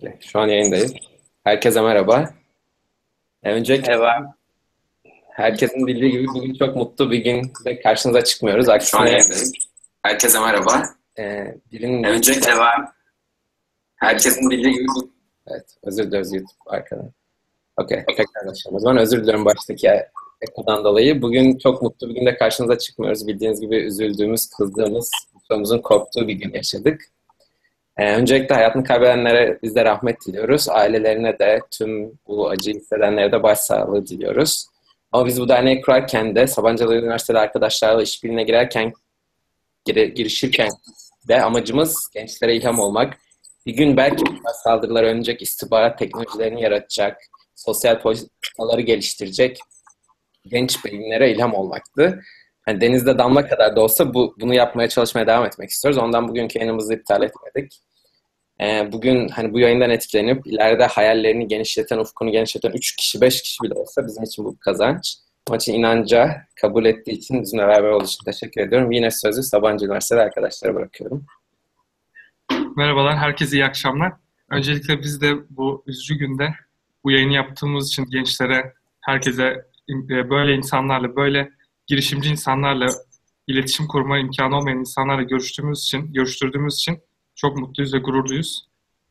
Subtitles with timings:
[0.00, 0.94] Peki, şu an yayındayız.
[1.44, 2.34] Herkese merhaba.
[3.42, 4.34] Öncelikle merhaba.
[5.30, 8.68] herkesin bildiği gibi bugün çok mutlu bir gün ve karşınıza çıkmıyoruz.
[8.68, 9.52] Aksine, şu an yayındayız.
[10.02, 10.82] Herkese merhaba.
[11.18, 12.04] E, birinin...
[12.04, 12.92] Öncelikle merhaba.
[13.96, 14.86] Herkesin bildiği gibi
[15.46, 17.12] Evet, özür dileriz YouTube arkadan.
[17.76, 18.76] Okey, tekrar başlayalım.
[18.76, 19.90] O zaman özür diliyorum baştaki
[20.40, 21.22] ekodan dolayı.
[21.22, 23.26] Bugün çok mutlu bir günde karşınıza çıkmıyoruz.
[23.26, 25.10] Bildiğiniz gibi üzüldüğümüz, kızdığımız,
[25.48, 27.02] çoğumuzun korktuğu bir gün yaşadık.
[28.00, 30.68] Ee, öncelikle hayatını kaybedenlere biz de rahmet diliyoruz.
[30.68, 34.66] Ailelerine de tüm bu acıyı hissedenlere de başsağlığı diliyoruz.
[35.12, 38.92] Ama biz bu derneği kurarken de Sabancılı Üniversiteli arkadaşlarla işbirliğine girerken
[39.84, 40.68] gir, girişirken
[41.28, 43.16] de amacımız gençlere ilham olmak.
[43.66, 44.24] Bir gün belki
[44.64, 47.16] saldırılar önecek istihbarat teknolojilerini yaratacak,
[47.54, 49.58] sosyal politikaları geliştirecek
[50.46, 52.20] genç beyinlere ilham olmaktı.
[52.68, 55.98] Yani denizde damla kadar da olsa bu, bunu yapmaya çalışmaya devam etmek istiyoruz.
[55.98, 57.80] Ondan bugünkü yayınımızı iptal etmedik.
[58.60, 63.62] Ee, bugün hani bu yayından etkilenip ileride hayallerini genişleten, ufkunu genişleten 3 kişi, 5 kişi
[63.62, 65.16] bile olsa bizim için bu bir kazanç.
[65.54, 68.92] İçin inanca kabul ettiği için bizimle beraber olduğu için teşekkür ediyorum.
[68.92, 71.26] Yine sözü Sabancı Üniversitesi arkadaşlara bırakıyorum.
[72.76, 74.12] Merhabalar, herkese iyi akşamlar.
[74.50, 76.54] Öncelikle biz de bu üzücü günde
[77.04, 79.64] bu yayını yaptığımız için gençlere, herkese
[80.10, 81.50] e, böyle insanlarla, böyle
[81.86, 82.86] girişimci insanlarla
[83.46, 87.02] iletişim kurma imkanı olmayan insanlarla görüştüğümüz için, görüştürdüğümüz için
[87.40, 88.66] çok mutluyuz ve gururluyuz.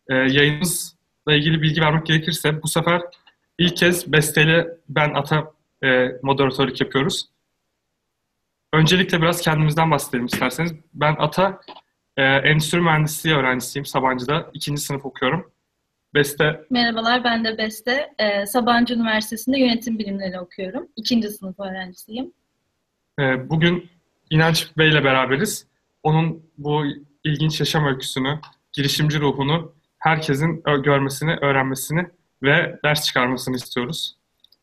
[0.09, 3.01] Ee, yayınımızla ilgili bilgi vermek gerekirse bu sefer
[3.57, 5.51] ilk kez Beste'yle ben Ata
[5.83, 7.29] e, moderatörlük yapıyoruz.
[8.73, 10.73] Öncelikle biraz kendimizden bahsedelim isterseniz.
[10.93, 11.61] Ben Ata,
[12.17, 14.49] e, endüstri mühendisliği öğrencisiyim Sabancı'da.
[14.53, 15.51] ikinci sınıf okuyorum.
[16.13, 16.61] Beste.
[16.69, 18.13] Merhabalar, ben de Beste.
[18.19, 20.87] E, Sabancı Üniversitesi'nde yönetim bilimleri okuyorum.
[20.95, 22.33] İkinci sınıf öğrencisiyim.
[23.19, 23.89] E, bugün
[24.29, 25.67] İnanç Bey ile beraberiz.
[26.03, 26.85] Onun bu
[27.23, 28.39] ilginç yaşam öyküsünü,
[28.73, 32.07] girişimci ruhunu herkesin görmesini, öğrenmesini
[32.43, 34.15] ve ders çıkarmasını istiyoruz.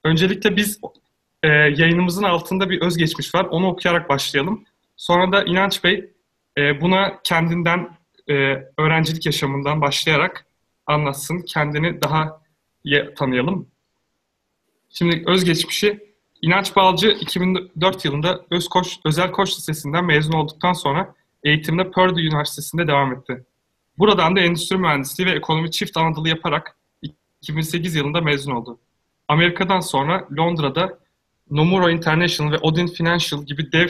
[0.05, 0.81] Öncelikle biz
[1.43, 3.45] e, yayınımızın altında bir özgeçmiş var.
[3.45, 4.65] Onu okuyarak başlayalım.
[4.97, 6.11] Sonra da İnanç Bey
[6.59, 7.97] e, buna kendinden,
[8.29, 8.35] e,
[8.79, 10.47] öğrencilik yaşamından başlayarak
[10.87, 11.41] anlatsın.
[11.41, 12.41] Kendini daha
[12.85, 13.69] iyi tanıyalım.
[14.91, 16.07] Şimdi özgeçmişi
[16.43, 21.15] İnanç Balcı 2004 yılında Özkoç, Özel Koç Lisesi'nden mezun olduktan sonra
[21.45, 23.45] eğitimde Purdue Üniversitesi'nde devam etti.
[23.99, 26.77] Buradan da endüstri mühendisliği ve ekonomi çift anadolu yaparak
[27.43, 28.79] 2008 yılında mezun oldu.
[29.29, 30.99] Amerika'dan sonra Londra'da
[31.51, 33.89] Nomura International ve Odin Financial gibi dev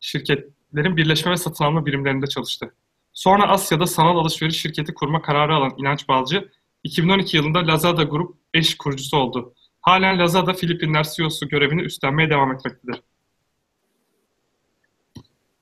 [0.00, 2.74] şirketlerin birleşme ve satın alma birimlerinde çalıştı.
[3.12, 6.48] Sonra Asya'da sanal alışveriş şirketi kurma kararı alan İnanç Balcı,
[6.84, 9.54] 2012 yılında Lazada Group eş kurucusu oldu.
[9.80, 13.02] Halen Lazada Filipinler CEO'su görevini üstlenmeye devam etmektedir.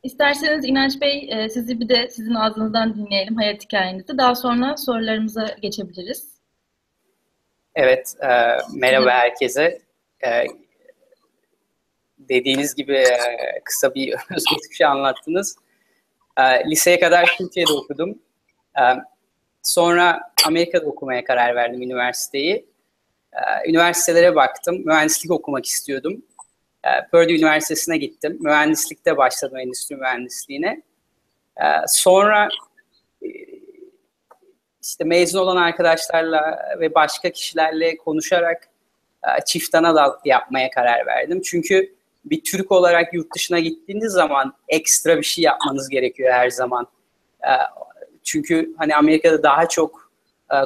[0.06, 4.18] İsterseniz İnanç Bey e, sizi bir de sizin ağzınızdan dinleyelim hayat hikayenizi.
[4.18, 6.28] Daha sonra sorularımıza geçebiliriz.
[7.74, 8.28] Evet, e,
[8.74, 9.78] merhaba herkese.
[10.24, 10.44] E,
[12.18, 13.18] dediğiniz gibi e,
[13.64, 15.56] kısa bir özgeçmişi anlattınız.
[16.38, 18.18] E, liseye kadar Türkiye'de okudum.
[18.78, 18.82] E,
[19.62, 22.66] sonra Amerika'da okumaya karar verdim üniversiteyi.
[23.32, 26.22] E, üniversitelere baktım, mühendislik okumak istiyordum.
[26.86, 28.38] E, Purdue Üniversitesi'ne gittim.
[28.40, 30.82] Mühendislikte başladım endüstri mühendisliğine.
[31.56, 32.48] E, sonra
[33.22, 33.28] e,
[34.82, 38.68] işte mezun olan arkadaşlarla ve başka kişilerle konuşarak
[39.46, 41.40] çift ana dal yapmaya karar verdim.
[41.44, 46.86] Çünkü bir Türk olarak yurt dışına gittiğiniz zaman ekstra bir şey yapmanız gerekiyor her zaman.
[48.22, 50.12] Çünkü hani Amerika'da daha çok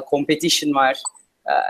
[0.09, 0.97] competition var.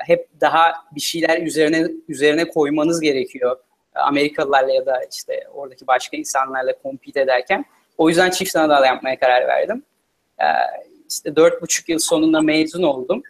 [0.06, 3.58] Hep daha bir şeyler üzerine üzerine koymanız gerekiyor.
[3.96, 7.66] Amerikalılarla ya da işte oradaki başka insanlarla compete ederken.
[7.97, 9.84] O yüzden çift anadal yapmaya karar verdim.
[10.40, 10.46] Ee,
[11.09, 13.24] işte dört buçuk yıl sonunda mezun oldum.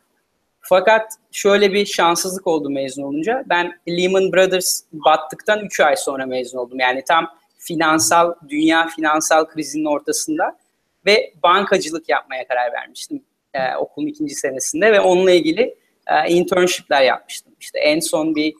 [0.61, 3.43] Fakat şöyle bir şanssızlık oldu mezun olunca.
[3.49, 6.79] Ben Lehman Brothers battıktan 3 ay sonra mezun oldum.
[6.79, 10.57] Yani tam finansal, dünya finansal krizinin ortasında
[11.05, 13.23] ve bankacılık yapmaya karar vermiştim
[13.53, 15.75] e, okulun ikinci senesinde ve onunla ilgili
[16.07, 17.53] e, internshipler yapmıştım.
[17.59, 18.53] İşte en son bir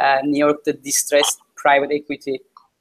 [0.00, 2.34] e, New York'ta Distressed Private Equity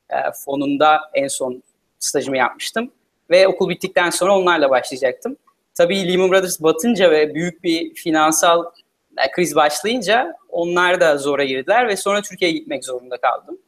[0.09, 1.63] e, fonunda en son
[1.99, 2.91] stajımı yapmıştım.
[3.29, 5.37] Ve okul bittikten sonra onlarla başlayacaktım.
[5.73, 8.65] Tabii Lehman Brothers batınca ve büyük bir finansal
[9.17, 13.59] e, kriz başlayınca onlar da zora girdiler ve sonra Türkiye'ye gitmek zorunda kaldım.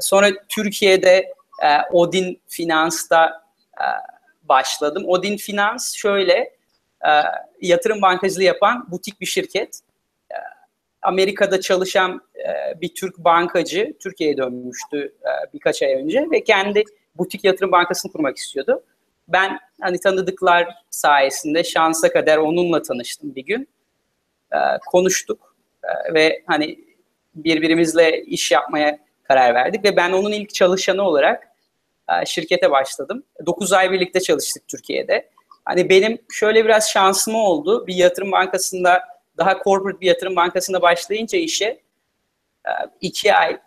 [0.00, 1.34] Sonra Türkiye'de
[1.92, 3.42] Odin Finans'ta
[4.42, 5.04] başladım.
[5.06, 6.56] Odin Finans şöyle
[7.60, 9.80] yatırım bankacılığı yapan butik bir şirket.
[11.02, 17.44] Amerika'da çalışan e, bir Türk bankacı Türkiye'ye dönmüştü e, birkaç ay önce ve kendi butik
[17.44, 18.82] yatırım bankasını kurmak istiyordu.
[19.28, 23.68] Ben hani tanıdıklar sayesinde şansa kadar onunla tanıştım bir gün
[24.52, 25.56] e, konuştuk
[26.14, 26.78] ve hani
[27.34, 31.48] birbirimizle iş yapmaya karar verdik ve ben onun ilk çalışanı olarak
[32.26, 33.22] şirkete başladım.
[33.46, 35.30] 9 ay birlikte çalıştık Türkiye'de.
[35.64, 37.86] Hani benim şöyle biraz şansım oldu.
[37.86, 39.02] Bir yatırım bankasında
[39.40, 42.70] daha corporate bir yatırım bankasında başlayınca işe e,
[43.00, 43.58] iki ay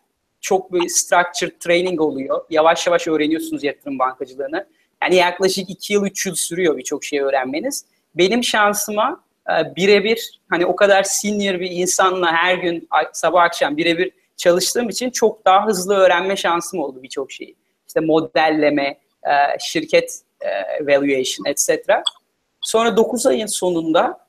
[0.41, 2.45] çok bir structured training oluyor.
[2.49, 4.67] Yavaş yavaş öğreniyorsunuz yatırım bankacılığını.
[5.03, 7.85] Yani yaklaşık iki yıl, üç yıl sürüyor birçok şey öğrenmeniz.
[8.15, 14.11] Benim şansıma e, birebir hani o kadar senior bir insanla her gün sabah akşam birebir
[14.37, 17.55] çalıştığım için çok daha hızlı öğrenme şansım oldu birçok şeyi.
[17.87, 20.21] İşte modelleme, e, şirket
[20.81, 21.69] valuation, etc.
[22.61, 24.19] Sonra 9 ayın sonunda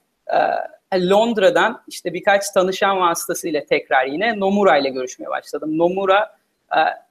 [1.01, 5.79] Londra'dan işte birkaç tanışan vasıtasıyla tekrar yine Nomura ile görüşmeye başladım.
[5.79, 6.37] Nomura,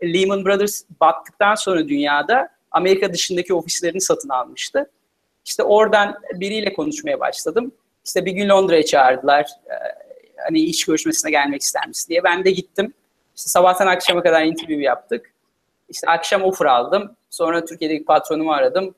[0.03, 4.91] Lehman Brothers battıktan sonra dünyada Amerika dışındaki ofislerini satın almıştı.
[5.45, 7.71] İşte oradan biriyle konuşmaya başladım.
[8.05, 9.41] İşte bir gün Londra'ya çağırdılar.
[9.41, 9.73] Ee,
[10.37, 12.23] hani iş görüşmesine gelmek ister misin diye.
[12.23, 12.93] Ben de gittim.
[13.35, 15.33] İşte sabahtan akşama kadar interview yaptık.
[15.89, 17.15] İşte akşam offer aldım.
[17.29, 18.95] Sonra Türkiye'deki patronumu aradım.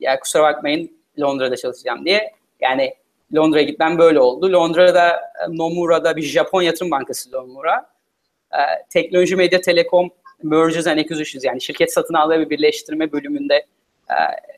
[0.00, 2.34] Ya kusura bakmayın Londra'da çalışacağım diye.
[2.60, 2.94] Yani
[3.34, 4.52] Londra'ya gitmem böyle oldu.
[4.52, 5.18] Londra'da e,
[5.48, 7.92] Nomura'da bir Japon yatırım bankası Nomura.
[8.52, 10.10] Ee, teknoloji, medya, telekom,
[10.42, 13.54] mergers and acquisitions yani şirket satın alma ve birleştirme bölümünde
[14.10, 14.16] e,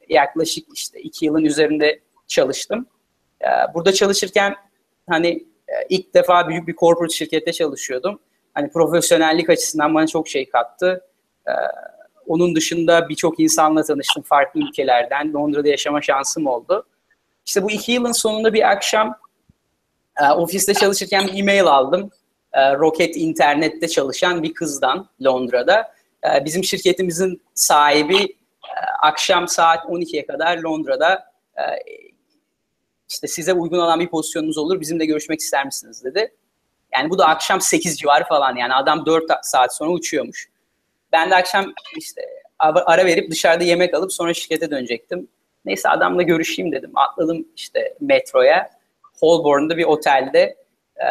[0.09, 2.87] yaklaşık işte iki yılın üzerinde çalıştım.
[3.43, 4.55] Ee, burada çalışırken
[5.09, 5.29] hani
[5.69, 8.21] e, ilk defa büyük bir corporate şirkette çalışıyordum.
[8.55, 11.05] Hani profesyonellik açısından bana çok şey kattı.
[11.49, 11.53] Ee,
[12.27, 15.33] onun dışında birçok insanla tanıştım farklı ülkelerden.
[15.33, 16.87] Londra'da yaşama şansım oldu.
[17.47, 19.19] İşte bu iki yılın sonunda bir akşam
[20.21, 22.11] e, ofiste çalışırken bir e-mail aldım.
[22.53, 25.95] E, Rocket internette çalışan bir kızdan Londra'da.
[26.45, 28.37] bizim şirketimizin sahibi
[29.03, 31.35] akşam saat 12'ye kadar Londra'da
[33.09, 36.35] işte size uygun olan bir pozisyonunuz olur, bizimle görüşmek ister misiniz dedi.
[36.95, 40.49] Yani bu da akşam 8 civarı falan yani adam 4 saat sonra uçuyormuş.
[41.13, 42.23] Ben de akşam işte
[42.59, 45.29] ara verip dışarıda yemek alıp sonra şirkete dönecektim.
[45.65, 46.91] Neyse adamla görüşeyim dedim.
[46.95, 48.71] Atladım işte metroya.
[49.21, 50.57] Holborn'da bir otelde
[50.97, 51.09] e,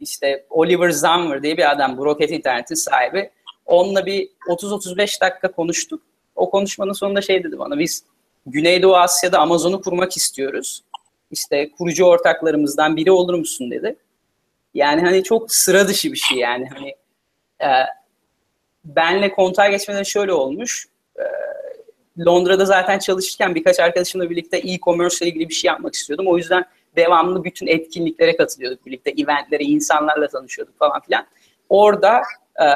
[0.00, 3.30] işte Oliver Zammer diye bir adam, bu roket internetin sahibi.
[3.66, 6.02] Onunla bir 30-35 dakika konuştuk.
[6.36, 8.04] O konuşmanın sonunda şey dedi bana, biz
[8.46, 10.84] Güneydoğu Asya'da Amazon'u kurmak istiyoruz.
[11.30, 13.96] İşte kurucu ortaklarımızdan biri olur musun dedi.
[14.74, 16.88] Yani hani çok sıra dışı bir şey yani hani
[17.62, 17.68] e,
[18.84, 20.86] benle kontağa geçmeden şöyle olmuş.
[22.26, 26.26] Londra'da zaten çalışırken birkaç arkadaşımla birlikte e-commerce ile ilgili bir şey yapmak istiyordum.
[26.28, 26.64] O yüzden
[26.96, 29.10] devamlı bütün etkinliklere katılıyorduk birlikte.
[29.10, 31.26] Eventlere, insanlarla tanışıyorduk falan filan.
[31.68, 32.22] Orada
[32.60, 32.66] e,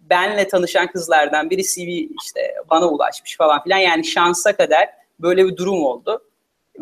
[0.00, 1.88] benle tanışan kızlardan biri CV
[2.24, 3.78] işte bana ulaşmış falan filan.
[3.78, 4.88] Yani şansa kadar
[5.20, 6.22] böyle bir durum oldu.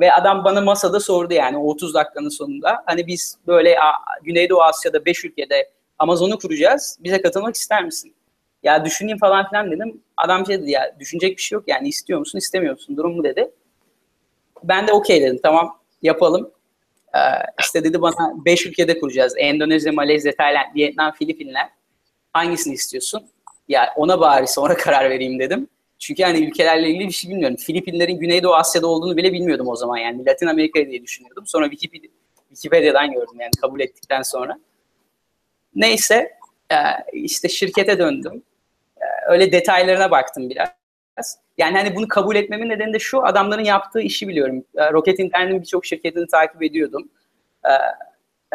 [0.01, 2.83] Ve adam bana masada sordu yani 30 dakikanın sonunda.
[2.87, 3.77] Hani biz böyle
[4.23, 6.99] Güneydoğu Asya'da 5 ülkede Amazon'u kuracağız.
[7.01, 8.14] Bize katılmak ister misin?
[8.65, 10.01] Ya düşüneyim falan filan dedim.
[10.17, 13.25] Adam şey dedi ya düşünecek bir şey yok yani istiyor musun istemiyor musun durum mu
[13.25, 13.51] dedi.
[14.65, 16.51] Ben de okey dedim tamam yapalım.
[17.15, 17.19] Ee,
[17.61, 19.35] işte dedi bana 5 ülkede kuracağız.
[19.39, 21.69] Endonezya, Malezya, Tayland, Vietnam, Filipinler.
[22.33, 23.27] Hangisini istiyorsun?
[23.69, 25.69] Ya ona bari sonra karar vereyim dedim.
[25.99, 27.57] Çünkü hani ülkelerle ilgili bir şey bilmiyorum.
[27.57, 30.27] Filipinlerin Güneydoğu Asya'da olduğunu bile bilmiyordum o zaman yani.
[30.27, 31.47] Latin Amerika diye düşünüyordum.
[31.47, 32.11] Sonra Wikipedia,
[32.49, 34.59] Wikipedia'dan gördüm yani kabul ettikten sonra.
[35.75, 36.39] Neyse
[36.73, 36.77] e,
[37.13, 38.43] işte şirkete döndüm.
[39.29, 40.69] Öyle detaylarına baktım biraz.
[41.59, 44.65] Yani hani bunu kabul etmemin nedeni de şu adamların yaptığı işi biliyorum.
[44.77, 47.11] E, Rocket Internet'in birçok şirketini takip ediyordum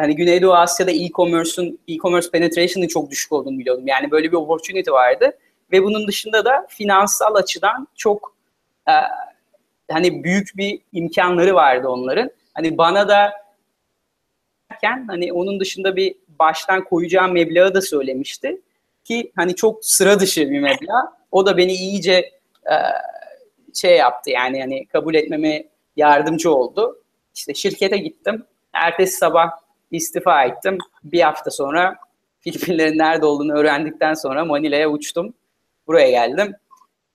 [0.00, 3.86] hani Güneydoğu Asya'da e-commerce'un e-commerce penetration'ın çok düşük olduğunu biliyordum.
[3.86, 5.38] Yani böyle bir opportunity vardı
[5.72, 8.36] ve bunun dışında da finansal açıdan çok
[8.88, 8.92] e,
[9.90, 12.30] hani büyük bir imkanları vardı onların.
[12.54, 13.32] Hani bana da
[14.82, 18.60] hani onun dışında bir baştan koyacağım meblağı da söylemişti
[19.04, 21.12] ki hani çok sıra dışı bir meblağ.
[21.30, 22.12] O da beni iyice
[22.70, 22.76] e,
[23.74, 25.64] şey yaptı yani hani kabul etmeme
[25.96, 27.02] yardımcı oldu.
[27.34, 28.44] İşte şirkete gittim.
[28.72, 29.50] Ertesi sabah
[29.90, 30.78] istifa ettim.
[31.04, 31.96] Bir hafta sonra
[32.40, 35.34] Filipinlerin nerede olduğunu öğrendikten sonra Manila'ya uçtum.
[35.86, 36.54] Buraya geldim.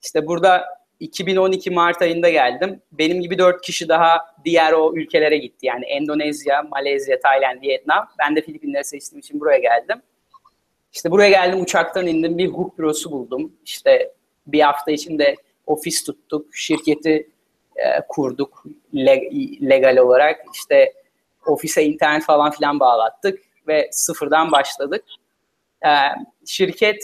[0.02, 0.64] İşte burada
[1.00, 2.82] 2012 Mart ayında geldim.
[2.92, 5.66] Benim gibi dört kişi daha diğer o ülkelere gitti.
[5.66, 8.08] Yani Endonezya, Malezya, Tayland, Vietnam.
[8.18, 10.02] Ben de Filipinleri seçtiğim için buraya geldim.
[10.96, 12.38] İşte buraya geldim uçaktan indim.
[12.38, 13.52] Bir hukuk bürosu buldum.
[13.64, 14.12] İşte
[14.46, 15.36] bir hafta içinde
[15.66, 16.54] ofis tuttuk.
[16.54, 17.30] Şirketi
[17.76, 18.64] e, kurduk
[19.62, 20.40] legal olarak.
[20.54, 20.92] İşte
[21.46, 23.38] ofise internet falan filan bağlattık
[23.68, 25.04] ve sıfırdan başladık.
[25.86, 25.88] Ee,
[26.46, 27.02] şirket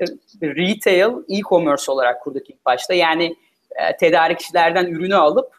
[0.00, 2.94] e, retail, e-commerce olarak kurduk ilk başta.
[2.94, 3.36] Yani
[3.70, 5.56] e, tedarikçilerden ürünü alıp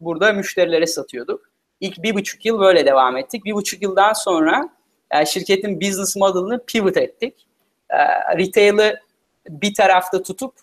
[0.00, 1.50] burada müşterilere satıyorduk.
[1.80, 3.44] İlk bir buçuk yıl böyle devam ettik.
[3.44, 4.68] Bir buçuk yıldan sonra
[5.14, 7.46] e, şirketin business model'ını pivot ettik.
[7.90, 7.98] E,
[8.38, 9.00] retail'ı
[9.48, 10.54] bir tarafta tutup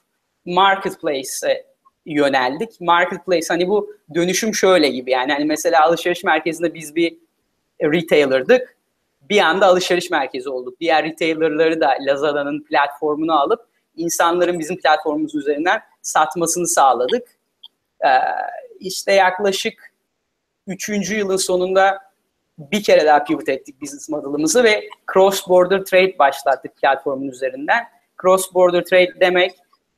[0.45, 1.65] marketplace'e
[2.05, 2.81] yöneldik.
[2.81, 7.17] Marketplace hani bu dönüşüm şöyle gibi yani hani mesela alışveriş merkezinde biz bir
[7.81, 8.77] retailer'dık.
[9.29, 10.79] Bir anda alışveriş merkezi olduk.
[10.79, 13.65] Diğer retailer'ları da Lazada'nın platformunu alıp
[13.95, 17.27] insanların bizim platformumuz üzerinden satmasını sağladık.
[18.05, 18.09] Ee,
[18.79, 19.93] işte yaklaşık
[20.67, 22.10] üçüncü yılın sonunda
[22.71, 27.83] bir kere daha pivot ettik business model'ımızı ve cross border trade başlattık platformun üzerinden.
[28.21, 29.51] Cross border trade demek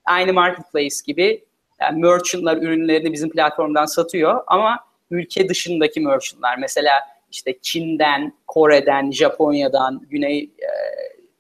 [0.05, 1.43] aynı marketplace gibi
[1.81, 4.79] yani merchantlar ürünlerini bizim platformdan satıyor ama
[5.11, 6.99] ülke dışındaki merchantlar mesela
[7.31, 10.69] işte Çin'den, Kore'den, Japonya'dan, Güney e,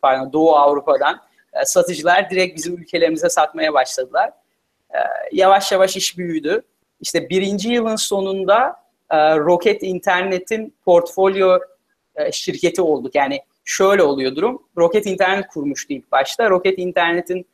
[0.01, 1.21] pardon Doğu Avrupa'dan
[1.53, 4.31] e, satıcılar direkt bizim ülkelerimize satmaya başladılar.
[4.89, 4.99] E,
[5.31, 6.61] yavaş yavaş iş büyüdü.
[7.01, 8.82] İşte birinci yılın sonunda
[9.15, 11.59] Rocket İnternet'in portfolyo
[12.31, 13.15] şirketi olduk.
[13.15, 14.63] Yani şöyle oluyor durum.
[14.77, 16.49] Rocket İnternet kurmuştu ilk başta.
[16.49, 17.45] Rocket İnternet'in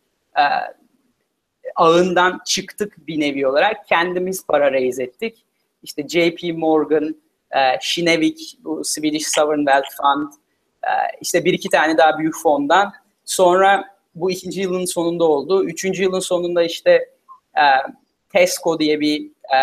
[1.75, 3.87] ağından çıktık bir nevi olarak.
[3.87, 5.45] Kendimiz para raise ettik.
[5.83, 7.15] İşte JP Morgan,
[7.55, 7.79] e,
[8.59, 10.33] bu Swedish Sovereign Wealth Fund,
[10.83, 12.93] e, işte bir iki tane daha büyük fondan.
[13.25, 13.85] Sonra
[14.15, 15.65] bu ikinci yılın sonunda oldu.
[15.65, 16.91] Üçüncü yılın sonunda işte
[17.57, 17.65] e,
[18.29, 19.59] Tesco diye bir e,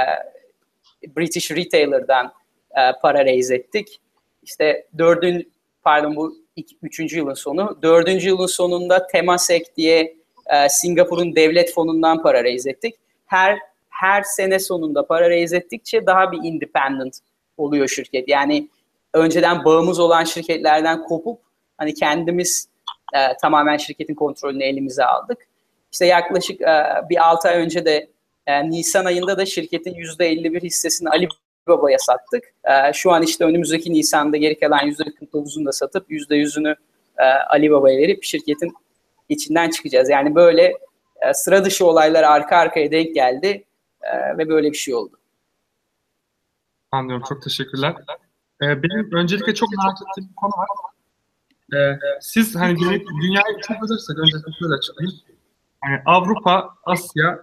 [1.17, 2.33] British retailer'dan
[2.71, 4.01] e, para raise ettik.
[4.43, 7.79] İşte dördün, pardon bu iki, üçüncü yılın sonu.
[7.83, 12.95] Dördüncü yılın sonunda Temasek diye e, Singapur'un devlet fonundan para raise ettik.
[13.27, 17.19] Her her sene sonunda para raise ettikçe daha bir independent
[17.57, 18.29] oluyor şirket.
[18.29, 18.69] Yani
[19.15, 21.41] önceden bağımız olan şirketlerden kopup
[21.79, 22.69] hani kendimiz
[23.15, 25.39] e, tamamen şirketin kontrolünü elimize aldık.
[25.93, 28.09] İşte yaklaşık e, bir 6 ay önce de
[28.47, 31.29] e, Nisan ayında da şirketin %51 hissesini Ali
[31.69, 32.45] Baba'ya sattık.
[32.65, 36.77] E, şu an işte önümüzdeki Nisan'da geri kalan %49'unu da satıp %100'ünü
[37.19, 38.73] e, Ali Baba'ya verip şirketin
[39.29, 40.09] içinden çıkacağız.
[40.11, 40.63] Yani böyle
[41.21, 43.65] e, sıra dışı olaylar arka arkaya denk geldi
[44.03, 45.19] e, ve böyle bir şey oldu.
[46.91, 47.25] Anlıyorum.
[47.29, 47.95] Çok teşekkürler.
[48.63, 50.69] Ee, benim öncelikle çok merak ettiğim bir konu var.
[51.75, 52.77] Ee, siz hani
[53.23, 55.21] dünyayı çok alırsak önce şöyle açıklayayım.
[55.85, 57.39] Yani Avrupa, Asya,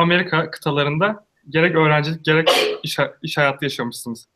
[0.00, 2.48] Amerika kıtalarında gerek öğrencilik gerek
[2.82, 4.28] iş, iş hayatı yaşamışsınız.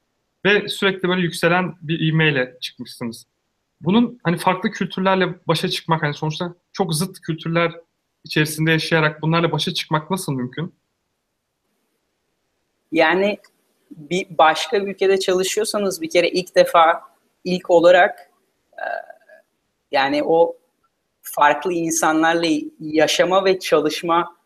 [0.44, 3.26] Ve sürekli böyle yükselen bir ivmeyle çıkmışsınız
[3.84, 7.72] bunun hani farklı kültürlerle başa çıkmak hani sonuçta çok zıt kültürler
[8.24, 10.74] içerisinde yaşayarak bunlarla başa çıkmak nasıl mümkün?
[12.92, 13.38] Yani
[13.90, 17.02] bir başka bir ülkede çalışıyorsanız bir kere ilk defa
[17.44, 18.30] ilk olarak
[18.72, 18.86] e,
[19.92, 20.56] yani o
[21.22, 22.46] farklı insanlarla
[22.80, 24.36] yaşama ve çalışma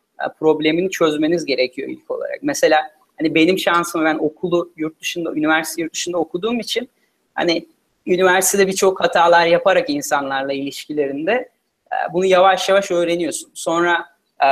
[0.40, 2.38] problemini çözmeniz gerekiyor ilk olarak.
[2.42, 6.88] Mesela hani benim şansım ben okulu yurt dışında, üniversite yurt dışında okuduğum için
[7.34, 7.66] hani
[8.06, 13.50] üniversitede birçok hatalar yaparak insanlarla ilişkilerinde e, bunu yavaş yavaş öğreniyorsun.
[13.54, 14.06] Sonra
[14.44, 14.48] e,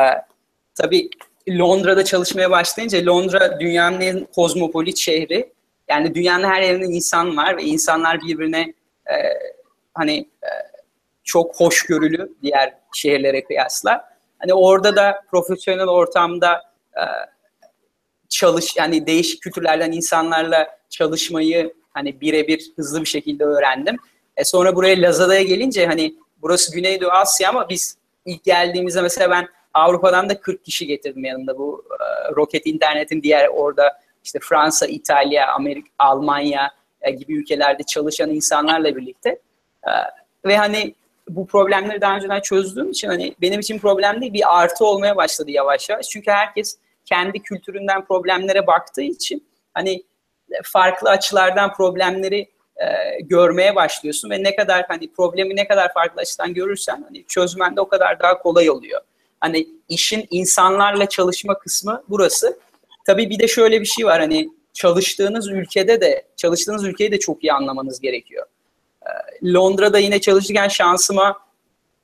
[0.74, 1.10] tabii
[1.48, 5.52] Londra'da çalışmaya başlayınca Londra dünyanın en kozmopolit şehri.
[5.88, 8.74] Yani dünyanın her yerinde insan var ve insanlar birbirine
[9.06, 9.14] e,
[9.94, 10.50] hani e,
[11.24, 14.15] çok hoşgörülü diğer şehirlere kıyasla.
[14.38, 16.62] Hani orada da profesyonel ortamda
[16.94, 17.04] e,
[18.28, 23.96] çalış yani değişik kültürlerden insanlarla çalışmayı hani birebir hızlı bir şekilde öğrendim.
[24.36, 29.48] E sonra buraya Lazada'ya gelince hani burası Güneydoğu Asya ama biz ilk geldiğimizde mesela ben
[29.74, 35.52] Avrupa'dan da 40 kişi getirdim yanında bu e, Rocket internetin diğer orada işte Fransa, İtalya,
[35.52, 39.38] Amerika, Almanya e, gibi ülkelerde çalışan insanlarla birlikte.
[40.44, 40.94] Ve hani
[41.28, 45.50] bu problemleri daha önceden çözdüğüm için hani benim için problem değil bir artı olmaya başladı
[45.50, 46.08] yavaş yavaş.
[46.08, 50.02] Çünkü herkes kendi kültüründen problemlere baktığı için hani
[50.64, 52.86] farklı açılardan problemleri e,
[53.20, 57.80] görmeye başlıyorsun ve ne kadar hani problemi ne kadar farklı açıdan görürsen hani çözmen de
[57.80, 59.00] o kadar daha kolay oluyor.
[59.40, 62.58] Hani işin insanlarla çalışma kısmı burası.
[63.06, 67.44] Tabii bir de şöyle bir şey var hani çalıştığınız ülkede de çalıştığınız ülkeyi de çok
[67.44, 68.46] iyi anlamanız gerekiyor.
[69.06, 71.46] E, Londra'da yine çalışırken şansıma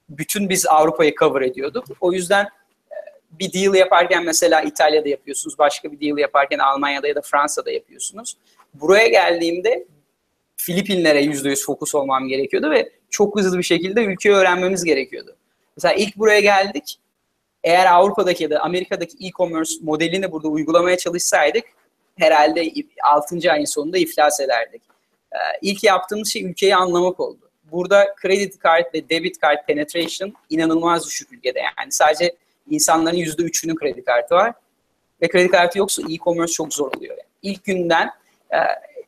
[0.09, 1.85] bütün biz Avrupa'yı cover ediyorduk.
[2.01, 2.49] O yüzden
[3.33, 8.37] bir deal yaparken mesela İtalya'da yapıyorsunuz, başka bir deal yaparken Almanya'da ya da Fransa'da yapıyorsunuz.
[8.75, 9.87] Buraya geldiğimde
[10.57, 15.37] Filipinlere %100 fokus olmam gerekiyordu ve çok hızlı bir şekilde ülkeyi öğrenmemiz gerekiyordu.
[15.77, 16.99] Mesela ilk buraya geldik.
[17.65, 21.65] Eğer Avrupa'daki ya da Amerika'daki e-commerce modelini burada uygulamaya çalışsaydık
[22.19, 22.73] herhalde
[23.05, 23.53] 6.
[23.53, 24.83] ayın sonunda iflas ederdik.
[25.33, 27.51] Ee, ilk yaptığımız şey ülkeyi anlamak oldu.
[27.73, 31.59] Burada kredi kart ve debit kart penetration inanılmaz düşük ülkede.
[31.59, 32.35] Yani sadece
[32.71, 34.53] insanların yüzde üçünün kredi kartı var.
[35.23, 37.17] Ve kredi kartı yoksa e-commerce çok zor oluyor.
[37.17, 37.29] Yani.
[37.43, 38.11] İlk günden
[38.51, 38.59] e,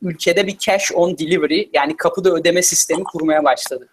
[0.02, 3.90] ülkede bir cash on delivery yani kapıda ödeme sistemi kurmaya başladık.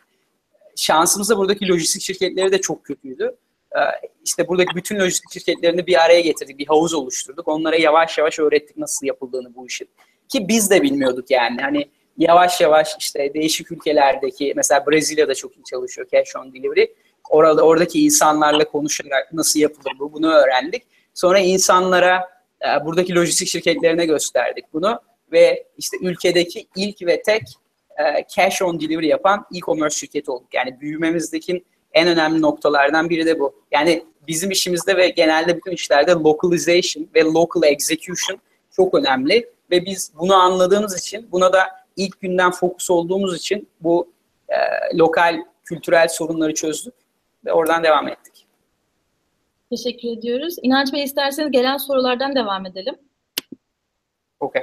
[0.75, 3.35] Şansımızda buradaki lojistik şirketleri de çok kötüydü.
[3.75, 3.79] Ee,
[4.25, 7.47] işte buradaki bütün lojistik şirketlerini bir araya getirdik, bir havuz oluşturduk.
[7.47, 9.89] Onlara yavaş yavaş öğrettik nasıl yapıldığını bu işin.
[10.29, 11.61] Ki biz de bilmiyorduk yani.
[11.61, 11.89] Hani
[12.21, 16.85] yavaş yavaş işte değişik ülkelerdeki mesela Brezilya'da çok iyi çalışıyor cash on delivery.
[17.29, 20.83] Orada oradaki insanlarla konuşarak nasıl yapılır bu bunu öğrendik.
[21.13, 22.29] Sonra insanlara
[22.61, 24.99] e, buradaki lojistik şirketlerine gösterdik bunu
[25.31, 27.41] ve işte ülkedeki ilk ve tek
[27.99, 30.53] e, cash on delivery yapan e-commerce şirketi olduk.
[30.53, 31.63] Yani büyümemizdeki
[31.93, 33.55] en önemli noktalardan biri de bu.
[33.71, 38.39] Yani bizim işimizde ve genelde bütün işlerde localization ve local execution
[38.75, 44.11] çok önemli ve biz bunu anladığımız için buna da ilk günden fokus olduğumuz için bu
[44.49, 44.57] e,
[44.97, 46.93] lokal kültürel sorunları çözdük
[47.45, 48.47] ve oradan devam ettik.
[49.69, 50.55] Teşekkür ediyoruz.
[50.61, 52.95] İnanç Bey isterseniz gelen sorulardan devam edelim.
[54.39, 54.61] Okey.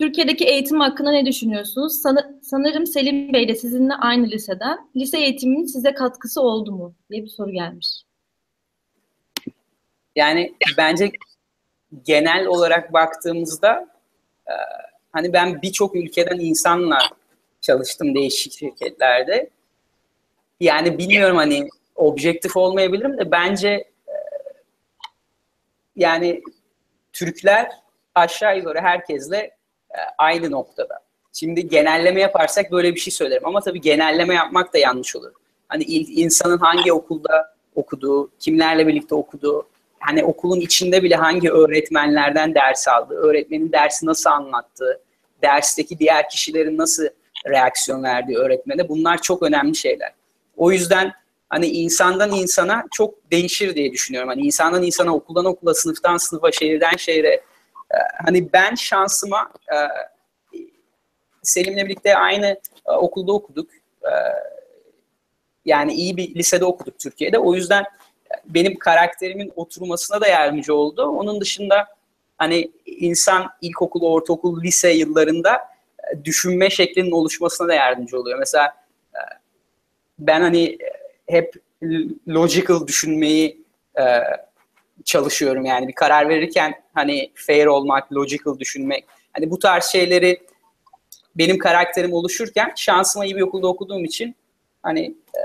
[0.00, 2.02] Türkiye'deki eğitim hakkında ne düşünüyorsunuz?
[2.02, 4.90] San- sanırım Selim Bey de sizinle aynı liseden.
[4.96, 6.94] Lise eğitiminin size katkısı oldu mu?
[7.10, 8.04] diye bir soru gelmiş.
[10.16, 11.10] Yani bence
[12.02, 13.88] genel olarak baktığımızda
[14.46, 14.54] e,
[15.14, 16.98] hani ben birçok ülkeden insanla
[17.60, 19.50] çalıştım değişik şirketlerde.
[20.60, 24.14] Yani bilmiyorum hani objektif olmayabilirim de bence e,
[25.96, 26.42] yani
[27.12, 27.70] Türkler
[28.14, 29.36] aşağı yukarı herkesle
[29.90, 31.00] e, aynı noktada.
[31.32, 35.32] Şimdi genelleme yaparsak böyle bir şey söylerim ama tabii genelleme yapmak da yanlış olur.
[35.68, 39.66] Hani insanın hangi okulda okuduğu, kimlerle birlikte okuduğu,
[40.06, 45.00] hani okulun içinde bile hangi öğretmenlerden ders aldığı, öğretmenin dersi nasıl anlattığı,
[45.42, 47.06] dersteki diğer kişilerin nasıl
[47.48, 50.12] reaksiyon verdiği öğretmene bunlar çok önemli şeyler.
[50.56, 51.12] O yüzden
[51.48, 54.28] hani insandan insana çok değişir diye düşünüyorum.
[54.28, 57.32] Hani insandan insana, okuldan okula, sınıftan sınıfa, şehirden şehire.
[57.90, 59.76] E, hani ben şansıma e,
[61.42, 62.46] Selim'le birlikte aynı
[62.86, 63.70] e, okulda okuduk.
[65.64, 67.38] Yani iyi bir lisede okuduk Türkiye'de.
[67.38, 67.84] O yüzden
[68.46, 71.06] benim karakterimin oturmasına da yardımcı oldu.
[71.06, 71.86] Onun dışında
[72.38, 75.58] hani insan ilkokul, ortaokul, lise yıllarında
[76.24, 78.38] düşünme şeklinin oluşmasına da yardımcı oluyor.
[78.38, 78.84] Mesela
[80.18, 80.78] ben hani
[81.26, 81.54] hep
[82.28, 83.64] logical düşünmeyi
[83.98, 84.04] e,
[85.04, 90.40] çalışıyorum yani bir karar verirken hani fair olmak, logical düşünmek hani bu tarz şeyleri
[91.36, 94.36] benim karakterim oluşurken şansıma iyi bir okulda okuduğum için
[94.82, 95.00] hani
[95.34, 95.40] e,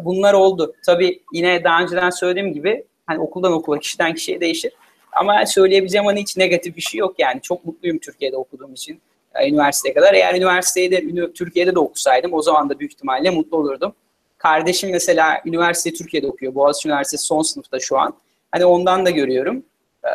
[0.00, 0.74] bunlar oldu.
[0.86, 4.72] Tabii yine daha önceden söylediğim gibi hani okuldan okula, kişiden kişiye değişir.
[5.12, 7.40] Ama söyleyebileceğim hani hiç negatif bir şey yok yani.
[7.42, 9.00] Çok mutluyum Türkiye'de okuduğum için
[9.34, 10.14] e, üniversiteye kadar.
[10.14, 13.94] Eğer üniversiteyi de Türkiye'de de okusaydım o zaman da büyük ihtimalle mutlu olurdum.
[14.38, 16.54] Kardeşim mesela üniversite Türkiye'de okuyor.
[16.54, 18.14] Boğaziçi Üniversitesi son sınıfta şu an.
[18.52, 19.62] Hani ondan da görüyorum.
[20.04, 20.08] Ee,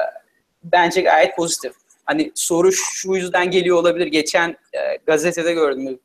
[0.63, 1.73] bence gayet pozitif.
[2.05, 4.07] Hani soru şu yüzden geliyor olabilir.
[4.07, 5.99] Geçen e, gazetede gördüm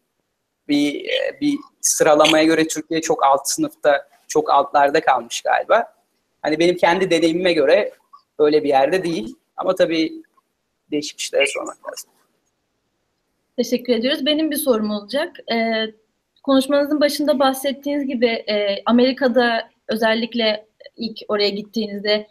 [0.68, 5.92] bir e, bir sıralamaya göre Türkiye çok alt sınıfta, çok altlarda kalmış galiba.
[6.42, 7.92] Hani benim kendi deneyimime göre
[8.38, 9.36] öyle bir yerde değil.
[9.56, 10.22] Ama tabii
[10.90, 12.10] değişik işlere sormak lazım.
[13.56, 14.26] Teşekkür ediyoruz.
[14.26, 15.36] Benim bir sorum olacak.
[15.52, 15.86] Ee,
[16.42, 22.26] konuşmanızın başında bahsettiğiniz gibi e, Amerika'da özellikle ilk oraya gittiğinizde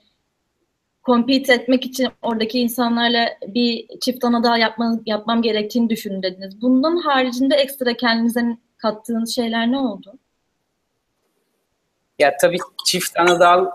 [1.06, 6.62] compete etmek için oradaki insanlarla bir çift ana daha yapmanız, yapmam gerektiğini düşünün dediniz.
[6.62, 10.14] Bundan haricinde ekstra kendinize kattığınız şeyler ne oldu?
[12.20, 13.72] Ya tabii çift anadal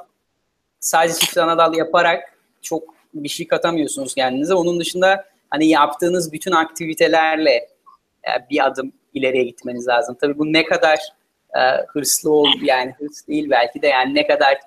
[0.80, 4.54] sadece çift anadal yaparak çok bir şey katamıyorsunuz kendinize.
[4.54, 7.68] Onun dışında hani yaptığınız bütün aktivitelerle
[8.50, 10.16] bir adım ileriye gitmeniz lazım.
[10.20, 10.98] Tabii bu ne kadar
[11.56, 14.60] e, hırslı ol yani hırs değil belki de yani ne kadar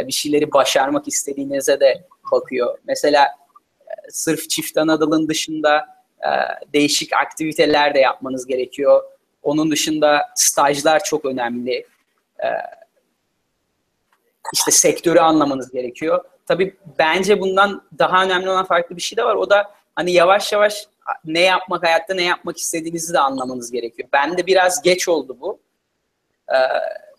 [0.00, 2.78] e, bir şeyleri başarmak istediğinize de bakıyor.
[2.86, 3.24] Mesela
[3.80, 5.86] e, sırf çift anadalın dışında
[6.20, 6.30] e,
[6.72, 9.02] değişik aktiviteler de yapmanız gerekiyor.
[9.42, 11.86] Onun dışında stajlar çok önemli.
[12.38, 12.48] E,
[14.54, 16.24] işte sektörü anlamanız gerekiyor.
[16.46, 19.34] Tabii bence bundan daha önemli olan farklı bir şey de var.
[19.34, 20.86] O da hani yavaş yavaş
[21.24, 24.08] ne yapmak, hayatta ne yapmak istediğinizi de anlamanız gerekiyor.
[24.12, 25.58] Ben de biraz geç oldu bu.
[26.52, 26.56] Ee,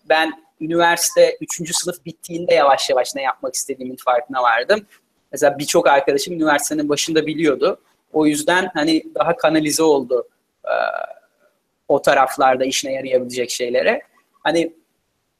[0.08, 1.76] ben üniversite 3.
[1.76, 4.86] sınıf bittiğinde yavaş yavaş ne yapmak istediğimin farkına vardım.
[5.32, 7.80] Mesela birçok arkadaşım üniversitenin başında biliyordu.
[8.12, 10.28] O yüzden hani daha kanalize oldu
[10.64, 10.74] e,
[11.88, 14.02] o taraflarda işine yarayabilecek şeylere.
[14.42, 14.72] Hani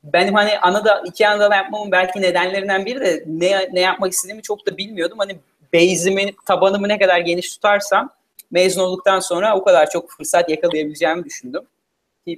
[0.04, 4.66] benim hani anada iki anada yapmamın belki nedenlerinden biri de ne, ne yapmak istediğimi çok
[4.66, 5.18] da bilmiyordum.
[5.18, 5.38] Hani
[5.74, 8.10] base'imi, tabanımı ne kadar geniş tutarsam
[8.50, 11.62] mezun olduktan sonra o kadar çok fırsat yakalayabileceğimi düşündüm.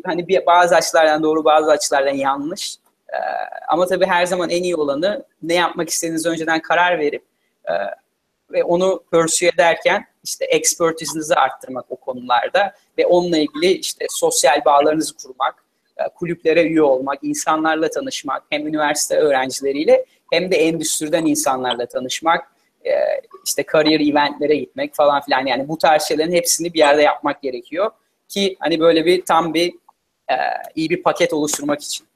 [0.05, 2.77] Hani bir, bazı açılardan doğru bazı açılardan yanlış.
[3.09, 3.17] Ee,
[3.69, 7.23] ama tabii her zaman en iyi olanı ne yapmak istediğinizi önceden karar verip
[7.69, 7.73] e,
[8.53, 15.17] ve onu pursue ederken işte expertise'inizi arttırmak o konularda ve onunla ilgili işte sosyal bağlarınızı
[15.17, 15.65] kurmak,
[15.97, 22.53] e, kulüplere üye olmak, insanlarla tanışmak, hem üniversite öğrencileriyle hem de endüstriden insanlarla tanışmak,
[22.85, 22.91] e,
[23.47, 27.91] işte kariyer eventlere gitmek falan filan yani bu tarz şeylerin hepsini bir yerde yapmak gerekiyor
[28.29, 29.75] ki hani böyle bir tam bir
[30.31, 30.35] e,
[30.75, 32.07] iyi bir paket oluşturmak için.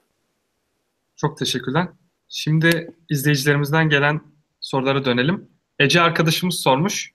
[1.15, 1.87] Çok teşekkürler.
[2.27, 4.21] Şimdi izleyicilerimizden gelen
[4.59, 5.50] sorulara dönelim.
[5.81, 7.13] Ece arkadaşımız sormuş.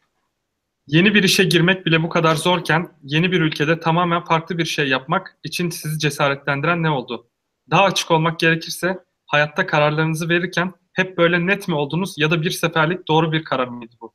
[0.87, 4.89] Yeni bir işe girmek bile bu kadar zorken yeni bir ülkede tamamen farklı bir şey
[4.89, 7.31] yapmak için sizi cesaretlendiren ne oldu?
[7.71, 12.51] Daha açık olmak gerekirse hayatta kararlarınızı verirken hep böyle net mi oldunuz ya da bir
[12.51, 14.15] seferlik doğru bir karar mıydı bu?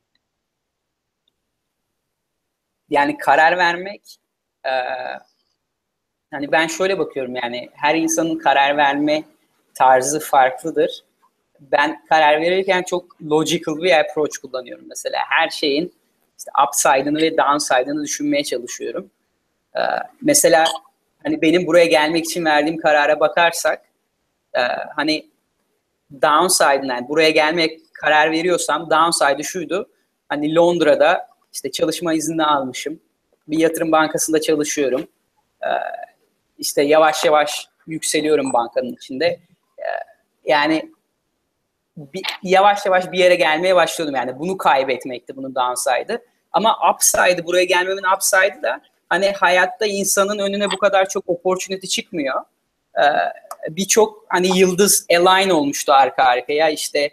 [2.88, 4.16] Yani karar vermek
[4.64, 4.72] e,
[6.30, 9.24] hani ben şöyle bakıyorum yani her insanın karar verme
[9.74, 11.11] tarzı farklıdır.
[11.70, 14.84] Ben karar verirken çok logical bir approach kullanıyorum.
[14.88, 15.94] Mesela her şeyin
[16.38, 19.10] işte upside'ını ve downside'ını düşünmeye çalışıyorum.
[19.76, 19.80] Ee,
[20.22, 20.64] mesela
[21.22, 23.82] hani benim buraya gelmek için verdiğim karara bakarsak
[24.54, 24.60] e,
[24.96, 25.30] hani
[26.22, 29.90] downside'ına yani buraya gelmek karar veriyorsam downside'ı şuydu.
[30.28, 33.00] Hani Londra'da işte çalışma izni almışım.
[33.48, 35.08] Bir yatırım bankasında çalışıyorum.
[35.62, 35.68] Ee,
[36.58, 39.26] işte yavaş yavaş yükseliyorum bankanın içinde.
[39.78, 39.82] Ee,
[40.44, 40.92] yani
[41.96, 46.22] bir, yavaş yavaş bir yere gelmeye başlıyordum yani bunu kaybetmekti bunun downside'ı.
[46.52, 52.40] Ama upside'ı buraya gelmemin upside'ı da hani hayatta insanın önüne bu kadar çok opportunity çıkmıyor.
[52.98, 53.02] Ee,
[53.68, 57.10] Birçok hani yıldız align olmuştu arka arkaya işte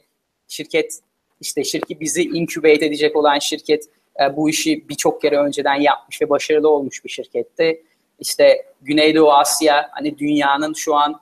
[0.47, 0.99] şirket
[1.41, 3.83] işte şirket bizi incubate edecek olan şirket
[4.21, 7.83] e, bu işi birçok kere önceden yapmış ve başarılı olmuş bir şirketti.
[8.19, 11.21] İşte Güneydoğu Asya hani dünyanın şu an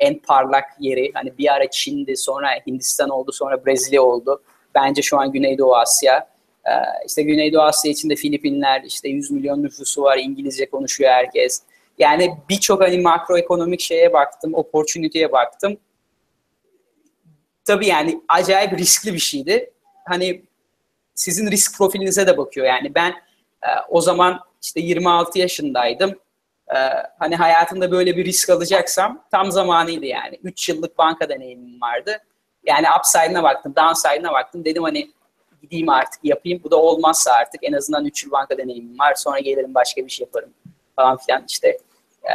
[0.00, 1.10] en parlak yeri.
[1.14, 4.42] Hani bir ara Çin'di, sonra Hindistan oldu, sonra Brezilya oldu.
[4.74, 6.28] Bence şu an Güneydoğu Asya.
[6.66, 6.70] Ee,
[7.06, 11.62] işte Güneydoğu Asya içinde Filipinler, işte 100 milyon nüfusu var, İngilizce konuşuyor herkes.
[11.98, 15.76] Yani birçok hani makroekonomik şeye baktım, opportunity'ye baktım.
[17.64, 19.70] Tabii yani acayip riskli bir şeydi.
[20.08, 20.42] Hani
[21.14, 22.66] sizin risk profilinize de bakıyor.
[22.66, 23.10] Yani ben
[23.62, 26.18] e, o zaman işte 26 yaşındaydım.
[26.74, 26.76] E,
[27.18, 30.40] hani hayatımda böyle bir risk alacaksam tam zamanıydı yani.
[30.42, 32.18] 3 yıllık banka deneyimim vardı.
[32.66, 34.64] Yani upside'ına baktım, downside'ına baktım.
[34.64, 35.10] Dedim hani
[35.62, 36.60] gideyim artık yapayım.
[36.64, 39.14] Bu da olmazsa artık en azından 3 yıl banka deneyimim var.
[39.14, 40.50] Sonra gelirim başka bir şey yaparım
[40.96, 41.68] falan filan işte.
[42.24, 42.34] E,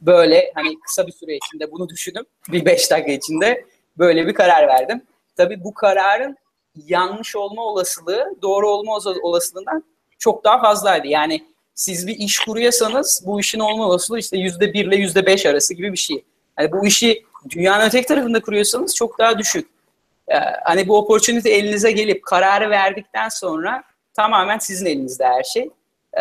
[0.00, 2.24] böyle hani kısa bir süre içinde bunu düşündüm.
[2.48, 3.64] Bir 5 dakika içinde
[3.98, 5.02] böyle bir karar verdim.
[5.36, 6.36] Tabii bu kararın
[6.86, 9.84] yanlış olma olasılığı doğru olma olasılığından
[10.18, 11.06] çok daha fazlaydı.
[11.06, 11.46] Yani
[11.80, 15.74] siz bir iş kuruyorsanız bu işin olma olasılığı işte yüzde bir ile yüzde beş arası
[15.74, 16.24] gibi bir şey.
[16.58, 19.70] Yani bu işi dünyanın öteki tarafında kuruyorsanız çok daha düşük.
[20.28, 25.70] Ee, hani bu opportunity elinize gelip kararı verdikten sonra tamamen sizin elinizde her şey.
[26.18, 26.20] Ee,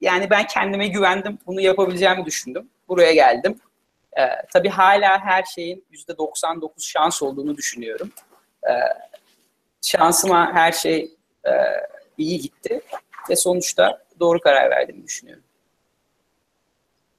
[0.00, 1.38] yani ben kendime güvendim.
[1.46, 2.68] Bunu yapabileceğimi düşündüm.
[2.88, 3.60] Buraya geldim.
[4.18, 8.12] Ee, tabii hala her şeyin yüzde 99 şans olduğunu düşünüyorum.
[8.68, 8.72] Ee,
[9.82, 11.10] şansıma her şey
[11.46, 11.50] e,
[12.18, 12.80] iyi gitti
[13.30, 15.44] ve sonuçta doğru karar verdiğimi düşünüyorum.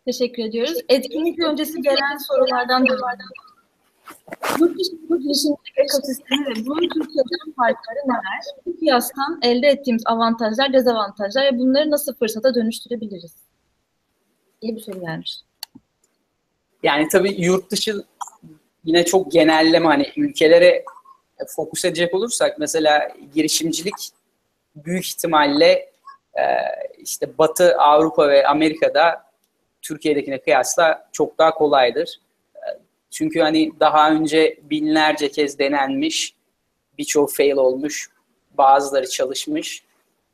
[0.05, 0.77] Teşekkür ediyoruz.
[0.89, 2.93] Etkinlik öncesi gelen sorulardan da
[4.59, 8.43] Yurt dışı girişimcilik ekosistemi ve bunun Türkiye'den farkları neler?
[8.65, 13.35] Bu kıyastan elde ettiğimiz avantajlar, dezavantajlar ve bunları nasıl fırsata dönüştürebiliriz?
[14.61, 15.39] İyi bir soru gelmiş.
[16.83, 18.03] Yani tabii yurt dışı
[18.83, 20.85] yine çok genelleme hani ülkelere
[21.47, 24.09] fokus edecek olursak mesela girişimcilik
[24.75, 25.90] büyük ihtimalle
[26.39, 26.43] e,
[26.97, 29.23] işte Batı Avrupa ve Amerika'da
[29.81, 32.19] Türkiye'dekine kıyasla çok daha kolaydır.
[32.55, 32.67] E,
[33.11, 36.35] çünkü hani daha önce binlerce kez denenmiş,
[36.97, 38.09] birçoğu fail olmuş,
[38.51, 39.83] bazıları çalışmış.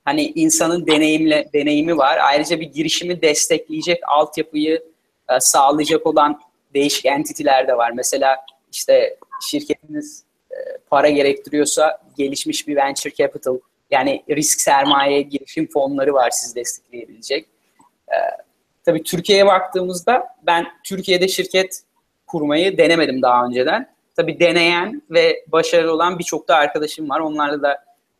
[0.06, 2.20] Hani insanın deneyimle deneyimi var.
[2.22, 4.84] Ayrıca bir girişimi destekleyecek altyapıyı
[5.30, 6.42] e, sağlayacak olan
[6.74, 7.92] değişik entitiler de var.
[7.92, 8.38] Mesela
[8.72, 9.18] işte
[9.50, 10.56] şirketiniz e,
[10.90, 13.60] para gerektiriyorsa gelişmiş bir venture capital
[13.92, 17.48] yani risk sermaye girişim fonları var sizi destekleyebilecek.
[18.10, 18.16] Ee,
[18.86, 21.84] tabii Türkiye'ye baktığımızda ben Türkiye'de şirket
[22.28, 23.98] kurmayı denemedim daha önceden.
[24.16, 27.20] Tabii deneyen ve başarılı olan birçok da arkadaşım var.
[27.20, 27.74] Onlarla da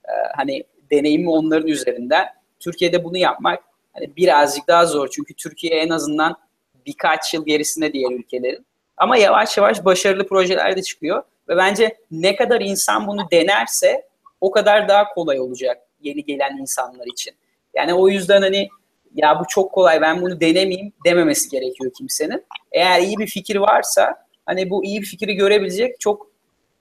[0.06, 2.28] e, hani deneyimi onların üzerinden.
[2.60, 5.10] Türkiye'de bunu yapmak hani birazcık daha zor.
[5.12, 6.38] Çünkü Türkiye en azından
[6.86, 8.66] birkaç yıl gerisinde diğer ülkelerin.
[8.98, 11.24] Ama yavaş yavaş başarılı projeler de çıkıyor.
[11.50, 14.07] Ve bence ne kadar insan bunu denerse
[14.42, 17.34] o kadar daha kolay olacak yeni gelen insanlar için.
[17.76, 18.70] Yani o yüzden hani
[19.16, 22.46] ya bu çok kolay ben bunu denemeyeyim dememesi gerekiyor kimsenin.
[22.72, 26.28] Eğer iyi bir fikir varsa hani bu iyi bir fikri görebilecek çok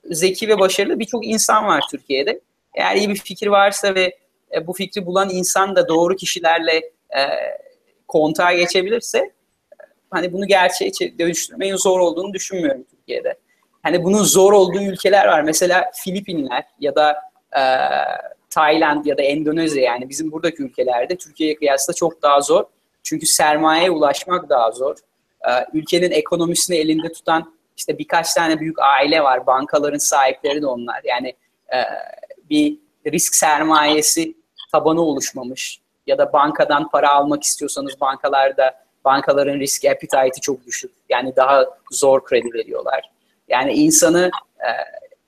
[0.05, 2.41] zeki ve başarılı birçok insan var Türkiye'de.
[2.75, 4.19] eğer iyi bir fikir varsa ve
[4.55, 6.77] e, bu fikri bulan insan da doğru kişilerle
[7.17, 7.23] e,
[8.09, 9.31] kontağa geçebilirse
[10.11, 13.39] hani bunu gerçeğe dönüştürmeyin zor olduğunu düşünmüyorum Türkiye'de.
[13.83, 15.43] Hani bunun zor olduğu ülkeler var.
[15.43, 17.17] Mesela Filipinler ya da
[17.57, 17.63] e,
[18.51, 22.65] Tayland ya da Endonezya yani bizim buradaki ülkelerde Türkiye'ye kıyasla çok daha zor.
[23.03, 24.97] Çünkü sermayeye ulaşmak daha zor.
[25.49, 29.47] E, ülkenin ekonomisini elinde tutan işte birkaç tane büyük aile var.
[29.47, 31.01] Bankaların sahipleri de onlar.
[31.05, 31.35] Yani
[31.75, 31.79] e,
[32.51, 32.79] bir
[33.13, 34.35] risk sermayesi
[34.73, 35.81] tabanı oluşmamış.
[36.07, 40.93] Ya da bankadan para almak istiyorsanız bankalarda bankaların risk appetite'i çok düşük.
[41.09, 43.11] Yani daha zor kredi veriyorlar.
[43.49, 44.69] Yani insanı e,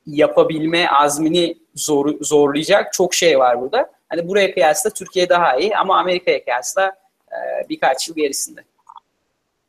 [0.06, 3.90] yapabilme azmini zor, zorlayacak çok şey var burada.
[4.08, 6.92] Hani buraya kıyasla Türkiye daha iyi ama Amerika'ya kıyasla
[7.28, 8.64] e, birkaç yıl gerisinde.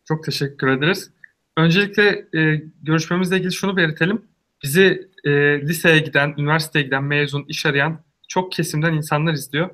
[0.05, 1.11] Çok teşekkür ederiz.
[1.57, 4.21] Öncelikle e, görüşmemizle ilgili şunu belirtelim.
[4.63, 9.69] Bizi e, liseye giden, üniversiteye giden, mezun, iş arayan çok kesimden insanlar izliyor.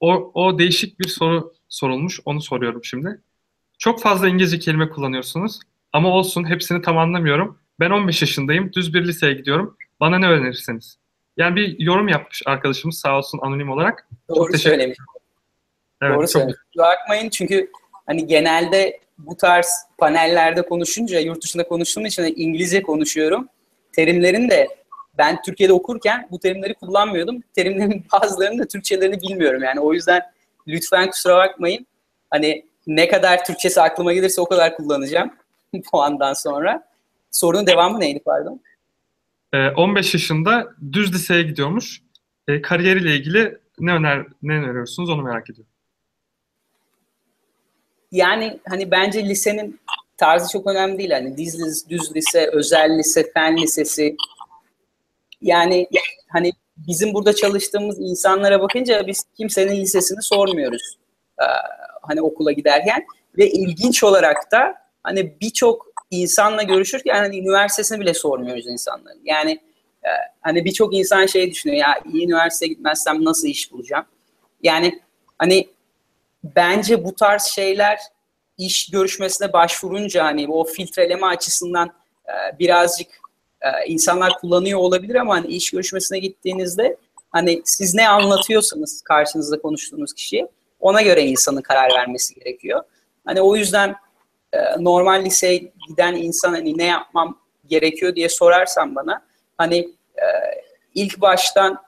[0.00, 2.20] O, o değişik bir soru sorulmuş.
[2.24, 3.20] Onu soruyorum şimdi.
[3.78, 5.60] Çok fazla İngilizce kelime kullanıyorsunuz.
[5.92, 7.58] Ama olsun hepsini tam anlamıyorum.
[7.80, 8.72] Ben 15 yaşındayım.
[8.72, 9.76] Düz bir liseye gidiyorum.
[10.00, 10.98] Bana ne önerirsiniz?
[11.36, 14.08] Yani bir yorum yapmış arkadaşımız sağ olsun anonim olarak.
[14.28, 14.70] Doğru çok teşekkür...
[14.70, 14.98] söylemiş.
[16.02, 16.30] Evet, Doğru çok...
[16.30, 16.56] söylemiş.
[16.78, 17.70] Bakmayın çünkü
[18.06, 19.66] hani genelde bu tarz
[19.98, 23.48] panellerde konuşunca, yurt dışında konuştuğum için İngilizce konuşuyorum.
[23.92, 24.68] Terimlerin de
[25.18, 27.42] ben Türkiye'de okurken bu terimleri kullanmıyordum.
[27.54, 29.62] Terimlerin bazılarını da Türkçelerini bilmiyorum.
[29.62, 30.22] Yani o yüzden
[30.68, 31.86] lütfen kusura bakmayın.
[32.30, 35.30] Hani ne kadar Türkçesi aklıma gelirse o kadar kullanacağım
[35.92, 36.88] bu andan sonra.
[37.30, 38.60] Sorunun devamı neydi pardon?
[39.76, 42.02] 15 ee, yaşında düz liseye gidiyormuş.
[42.48, 45.72] E, kariyeriyle ilgili ne öner ne öneriyorsunuz onu merak ediyorum.
[48.12, 49.80] Yani hani bence lisenin
[50.16, 51.10] tarzı çok önemli değil.
[51.10, 54.16] Hani düz, düz lise, özel lise, fen lisesi.
[55.40, 55.88] Yani
[56.28, 60.98] hani bizim burada çalıştığımız insanlara bakınca biz kimsenin lisesini sormuyoruz.
[61.40, 61.44] Ee,
[62.02, 63.04] hani okula giderken
[63.38, 69.20] ve ilginç olarak da hani birçok insanla görüşürken hani üniversitesini bile sormuyoruz insanların.
[69.24, 69.50] Yani
[70.04, 74.04] e, hani birçok insan şey düşünüyor ya iyi üniversiteye gitmezsem nasıl iş bulacağım?
[74.62, 75.00] Yani
[75.38, 75.68] hani
[76.44, 77.98] bence bu tarz şeyler
[78.58, 81.90] iş görüşmesine başvurunca hani o filtreleme açısından
[82.26, 83.08] e, birazcık
[83.60, 86.96] e, insanlar kullanıyor olabilir ama hani iş görüşmesine gittiğinizde
[87.30, 90.48] hani siz ne anlatıyorsanız karşınızda konuştuğunuz kişiye
[90.80, 92.82] ona göre insanın karar vermesi gerekiyor.
[93.24, 93.96] Hani o yüzden
[94.78, 99.22] normal liseye giden insan hani ne yapmam gerekiyor diye sorarsan bana
[99.58, 99.76] hani
[100.16, 100.24] e,
[100.94, 101.82] ilk baştan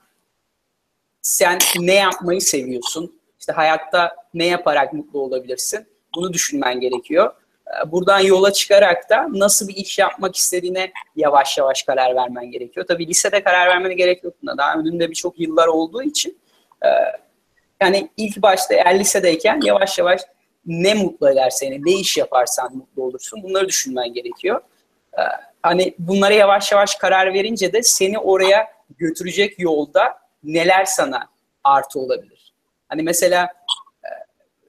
[1.21, 3.19] sen ne yapmayı seviyorsun?
[3.39, 5.87] İşte hayatta ne yaparak mutlu olabilirsin?
[6.15, 7.33] Bunu düşünmen gerekiyor.
[7.67, 12.85] E, buradan yola çıkarak da nasıl bir iş yapmak istediğine yavaş yavaş karar vermen gerekiyor.
[12.87, 14.33] Tabii lisede karar vermene gerek yok.
[14.57, 16.39] Daha önünde birçok yıllar olduğu için
[17.81, 20.21] yani ilk başta eğer lisedeyken yavaş yavaş
[20.69, 24.61] ne mutlu eder seni, ne iş yaparsan mutlu olursun bunları düşünmen gerekiyor.
[25.17, 25.21] Ee,
[25.63, 31.27] hani bunlara yavaş yavaş karar verince de seni oraya götürecek yolda neler sana
[31.63, 32.53] artı olabilir.
[32.89, 33.43] Hani mesela
[34.03, 34.09] e,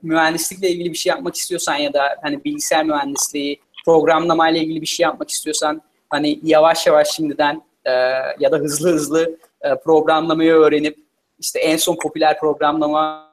[0.02, 4.86] mühendislikle ilgili bir şey yapmak istiyorsan ya da hani bilgisayar mühendisliği, programlama ile ilgili bir
[4.86, 7.90] şey yapmak istiyorsan hani yavaş yavaş şimdiden e,
[8.38, 10.98] ya da hızlı hızlı e, programlamayı öğrenip
[11.38, 13.29] işte en son popüler programlama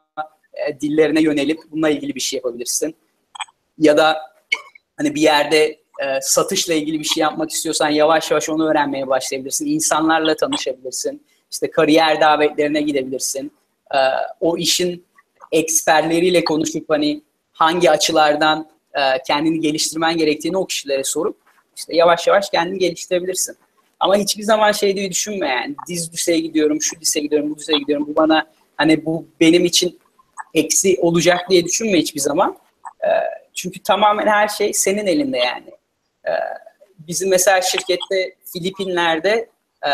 [0.67, 2.96] e, dillerine yönelip bununla ilgili bir şey yapabilirsin.
[3.80, 4.17] Ya da
[4.98, 9.65] hani bir yerde e, satışla ilgili bir şey yapmak istiyorsan yavaş yavaş onu öğrenmeye başlayabilirsin.
[9.65, 11.26] İnsanlarla tanışabilirsin.
[11.52, 13.52] İşte kariyer davetlerine gidebilirsin.
[13.93, 13.98] E,
[14.39, 15.06] o işin
[15.52, 21.38] eksperleriyle konuşup hani hangi açılardan e, kendini geliştirmen gerektiğini o kişilere sorup
[21.76, 23.58] işte yavaş yavaş kendini geliştirebilirsin.
[24.00, 27.80] Ama hiçbir zaman şey diye düşünme yani diz liseye gidiyorum, şu liseye gidiyorum, bu liseye
[27.80, 28.08] gidiyorum.
[28.10, 30.00] Bu bana hani bu benim için
[30.58, 32.58] eksi olacak diye düşünme hiçbir zaman.
[33.04, 33.10] E,
[33.54, 35.72] çünkü tamamen her şey senin elinde yani.
[36.28, 36.32] E,
[37.00, 39.50] bizim mesela şirkette Filipinler'de
[39.86, 39.89] e,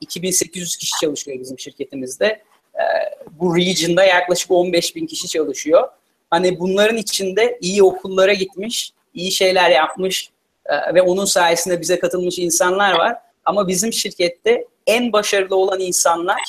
[0.00, 2.26] 2800 kişi çalışıyor bizim şirketimizde.
[2.74, 2.82] E,
[3.30, 5.88] bu region'da yaklaşık 15 bin kişi çalışıyor.
[6.30, 10.30] Hani bunların içinde iyi okullara gitmiş, iyi şeyler yapmış
[10.66, 13.16] e, ve onun sayesinde bize katılmış insanlar var.
[13.44, 16.42] Ama bizim şirkette en başarılı olan insanlar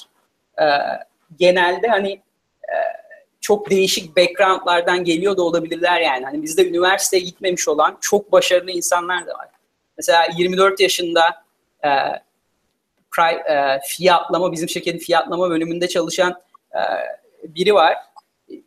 [0.61, 0.65] e,
[1.39, 2.21] genelde hani e,
[3.43, 6.25] çok değişik backgroundlardan geliyor da olabilirler yani.
[6.25, 9.47] Hani bizde üniversiteye gitmemiş olan çok başarılı insanlar da var.
[9.97, 11.43] Mesela 24 yaşında
[11.83, 11.89] e,
[13.49, 16.41] e, fiyatlama, bizim şirketin fiyatlama bölümünde çalışan
[16.73, 16.81] e,
[17.43, 17.97] biri var.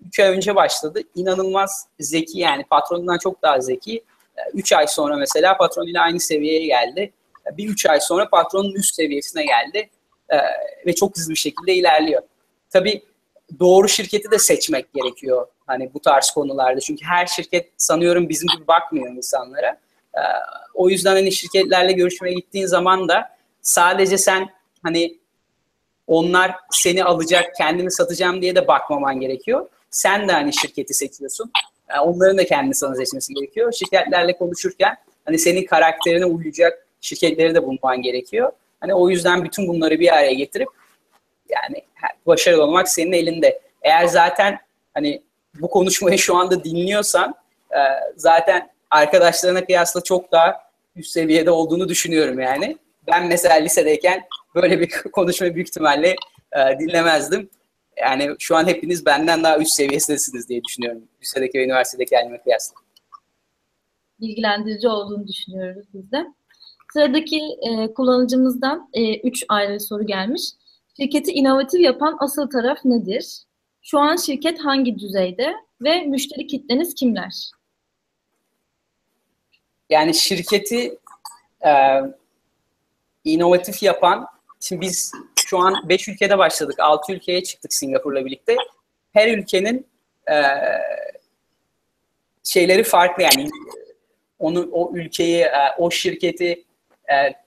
[0.06, 1.00] 3 ay önce başladı.
[1.14, 4.04] İnanılmaz zeki yani patronundan çok daha zeki.
[4.54, 7.12] 3 ay sonra mesela patronuyla aynı seviyeye geldi.
[7.52, 9.90] Bir 3 ay sonra patronun üst seviyesine geldi.
[10.28, 10.36] e,
[10.86, 12.22] ve çok hızlı bir şekilde ilerliyor.
[12.70, 13.02] Tabii
[13.60, 16.80] doğru şirketi de seçmek gerekiyor hani bu tarz konularda.
[16.80, 19.80] Çünkü her şirket sanıyorum bizim gibi bakmıyor insanlara.
[20.14, 20.22] E,
[20.74, 24.48] o yüzden hani şirketlerle görüşmeye gittiğin zaman da sadece sen
[24.82, 25.18] hani
[26.06, 29.68] onlar seni alacak, kendini satacağım diye de bakmaman gerekiyor.
[29.90, 31.52] Sen de hani şirketi seçiyorsun.
[31.90, 33.72] Yani onların da kendini sana seçmesi gerekiyor.
[33.72, 38.52] Şirketlerle konuşurken hani senin karakterine uyacak şirketleri de bulman gerekiyor.
[38.80, 40.68] Hani o yüzden bütün bunları bir araya getirip
[41.50, 41.82] yani
[42.26, 43.60] başarılı olmak senin elinde.
[43.82, 44.58] Eğer zaten
[44.94, 45.22] hani
[45.60, 47.34] bu konuşmayı şu anda dinliyorsan
[47.70, 47.80] e,
[48.16, 52.78] zaten arkadaşlarına kıyasla çok daha üst seviyede olduğunu düşünüyorum yani.
[53.06, 56.16] Ben mesela lisedeyken böyle bir konuşma büyük ihtimalle
[56.52, 57.50] e, dinlemezdim.
[57.96, 61.02] Yani şu an hepiniz benden daha üst seviyesindesiniz diye düşünüyorum.
[61.22, 62.76] Lisedeki ve üniversitedeki halime kıyasla.
[64.20, 66.26] Bilgilendirici olduğunu düşünüyoruz biz de.
[66.92, 70.42] Sıradaki e, kullanıcımızdan e, üç ayrı soru gelmiş.
[70.96, 73.42] Şirketi inovatif yapan asıl taraf nedir?
[73.82, 77.50] Şu an şirket hangi düzeyde ve müşteri kitleniz kimler?
[79.90, 80.98] Yani şirketi
[81.66, 82.00] e,
[83.24, 84.26] inovatif yapan,
[84.60, 85.12] şimdi biz
[85.46, 88.56] şu an 5 ülkede başladık, 6 ülkeye çıktık Singapur'la birlikte.
[89.12, 89.86] Her ülkenin
[90.30, 90.36] e,
[92.42, 93.48] şeyleri farklı yani
[94.38, 96.64] onu o ülkeyi, e, o şirketi
[97.12, 97.45] e,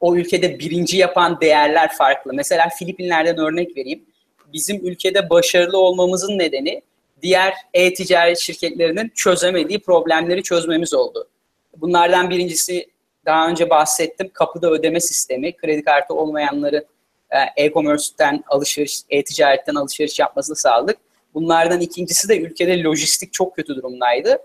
[0.00, 2.32] o ülkede birinci yapan değerler farklı.
[2.34, 4.04] Mesela Filipinler'den örnek vereyim.
[4.52, 6.82] Bizim ülkede başarılı olmamızın nedeni
[7.22, 11.28] diğer e-ticaret şirketlerinin çözemediği problemleri çözmemiz oldu.
[11.76, 12.86] Bunlardan birincisi
[13.26, 15.56] daha önce bahsettim kapıda ödeme sistemi.
[15.56, 16.84] Kredi kartı olmayanları
[17.30, 20.96] e, e-commerce'ten alışveriş, e-ticaretten alışveriş yapmasını sağladık.
[21.34, 24.38] Bunlardan ikincisi de ülkede lojistik çok kötü durumdaydı.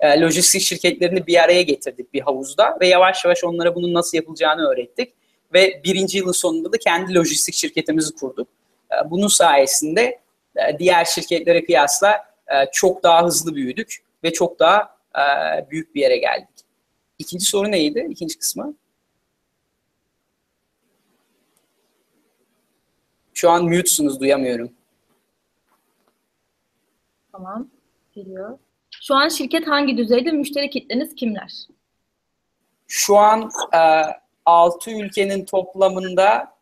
[0.00, 4.68] E, lojistik şirketlerini bir araya getirdik bir havuzda ve yavaş yavaş onlara bunun nasıl yapılacağını
[4.68, 5.14] öğrettik.
[5.54, 8.48] Ve birinci yılın sonunda da kendi lojistik şirketimizi kurduk.
[8.92, 10.20] E, bunun sayesinde
[10.78, 12.36] diğer şirketlere kıyasla
[12.72, 14.96] çok daha hızlı büyüdük ve çok daha
[15.70, 16.48] büyük bir yere geldik.
[17.18, 18.06] İkinci soru neydi?
[18.10, 18.74] İkinci kısmı.
[23.34, 24.72] Şu an mute'sunuz, duyamıyorum.
[27.32, 27.68] Tamam,
[28.14, 28.58] geliyor.
[29.08, 30.30] Şu an şirket hangi düzeyde?
[30.30, 31.52] Müşteri kitleniz kimler?
[32.86, 33.80] Şu an e,
[34.44, 36.56] 6 ülkenin toplamında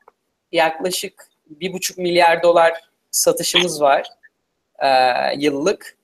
[0.53, 1.29] yaklaşık
[1.61, 2.73] 1,5 milyar dolar
[3.11, 4.07] satışımız var
[4.79, 4.89] e,
[5.39, 5.97] yıllık.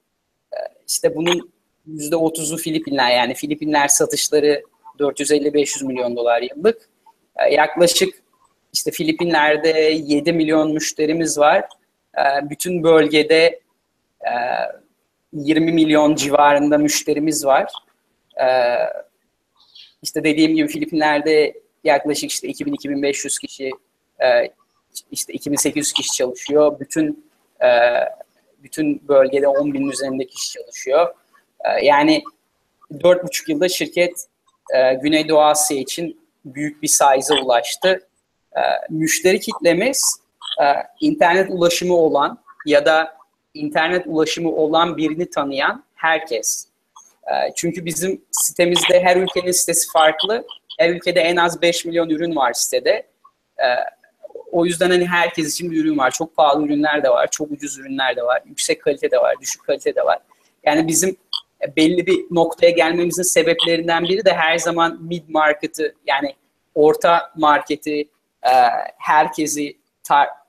[0.53, 1.53] E, işte bunun
[1.89, 4.63] %30'u Filipinler yani Filipinler satışları
[4.99, 6.89] 450-500 milyon dolar yıllık.
[7.37, 8.23] E, yaklaşık
[8.73, 9.69] işte Filipinler'de
[10.05, 11.65] 7 milyon müşterimiz var.
[12.19, 13.61] E, bütün bölgede
[14.21, 14.33] e,
[15.33, 17.73] 20 milyon civarında müşterimiz var.
[18.41, 18.47] E,
[20.03, 23.71] işte dediğim gibi Filipinler'de yaklaşık işte 2000-2500 kişi
[24.23, 24.53] e,
[25.11, 26.81] işte 2800 kişi çalışıyor.
[26.81, 27.31] Bütün
[27.63, 27.69] e,
[28.63, 31.15] bütün bölgede 10 bin üzerinde kişi çalışıyor.
[31.65, 32.23] E, yani
[32.91, 34.27] 4,5 yılda şirket
[35.03, 38.09] Güneydoğu Asya için büyük bir size'a ulaştı.
[38.91, 40.21] Müşteri kitlemiz
[41.01, 43.20] internet ulaşımı olan ya da
[43.55, 46.67] internet ulaşımı olan birini tanıyan herkes.
[47.27, 50.47] E, çünkü bizim sitemizde her ülkenin sitesi farklı.
[50.79, 53.07] Her ülkede en az 5 milyon ürün var sitede.
[53.59, 53.67] E,
[54.53, 56.11] o yüzden hani herkes için bir ürün var.
[56.11, 59.65] Çok pahalı ürünler de var, çok ucuz ürünler de var, yüksek kalite de var, düşük
[59.65, 60.19] kalite de var.
[60.65, 61.17] Yani bizim
[61.77, 66.35] belli bir noktaya gelmemizin sebeplerinden biri de her zaman mid market'ı yani
[66.75, 68.09] orta marketi
[68.43, 68.53] e,
[68.99, 69.77] herkesi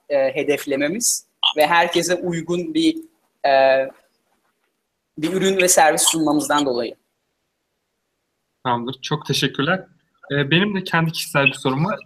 [0.10, 1.26] e, hedeflememiz
[1.58, 2.98] ve herkese uygun bir
[3.48, 3.52] e,
[5.18, 6.96] bir ürün ve servis sunmamızdan dolayı.
[8.64, 9.02] Tamamdır.
[9.02, 9.86] Çok teşekkürler.
[10.32, 12.00] Ee, benim de kendi kişisel bir sorum var.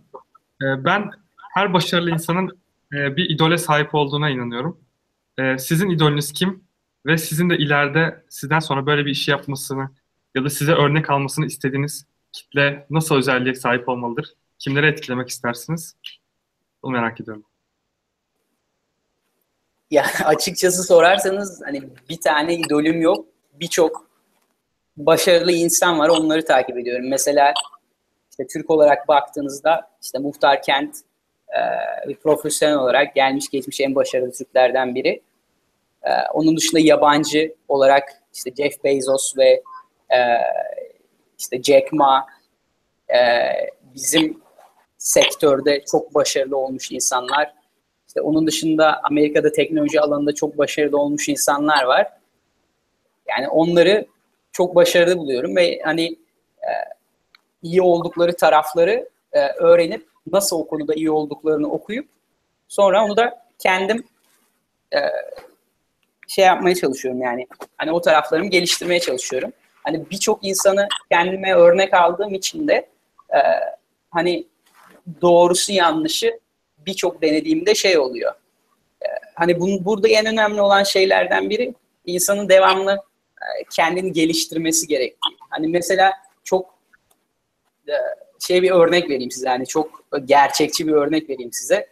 [0.62, 1.12] Ee, ben
[1.53, 2.60] her başarılı insanın
[2.93, 4.79] e, bir idole sahip olduğuna inanıyorum.
[5.39, 6.63] Ee, sizin idolünüz kim?
[7.05, 9.89] Ve sizin de ileride sizden sonra böyle bir işi yapmasını
[10.36, 14.34] ya da size örnek almasını istediğiniz kitle nasıl özelliğe sahip olmalıdır?
[14.59, 15.95] Kimleri etkilemek istersiniz?
[16.84, 17.43] Bunu merak ediyorum.
[19.91, 23.25] Ya açıkçası sorarsanız hani bir tane idolüm yok.
[23.53, 24.07] Birçok
[24.97, 26.09] başarılı insan var.
[26.09, 27.09] Onları takip ediyorum.
[27.09, 27.53] Mesela
[28.31, 30.95] işte Türk olarak baktığınızda işte Muhtar Kent
[31.49, 31.59] e,
[32.09, 35.21] bir profesyonel olarak gelmiş geçmiş en başarılı Türklerden biri.
[36.03, 39.63] E, onun dışında yabancı olarak işte Jeff Bezos ve
[40.15, 40.19] e,
[41.39, 42.27] işte Jack Ma
[43.95, 44.41] bizim
[44.97, 47.55] sektörde çok başarılı olmuş insanlar.
[48.16, 52.07] İşte onun dışında Amerika'da teknoloji alanında çok başarılı olmuş insanlar var.
[53.30, 54.05] Yani onları
[54.51, 56.05] çok başarılı buluyorum ve hani
[56.61, 56.72] e,
[57.61, 62.09] iyi oldukları tarafları e, öğrenip nasıl o konuda iyi olduklarını okuyup
[62.68, 64.03] sonra onu da kendim
[64.93, 64.99] e,
[66.28, 67.47] şey yapmaya çalışıyorum yani.
[67.78, 69.53] Hani o taraflarımı geliştirmeye çalışıyorum.
[69.84, 72.89] Hani birçok insanı kendime örnek aldığım için de
[73.30, 73.39] e,
[74.11, 74.47] hani
[75.22, 76.45] doğrusu yanlışı
[76.86, 78.33] birçok denediğimde şey oluyor.
[79.01, 81.73] E, hani bunun, burada en önemli olan şeylerden biri
[82.05, 82.91] insanın devamlı
[83.41, 85.38] e, kendini geliştirmesi gerektiği.
[85.49, 86.13] Hani mesela
[86.43, 86.75] çok
[87.88, 87.93] e,
[88.39, 89.49] şey bir örnek vereyim size.
[89.49, 91.88] Hani çok gerçekçi bir örnek vereyim size.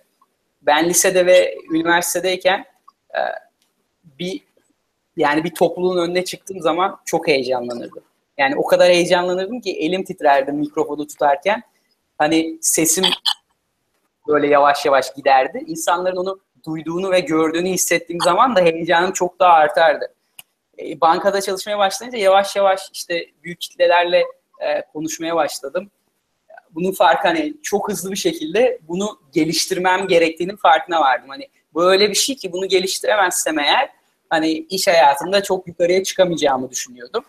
[0.62, 2.66] Ben lisede ve üniversitedeyken
[3.16, 3.22] e,
[4.20, 4.42] bir
[5.18, 8.04] yani bir topluluğun önüne çıktığım zaman çok heyecanlanırdım.
[8.38, 11.64] Yani o kadar heyecanlanırdım ki elim titrerdi mikrofonu tutarken.
[12.18, 13.06] Hani sesim
[14.28, 15.64] böyle yavaş yavaş giderdi.
[15.68, 20.14] İnsanların onu duyduğunu ve gördüğünü hissettiğim zaman da heyecanım çok daha artardı.
[20.80, 24.24] E, bankada çalışmaya başlayınca yavaş yavaş işte büyük kitlelerle
[24.60, 25.92] e, konuşmaya başladım.
[26.72, 31.30] Bunun farkı hani çok hızlı bir şekilde bunu geliştirmem gerektiğinin farkına vardım.
[31.30, 33.90] Hani böyle bir şey ki bunu geliştiremezsem eğer
[34.30, 37.26] hani iş hayatında çok yukarıya çıkamayacağımı düşünüyordum.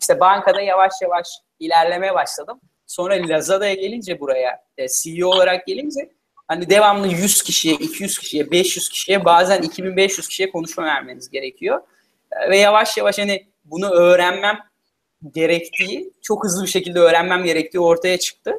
[0.00, 1.28] İşte bankada yavaş yavaş
[1.60, 2.60] ilerlemeye başladım.
[2.86, 6.10] Sonra Lazada'ya gelince buraya e, CEO olarak gelince
[6.54, 11.80] hani devamlı 100 kişiye, 200 kişiye, 500 kişiye bazen 2500 kişiye konuşma vermeniz gerekiyor.
[12.32, 14.58] E, ve yavaş yavaş hani bunu öğrenmem
[15.34, 18.52] gerektiği, çok hızlı bir şekilde öğrenmem gerektiği ortaya çıktı.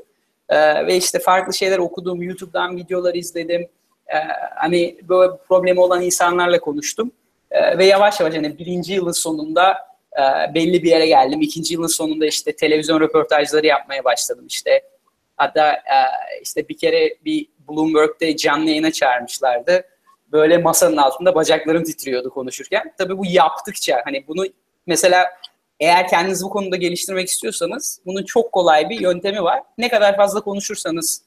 [0.49, 3.61] Ee, ve işte farklı şeyler okudum, YouTube'dan videolar izledim.
[4.07, 4.17] Ee,
[4.55, 7.11] hani böyle problemi olan insanlarla konuştum.
[7.51, 9.77] Ee, ve yavaş yavaş hani birinci yılın sonunda
[10.13, 11.41] e, belli bir yere geldim.
[11.41, 14.81] İkinci yılın sonunda işte televizyon röportajları yapmaya başladım işte.
[15.37, 15.97] Hatta e,
[16.41, 19.83] işte bir kere bir Bloomberg'de canlı yayına çağırmışlardı.
[20.31, 22.93] Böyle masanın altında bacaklarım titriyordu konuşurken.
[22.97, 24.45] Tabii bu yaptıkça hani bunu
[24.87, 25.25] mesela
[25.79, 29.63] eğer kendinizi bu konuda geliştirmek istiyorsanız bunun çok kolay bir yöntemi var.
[29.77, 31.21] Ne kadar fazla konuşursanız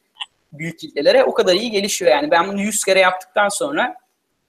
[0.53, 2.31] büyük kitlelere o kadar iyi gelişiyor yani.
[2.31, 3.97] Ben bunu 100 kere yaptıktan sonra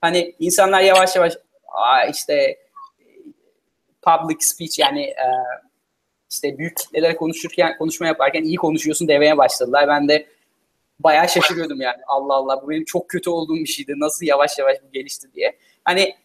[0.01, 1.33] hani insanlar yavaş yavaş
[1.67, 2.57] Aa, işte
[4.01, 5.27] public speech yani e,
[6.31, 9.87] işte büyük kitlelere konuşurken konuşma yaparken iyi konuşuyorsun demeye başladılar.
[9.87, 10.27] Ben de
[10.99, 11.97] bayağı şaşırıyordum yani.
[12.07, 13.93] Allah Allah bu benim çok kötü olduğum bir şeydi.
[13.97, 15.57] Nasıl yavaş yavaş bu gelişti diye.
[15.83, 16.15] Hani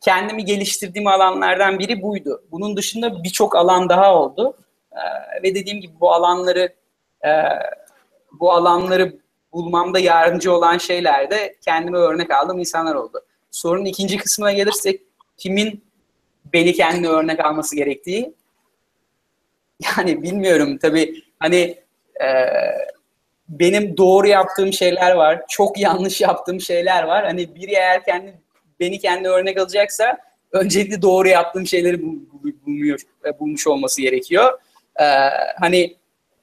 [0.00, 2.44] kendimi geliştirdiğim alanlardan biri buydu.
[2.50, 4.56] Bunun dışında birçok alan daha oldu.
[4.92, 6.74] Ee, ve dediğim gibi bu alanları
[7.24, 7.30] e,
[8.32, 9.18] bu alanları
[9.52, 13.24] bulmamda yardımcı olan şeyler de kendime örnek aldığım insanlar oldu.
[13.50, 15.00] Sorunun ikinci kısmına gelirsek
[15.36, 15.84] kimin
[16.52, 18.34] beni kendine örnek alması gerektiği
[19.96, 21.82] yani bilmiyorum tabii hani
[22.22, 22.28] e,
[23.52, 27.24] benim doğru yaptığım şeyler var, çok yanlış yaptığım şeyler var.
[27.24, 28.40] Hani biri eğer kendi
[28.80, 30.18] beni kendi örnek alacaksa
[30.52, 34.58] öncelikle doğru yaptığım şeyleri bulmuyor, e, bulmuş olması gerekiyor.
[35.00, 35.04] Ee,
[35.60, 35.96] hani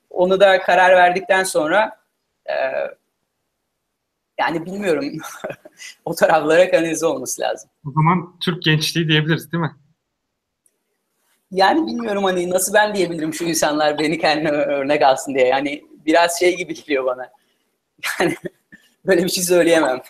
[0.09, 1.99] onu da karar verdikten sonra
[2.45, 2.53] e,
[4.39, 5.05] yani bilmiyorum
[6.05, 7.69] o taraflara kanalize olması lazım.
[7.87, 9.71] O zaman Türk gençliği diyebiliriz değil mi?
[11.51, 15.47] Yani bilmiyorum hani nasıl ben diyebilirim şu insanlar beni kendine örnek alsın diye.
[15.47, 17.31] Yani biraz şey gibi geliyor bana.
[18.19, 18.35] Yani
[19.05, 20.01] böyle bir şey söyleyemem.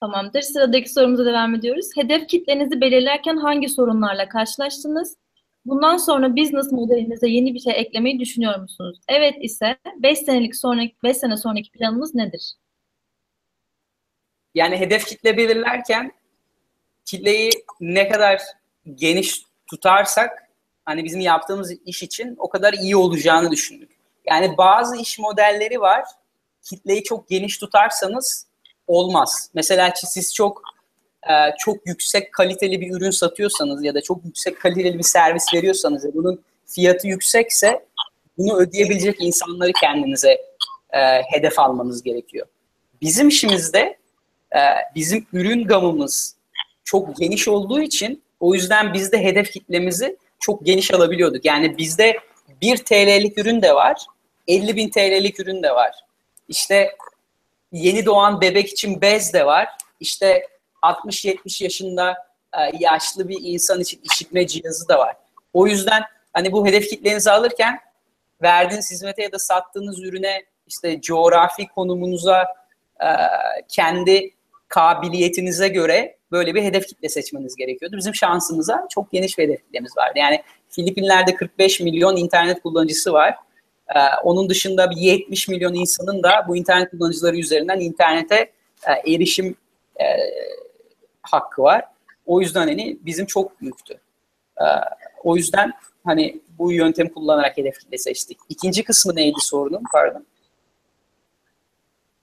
[0.00, 0.42] Tamamdır.
[0.42, 1.86] Sıradaki sorumuza devam ediyoruz.
[1.96, 5.16] Hedef kitlenizi belirlerken hangi sorunlarla karşılaştınız?
[5.64, 8.98] Bundan sonra business modelinize yeni bir şey eklemeyi düşünüyor musunuz?
[9.08, 12.52] Evet ise 5 senelik sonraki 5 sene sonraki planınız nedir?
[14.54, 16.12] Yani hedef kitle belirlerken
[17.04, 18.42] kitleyi ne kadar
[18.94, 20.50] geniş tutarsak
[20.84, 23.95] hani bizim yaptığımız iş için o kadar iyi olacağını düşündük.
[24.26, 26.04] Yani bazı iş modelleri var.
[26.62, 28.46] Kitleyi çok geniş tutarsanız
[28.86, 29.50] olmaz.
[29.54, 30.62] Mesela siz çok
[31.28, 36.04] e, çok yüksek kaliteli bir ürün satıyorsanız ya da çok yüksek kaliteli bir servis veriyorsanız
[36.04, 37.86] ve bunun fiyatı yüksekse
[38.38, 40.30] bunu ödeyebilecek insanları kendinize
[40.90, 42.46] e, hedef almanız gerekiyor.
[43.02, 43.98] Bizim işimizde
[44.56, 44.60] e,
[44.94, 46.36] bizim ürün gamımız
[46.84, 51.44] çok geniş olduğu için o yüzden biz de hedef kitlemizi çok geniş alabiliyorduk.
[51.44, 52.16] Yani bizde
[52.62, 54.06] 1 TL'lik ürün de var,
[54.48, 55.94] 50 bin TL'lik ürün de var.
[56.48, 56.96] İşte
[57.72, 59.68] yeni doğan bebek için bez de var.
[60.00, 60.46] İşte
[60.82, 62.16] 60-70 yaşında
[62.52, 65.16] e, yaşlı bir insan için işitme cihazı da var.
[65.52, 67.78] O yüzden hani bu hedef kitlenizi alırken
[68.42, 72.44] verdiğiniz hizmete ya da sattığınız ürüne işte coğrafi konumunuza
[73.00, 73.08] e,
[73.68, 74.30] kendi
[74.68, 77.96] kabiliyetinize göre böyle bir hedef kitle seçmeniz gerekiyordu.
[77.96, 80.12] Bizim şansımıza çok geniş bir hedef kitlemiz vardı.
[80.18, 83.34] Yani Filipinler'de 45 milyon internet kullanıcısı var.
[83.94, 88.52] Ee, onun dışında bir 70 milyon insanın da bu internet kullanıcıları üzerinden internete
[88.86, 89.56] e, erişim
[90.00, 90.04] e,
[91.22, 91.84] hakkı var.
[92.26, 94.00] O yüzden hani bizim çok büyüktü.
[94.60, 94.64] Ee,
[95.24, 95.72] o yüzden
[96.04, 98.38] hani bu yöntemi kullanarak hedef kitle seçtik.
[98.48, 99.82] İkinci kısmı neydi sorunun?
[99.92, 100.26] Pardon.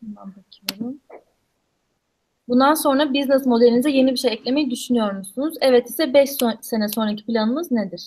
[0.01, 0.99] Bakıyorum.
[2.47, 5.55] Bundan sonra business modelinize yeni bir şey eklemeyi düşünüyor musunuz?
[5.61, 6.29] Evet ise 5
[6.61, 8.05] sene sonraki planınız nedir?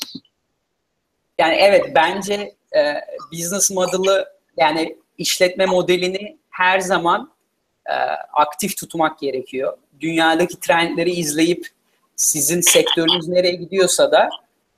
[1.39, 2.95] Yani evet bence e,
[3.33, 4.27] business model'ı
[4.57, 7.33] yani işletme modelini her zaman
[7.87, 7.95] e,
[8.33, 9.79] aktif tutmak gerekiyor.
[10.01, 11.67] Dünyadaki trendleri izleyip
[12.17, 14.29] sizin sektörünüz nereye gidiyorsa da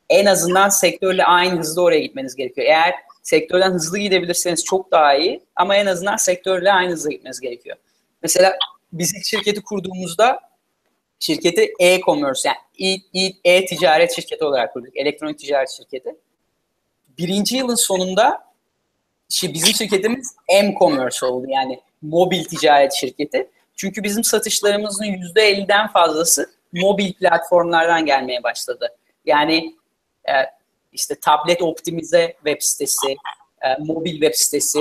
[0.09, 2.67] en azından sektörle aynı hızda oraya gitmeniz gerekiyor.
[2.67, 7.77] Eğer sektörden hızlı gidebilirseniz çok daha iyi ama en azından sektörle aynı hızda gitmeniz gerekiyor.
[8.23, 8.57] Mesela
[8.93, 10.41] biz ilk şirketi kurduğumuzda
[11.19, 13.03] şirketi e-commerce yani
[13.45, 14.97] e-ticaret şirketi olarak kurduk.
[14.97, 16.15] Elektronik ticaret şirketi.
[17.19, 18.45] Birinci yılın sonunda
[19.31, 21.47] işte bizim şirketimiz m-commerce oldu.
[21.49, 23.51] Yani mobil ticaret şirketi.
[23.77, 28.97] Çünkü bizim satışlarımızın %50'den fazlası mobil platformlardan gelmeye başladı.
[29.25, 29.77] Yani
[30.29, 30.33] e,
[30.93, 33.16] işte tablet optimize web sitesi,
[33.62, 34.79] e, mobil web sitesi,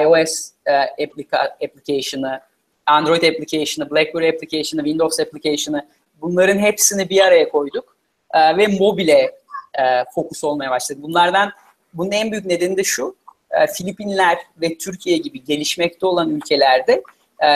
[0.00, 2.40] iOS e, applica- application'ı,
[2.86, 5.88] Android application'ı, BlackBerry application'ı, Windows application'ı
[6.20, 7.96] bunların hepsini bir araya koyduk
[8.34, 9.34] e, ve mobile
[9.78, 11.02] e, fokus olmaya başladık.
[11.02, 11.52] Bunlardan
[11.94, 13.16] bunun en büyük nedeni de şu,
[13.50, 17.02] e, Filipinler ve Türkiye gibi gelişmekte olan ülkelerde
[17.42, 17.48] e,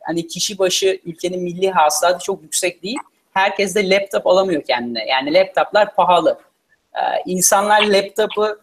[0.00, 2.98] hani kişi başı ülkenin milli hasılatı çok yüksek değil.
[3.34, 5.06] Herkes de laptop alamıyor kendine.
[5.06, 6.38] Yani laptoplar pahalı.
[6.94, 8.58] E, insanlar laptopu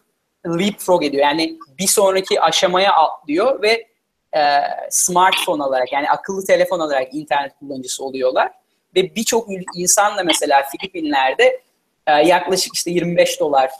[0.46, 1.22] leapfrog ediyor.
[1.22, 3.86] Yani bir sonraki aşamaya atlıyor ve
[4.36, 4.60] e,
[4.90, 8.52] smartphone olarak yani akıllı telefon olarak internet kullanıcısı oluyorlar.
[8.96, 11.60] Ve birçok insan da mesela Filipinler'de
[12.06, 13.70] e, yaklaşık işte 25 dolar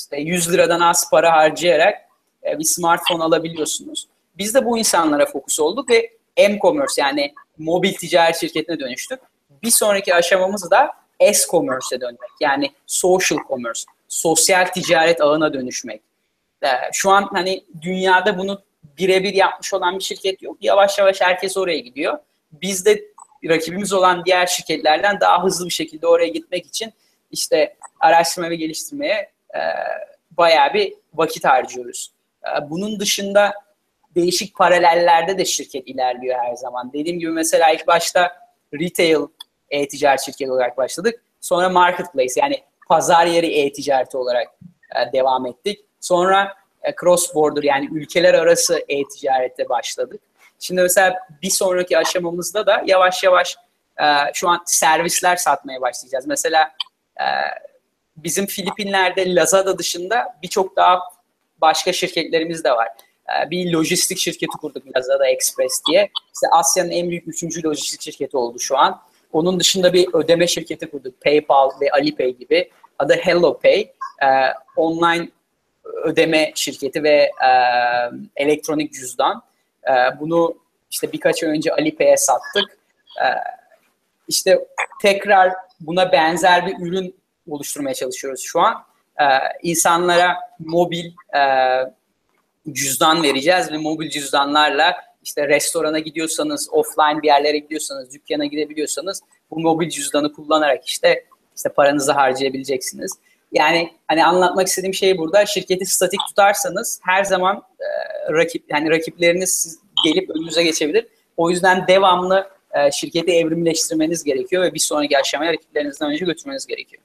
[0.00, 1.98] işte 100 liradan az para harcayarak
[2.46, 4.06] e, bir smartphone alabiliyorsunuz.
[4.38, 9.20] Biz de bu insanlara fokus olduk ve m-commerce yani mobil ticaret şirketine dönüştük.
[9.62, 10.90] Bir sonraki aşamamız da
[11.32, 12.30] S-commerce'e dönmek.
[12.40, 16.02] Yani social commerce, sosyal ticaret ağına dönüşmek.
[16.62, 18.62] E, şu an hani dünyada bunu
[18.98, 20.56] birebir yapmış olan bir şirket yok.
[20.60, 22.18] Yavaş yavaş herkes oraya gidiyor.
[22.52, 23.04] Biz de
[23.48, 26.92] rakibimiz olan diğer şirketlerden daha hızlı bir şekilde oraya gitmek için
[27.30, 29.60] işte araştırma ve geliştirmeye e,
[30.30, 32.12] bayağı bir vakit harcıyoruz.
[32.44, 33.52] E, bunun dışında
[34.14, 36.92] değişik paralellerde de şirket ilerliyor her zaman.
[36.92, 38.36] Dediğim gibi mesela ilk başta
[38.74, 39.26] retail
[39.70, 41.22] e-ticaret şirketi olarak başladık.
[41.40, 44.48] Sonra marketplace yani pazar yeri e-ticareti olarak
[44.96, 45.84] e, devam ettik.
[46.00, 50.20] Sonra e, cross border yani ülkeler arası e-ticarette başladık.
[50.58, 53.56] Şimdi mesela bir sonraki aşamamızda da yavaş yavaş
[54.00, 56.26] e, şu an servisler satmaya başlayacağız.
[56.26, 56.72] Mesela
[58.24, 61.00] bizim Filipinler'de Lazada dışında birçok daha
[61.60, 62.88] başka şirketlerimiz de var.
[63.28, 66.10] E, bir lojistik şirketi kurduk Lazada Express diye.
[66.34, 69.00] İşte Asya'nın en büyük üçüncü lojistik şirketi oldu şu an.
[69.32, 71.20] Onun dışında bir ödeme şirketi kurduk.
[71.20, 72.70] PayPal ve Alipay gibi.
[72.98, 73.80] Adı HelloPay.
[74.22, 74.28] E,
[74.76, 75.28] online
[76.04, 77.50] ödeme şirketi ve e,
[78.36, 79.42] elektronik cüzdan.
[79.88, 80.56] E, bunu
[80.90, 82.80] işte birkaç ay önce Alipay'e sattık.
[84.28, 84.66] İşte
[85.02, 88.74] tekrar buna benzer bir ürün oluşturmaya çalışıyoruz şu an.
[89.20, 89.24] E,
[89.62, 91.42] insanlara mobil e,
[92.72, 99.60] cüzdan vereceğiz ve mobil cüzdanlarla işte restorana gidiyorsanız, offline bir yerlere gidiyorsanız, dükkana gidebiliyorsanız bu
[99.60, 101.24] mobil cüzdanı kullanarak işte
[101.56, 103.12] işte paranızı harcayabileceksiniz.
[103.52, 107.86] Yani hani anlatmak istediğim şey burada şirketi statik tutarsanız her zaman e,
[108.32, 111.06] rakip yani rakipleriniz gelip önünüze geçebilir.
[111.36, 117.02] O yüzden devamlı e, şirketi evrimleştirmeniz gerekiyor ve bir sonraki aşamaya rakiplerinizden önce götürmeniz gerekiyor.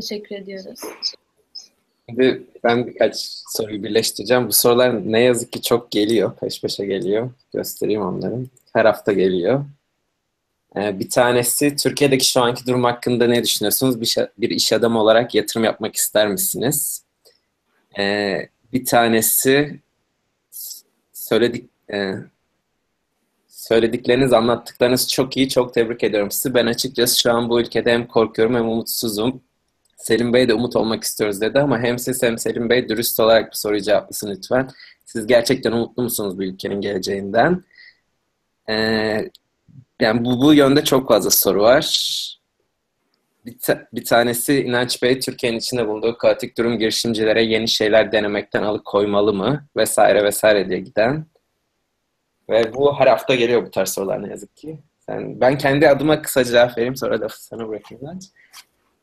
[0.00, 0.80] Teşekkür ediyoruz.
[2.08, 3.16] Şimdi ben birkaç
[3.48, 4.48] soruyu birleştireceğim.
[4.48, 6.36] Bu sorular ne yazık ki çok geliyor.
[6.36, 7.30] Peş peşe geliyor.
[7.54, 8.34] Göstereyim onları.
[8.72, 9.64] Her hafta geliyor.
[10.76, 14.00] Ee, bir tanesi Türkiye'deki şu anki durum hakkında ne düşünüyorsunuz?
[14.38, 17.04] Bir, iş adamı olarak yatırım yapmak ister misiniz?
[17.98, 19.80] Ee, bir tanesi
[21.12, 22.14] söyledik e,
[23.48, 25.48] söyledikleriniz, anlattıklarınız çok iyi.
[25.48, 26.54] Çok tebrik ediyorum sizi.
[26.54, 29.47] Ben açıkçası şu an bu ülkede hem korkuyorum hem umutsuzum.
[29.98, 33.50] Selim Bey de umut olmak istiyoruz dedi ama hem siz hem Selim Bey dürüst olarak
[33.50, 34.68] bir soruyu cevaplasın lütfen.
[35.04, 37.64] Siz gerçekten umutlu musunuz bu ülkenin geleceğinden?
[38.68, 39.30] Ee,
[40.00, 41.84] yani bu, bu yönde çok fazla soru var.
[43.46, 48.62] Bir, ta, bir tanesi İnanç Bey Türkiye'nin içinde bulunduğu kaotik durum girişimcilere yeni şeyler denemekten
[48.62, 49.66] alıkoymalı mı?
[49.76, 51.26] Vesaire vesaire diye giden.
[52.50, 54.78] Ve bu her hafta geliyor bu tarz sorular ne yazık ki.
[55.06, 58.18] Sen, ben kendi adıma kısaca cevap vereyim sonra da sana bırakayım.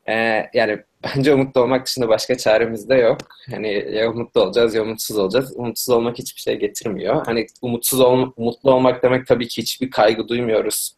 [0.10, 3.18] Ee, yani bence umutlu olmak dışında başka çaremiz de yok.
[3.52, 5.54] Hani ya umutlu olacağız ya umutsuz olacağız.
[5.56, 7.26] Umutsuz olmak hiçbir şey getirmiyor.
[7.26, 10.96] Hani umutsuz ol, umutlu olmak demek tabii ki hiçbir kaygı duymuyoruz.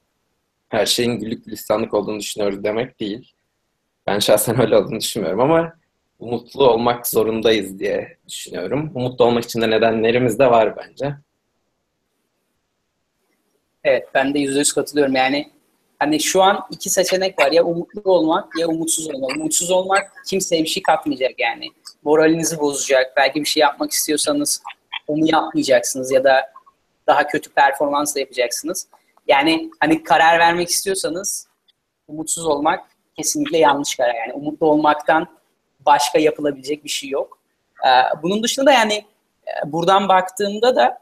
[0.70, 3.34] Her şeyin güllük gülistanlık olduğunu düşünüyoruz demek değil.
[4.08, 5.74] Ben şahsen öyle olduğunu düşünmüyorum ama
[6.20, 8.92] umutlu olmak zorundayız diye düşünüyorum.
[8.96, 11.16] Umutlu olmak için de nedenlerimiz de var bence.
[13.84, 15.16] Evet ben de yüzde yüz katılıyorum.
[15.16, 15.52] Yani
[16.00, 17.52] hani şu an iki seçenek var.
[17.52, 19.38] Ya umutlu olmak ya umutsuz olmak.
[19.38, 21.68] Umutsuz olmak kimseye bir şey katmayacak yani.
[22.04, 23.14] Moralinizi bozacak.
[23.18, 24.62] Belki bir şey yapmak istiyorsanız
[25.08, 26.52] onu yapmayacaksınız ya da
[27.08, 28.88] daha kötü performansla yapacaksınız.
[29.28, 31.48] Yani hani karar vermek istiyorsanız
[32.08, 32.86] umutsuz olmak
[33.18, 34.16] kesinlikle yanlış karar.
[34.16, 35.28] Yani umutlu olmaktan
[35.86, 37.40] başka yapılabilecek bir şey yok.
[37.86, 38.94] Ee, bunun dışında yani
[39.48, 40.98] e, buradan baktığımda da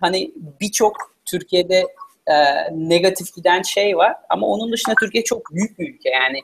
[0.00, 1.86] hani birçok Türkiye'de
[2.26, 2.34] e,
[2.72, 6.40] negatif giden şey var ama onun dışında Türkiye çok büyük bir ülke yani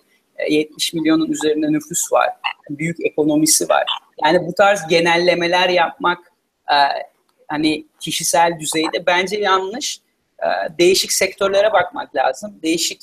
[0.48, 2.28] 70 e, milyonun üzerinde nüfus var,
[2.70, 3.84] büyük ekonomisi var.
[4.24, 6.18] Yani bu tarz genellemeler yapmak
[6.70, 6.76] e,
[7.48, 10.00] hani kişisel düzeyde bence yanlış.
[10.38, 13.02] E, değişik sektörlere bakmak lazım, değişik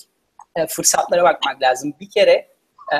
[0.55, 1.93] e, fırsatlara bakmak lazım.
[1.99, 2.47] Bir kere
[2.93, 2.97] e,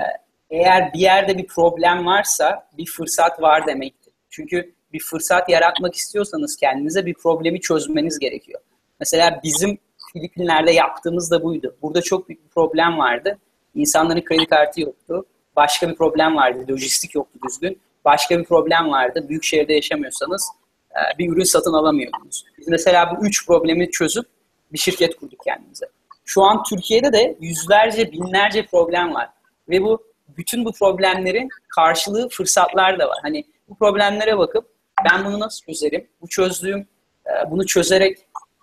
[0.49, 4.13] eğer bir yerde bir problem varsa bir fırsat var demektir.
[4.29, 8.61] Çünkü bir fırsat yaratmak istiyorsanız kendinize bir problemi çözmeniz gerekiyor.
[8.99, 9.77] Mesela bizim
[10.13, 11.75] Filipinler'de yaptığımız da buydu.
[11.81, 13.37] Burada çok büyük bir problem vardı.
[13.75, 15.25] İnsanların kredi kartı yoktu.
[15.55, 16.65] Başka bir problem vardı.
[16.69, 17.81] Lojistik yoktu düzgün.
[18.05, 19.25] Başka bir problem vardı.
[19.29, 20.47] Büyük şehirde yaşamıyorsanız
[20.91, 22.45] e, bir ürün satın alamıyordunuz.
[22.57, 24.25] Biz mesela bu üç problemi çözüp
[24.73, 25.85] bir şirket kurduk kendimize.
[26.25, 29.29] Şu an Türkiye'de de yüzlerce, binlerce problem var.
[29.69, 30.03] Ve bu
[30.37, 33.17] bütün bu problemlerin karşılığı fırsatlar da var.
[33.21, 34.65] Hani bu problemlere bakıp
[35.05, 36.07] ben bunu nasıl çözerim?
[36.21, 36.87] Bu çözdüğüm,
[37.27, 38.17] e, bunu çözerek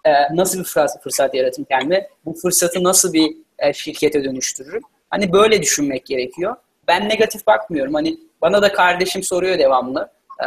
[0.07, 2.09] e, nasıl bir fırsat, fırsat yaratayım kendime?
[2.25, 4.83] Bu fırsatı nasıl bir e, şirkete dönüştürürüm?
[5.11, 6.57] Hani böyle düşünmek gerekiyor.
[6.89, 7.95] Ben negatif bakmıyorum.
[7.95, 10.11] Hani bana da kardeşim soruyor devamlı.
[10.41, 10.47] E,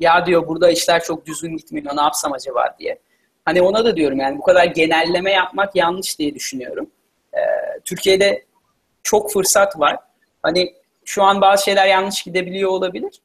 [0.00, 2.98] ya diyor burada işler çok düzgün gitmiyor ne yapsam acaba diye.
[3.44, 6.90] Hani ona da diyorum yani bu kadar genelleme yapmak yanlış diye düşünüyorum.
[7.84, 8.44] Türkiye'de
[9.02, 9.98] çok fırsat var.
[10.42, 10.74] Hani
[11.04, 13.20] şu an bazı şeyler yanlış gidebiliyor olabilir.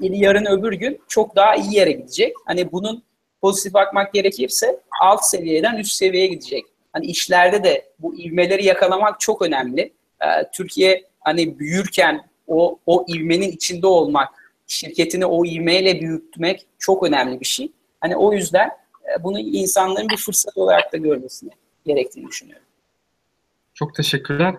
[0.00, 2.34] yarın öbür gün çok daha iyi yere gidecek.
[2.46, 3.02] Hani bunun
[3.40, 6.64] pozitif bakmak gerekirse alt seviyeden üst seviyeye gidecek.
[6.92, 9.92] Hani işlerde de bu ivmeleri yakalamak çok önemli.
[10.22, 14.28] Ee, Türkiye hani büyürken o, o ivmenin içinde olmak,
[14.66, 17.72] şirketini o ivmeyle büyütmek çok önemli bir şey.
[18.00, 21.50] Hani o yüzden e, bunu insanların bir fırsat olarak da görmesini
[21.86, 22.66] gerektiğini düşünüyorum.
[23.74, 24.54] Çok teşekkürler.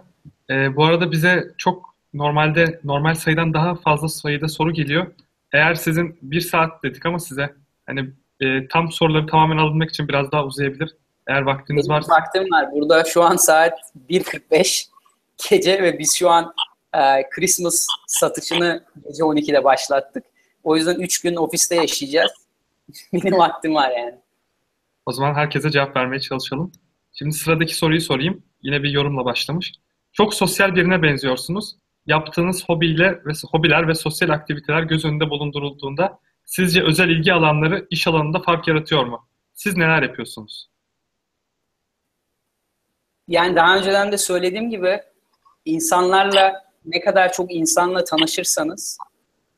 [0.49, 5.07] Ee, bu arada bize çok normalde normal sayıdan daha fazla sayıda soru geliyor.
[5.51, 7.53] Eğer sizin bir saat dedik ama size
[7.86, 8.09] hani
[8.41, 10.95] e, tam soruları tamamen alabilmek için biraz daha uzayabilir.
[11.27, 12.13] Eğer vaktiniz Benim varsa.
[12.13, 12.71] Vaktim var.
[12.71, 13.79] Burada şu an saat
[14.09, 14.87] 1.45
[15.49, 16.53] gece ve biz şu an
[16.93, 20.23] e, Christmas satışını gece 12'de başlattık.
[20.63, 22.31] O yüzden 3 gün ofiste yaşayacağız.
[23.13, 24.15] Benim vaktim var yani.
[25.05, 26.71] O zaman herkese cevap vermeye çalışalım.
[27.13, 28.43] Şimdi sıradaki soruyu sorayım.
[28.61, 29.73] Yine bir yorumla başlamış.
[30.13, 31.75] Çok sosyal birine benziyorsunuz.
[32.05, 36.19] Yaptığınız hobiyle ve hobiler ve sosyal aktiviteler göz önünde bulundurulduğunda
[36.50, 39.28] Sizce özel ilgi alanları iş alanında fark yaratıyor mu?
[39.54, 40.70] Siz neler yapıyorsunuz?
[43.28, 45.02] Yani daha önceden de söylediğim gibi
[45.66, 48.97] insanlarla ne kadar çok insanla tanışırsanız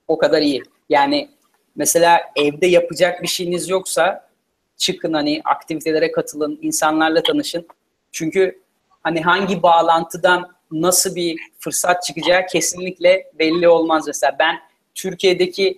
[0.07, 0.63] o kadar iyi.
[0.89, 1.29] Yani
[1.75, 4.29] mesela evde yapacak bir şeyiniz yoksa
[4.77, 7.67] çıkın hani aktivitelere katılın, insanlarla tanışın.
[8.11, 8.61] Çünkü
[9.03, 14.07] hani hangi bağlantıdan nasıl bir fırsat çıkacağı kesinlikle belli olmaz.
[14.07, 14.59] Mesela ben
[14.95, 15.77] Türkiye'deki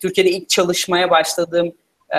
[0.00, 1.72] Türkiye'de ilk çalışmaya başladığım
[2.14, 2.18] e,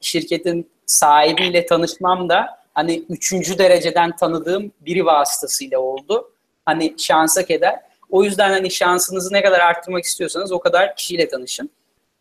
[0.00, 6.32] şirketin sahibiyle tanışmam da hani üçüncü dereceden tanıdığım biri vasıtasıyla oldu.
[6.64, 7.80] Hani şansa keder.
[8.10, 11.70] O yüzden hani şansınızı ne kadar arttırmak istiyorsanız o kadar kişiyle tanışın.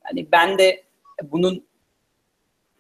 [0.04, 0.84] Hani ben de
[1.24, 1.66] bunun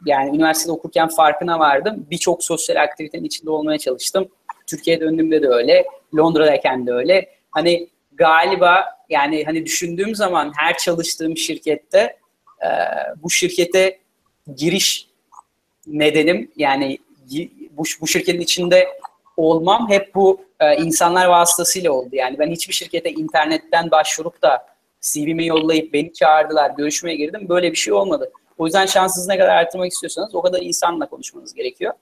[0.05, 2.07] yani üniversitede okurken farkına vardım.
[2.11, 4.27] Birçok sosyal aktivitenin içinde olmaya çalıştım.
[4.67, 5.85] Türkiye'ye döndüğümde de öyle.
[6.15, 7.29] Londra'dayken de öyle.
[7.51, 12.17] Hani galiba yani hani düşündüğüm zaman her çalıştığım şirkette
[12.61, 12.69] e,
[13.23, 13.99] bu şirkete
[14.55, 15.07] giriş
[15.87, 16.97] nedenim yani
[17.71, 18.87] bu, bu şirketin içinde
[19.37, 22.09] olmam hep bu e, insanlar vasıtasıyla oldu.
[22.11, 24.65] Yani ben hiçbir şirkete internetten başvurup da
[25.01, 27.49] CV'mi yollayıp beni çağırdılar, görüşmeye girdim.
[27.49, 28.31] Böyle bir şey olmadı.
[28.57, 31.93] O yüzden şansınızı ne kadar arttırmak istiyorsanız o kadar insanla konuşmanız gerekiyor.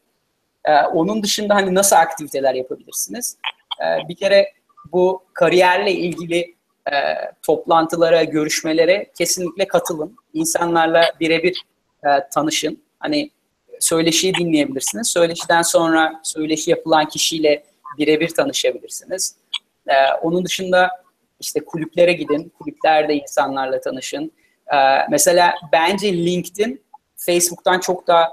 [0.66, 3.38] Ee, onun dışında hani nasıl aktiviteler yapabilirsiniz?
[3.82, 4.54] Ee, bir kere
[4.92, 6.56] bu kariyerle ilgili
[6.92, 6.96] e,
[7.42, 10.16] toplantılara, görüşmelere kesinlikle katılın.
[10.34, 11.62] İnsanlarla birebir
[12.04, 12.84] e, tanışın.
[13.00, 13.30] Hani
[13.80, 15.08] söyleşiyi dinleyebilirsiniz.
[15.08, 17.64] Söyleşiden sonra söyleşi yapılan kişiyle
[17.98, 19.36] birebir tanışabilirsiniz.
[19.88, 20.90] E, onun dışında
[21.40, 22.54] işte kulüplere gidin.
[22.60, 24.32] Kulüplerde insanlarla tanışın.
[24.74, 24.78] E,
[25.10, 26.84] mesela bence LinkedIn
[27.16, 28.32] Facebook'tan çok daha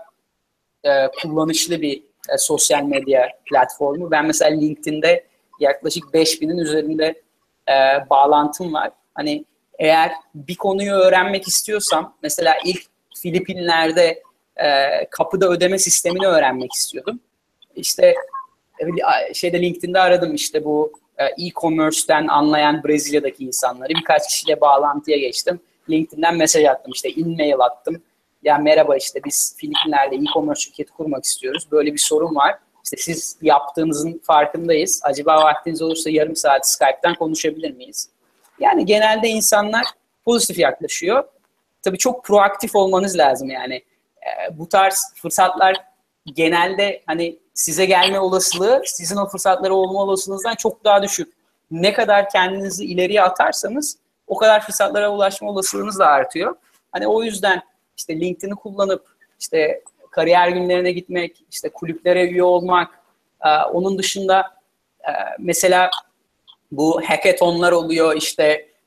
[0.85, 0.91] e,
[1.23, 2.03] kullanışlı bir
[2.35, 4.11] e, sosyal medya platformu.
[4.11, 5.25] Ben mesela LinkedIn'de
[5.61, 7.23] yaklaşık 5000'in üzerinde
[7.71, 7.75] e,
[8.11, 8.91] bağlantım var.
[9.15, 9.45] Hani
[9.79, 12.83] eğer bir konuyu öğrenmek istiyorsam mesela ilk
[13.17, 14.23] Filipinler'de
[14.57, 14.67] e,
[15.11, 17.21] kapıda ödeme sistemini öğrenmek istiyordum.
[17.77, 18.15] İşte
[18.81, 23.89] e, şeyde LinkedIn'de aradım işte bu e, e-commerce'ten anlayan Brezilya'daki insanları.
[23.89, 25.61] Birkaç kişiyle bağlantıya geçtim.
[25.91, 28.03] LinkedIn'den mesaj attım işte e-mail attım.
[28.43, 31.67] Ya merhaba işte biz Filipinler'de e-commerce şirketi kurmak istiyoruz.
[31.73, 32.59] Böyle bir sorun var.
[32.93, 35.01] İşte siz yaptığınızın farkındayız.
[35.05, 38.09] Acaba vaktiniz olursa yarım saat Skype'ten konuşabilir miyiz?
[38.61, 39.85] Yani genelde insanlar
[40.25, 41.25] pozitif yaklaşıyor.
[41.83, 43.75] Tabii çok proaktif olmanız lazım yani.
[43.75, 45.77] E, bu tarz fırsatlar
[46.27, 51.33] genelde hani size gelme olasılığı sizin o fırsatları olma olasılığınızdan çok daha düşük.
[51.71, 56.57] Ne kadar kendinizi ileriye atarsanız o kadar fırsatlara ulaşma olasılığınız da artıyor.
[56.93, 57.63] Hani o yüzden
[57.97, 59.07] işte LinkedIn'i kullanıp
[59.41, 63.01] işte kariyer günlerine gitmek, işte kulüplere üye olmak,
[63.45, 64.41] e, onun dışında
[65.01, 65.91] e, mesela
[66.73, 68.45] bu hackathonlar oluyor, işte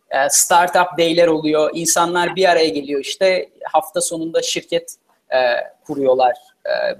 [0.09, 1.71] e, startup day'ler oluyor.
[1.73, 4.95] İnsanlar bir araya geliyor işte hafta sonunda şirket
[5.87, 6.33] kuruyorlar.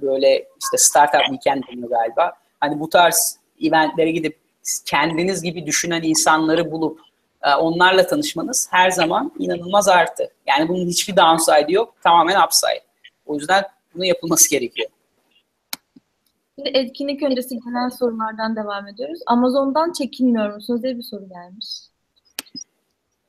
[0.01, 2.33] Böyle işte startup weekend deniyor galiba.
[2.59, 4.37] Hani bu tarz eventlere gidip
[4.85, 6.99] kendiniz gibi düşünen insanları bulup
[7.59, 10.29] onlarla tanışmanız her zaman inanılmaz artı.
[10.47, 11.95] Yani bunun hiçbir downside yok.
[12.03, 12.83] Tamamen upside.
[13.25, 13.63] O yüzden
[13.95, 14.89] bunun yapılması gerekiyor.
[16.55, 19.19] Şimdi etkinlik öncesi gelen sorulardan devam ediyoruz.
[19.27, 21.67] Amazon'dan çekinmiyor musunuz diye bir soru gelmiş.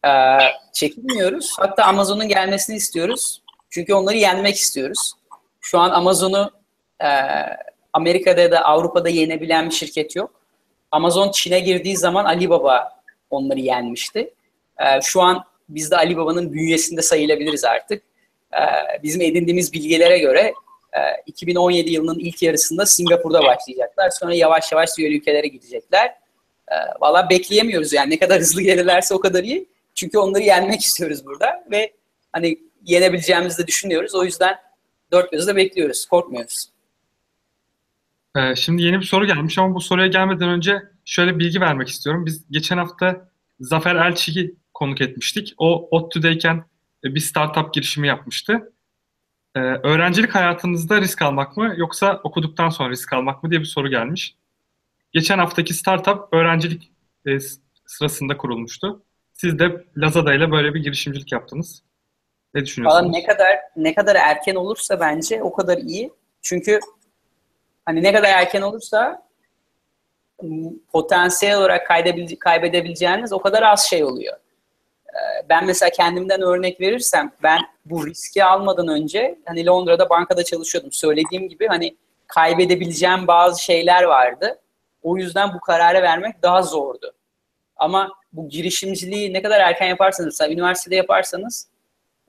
[0.07, 0.39] Ee,
[0.73, 1.55] çekinmiyoruz.
[1.59, 3.43] Hatta Amazon'un gelmesini istiyoruz.
[3.71, 5.13] Çünkü onları yenmek istiyoruz.
[5.61, 6.51] Şu an Amazon'u
[7.01, 7.09] e,
[7.93, 10.41] Amerika'da da Avrupa'da yenebilen bir şirket yok.
[10.91, 14.35] Amazon Çin'e girdiği zaman Alibaba onları yenmişti.
[14.79, 18.03] E, şu an biz de Alibaba'nın bünyesinde sayılabiliriz artık.
[18.61, 20.55] E, bizim edindiğimiz bilgilere göre
[21.27, 24.11] 2017 ee, yılının ilk yarısında Singapur'da başlayacaklar.
[24.11, 26.07] Sonra yavaş yavaş diğer ülkelere gidecekler.
[26.69, 29.69] Ee, Valla bekleyemiyoruz yani ne kadar hızlı gelirlerse o kadar iyi.
[29.95, 31.93] Çünkü onları yenmek istiyoruz burada ve
[32.33, 34.15] hani yenebileceğimizi de düşünüyoruz.
[34.15, 34.57] O yüzden
[35.13, 36.69] dört gözle bekliyoruz, korkmuyoruz.
[38.37, 42.27] Ee, şimdi yeni bir soru gelmiş ama bu soruya gelmeden önce şöyle bilgi vermek istiyorum.
[42.27, 43.29] Biz geçen hafta
[43.61, 45.55] Zafer Elçi'yi konuk etmiştik.
[45.59, 46.65] O ODTÜ'deyken
[47.05, 48.73] bir startup girişimi yapmıştı.
[49.57, 53.91] Ee, öğrencilik hayatınızda risk almak mı yoksa okuduktan sonra risk almak mı diye bir soru
[53.91, 54.37] gelmiş.
[55.13, 56.93] Geçen haftaki startup öğrencilik
[57.27, 57.39] e,
[57.87, 59.03] sırasında kurulmuştu.
[59.33, 61.83] Siz de Lazada ile böyle bir girişimcilik yaptınız.
[62.55, 63.05] Ne düşünüyorsunuz?
[63.05, 66.13] Valla ne kadar ne kadar erken olursa bence o kadar iyi.
[66.43, 66.81] Çünkü
[67.85, 69.29] hani ne kadar erken olursa
[70.93, 71.87] potansiyel olarak
[72.41, 74.37] kaybedebileceğiniz o kadar az şey oluyor.
[75.15, 80.93] Ee, ben mesela kendimden örnek verirsem ben bu riski almadan önce hani Londra'da bankada çalışıyordum.
[80.93, 81.97] Söylediğim gibi hani
[82.27, 84.61] kaybedebileceğim bazı şeyler vardı.
[85.03, 87.15] O yüzden bu kararı vermek daha zordu.
[87.77, 91.69] Ama bu girişimciliği ne kadar erken yaparsanız, üniversitede yaparsanız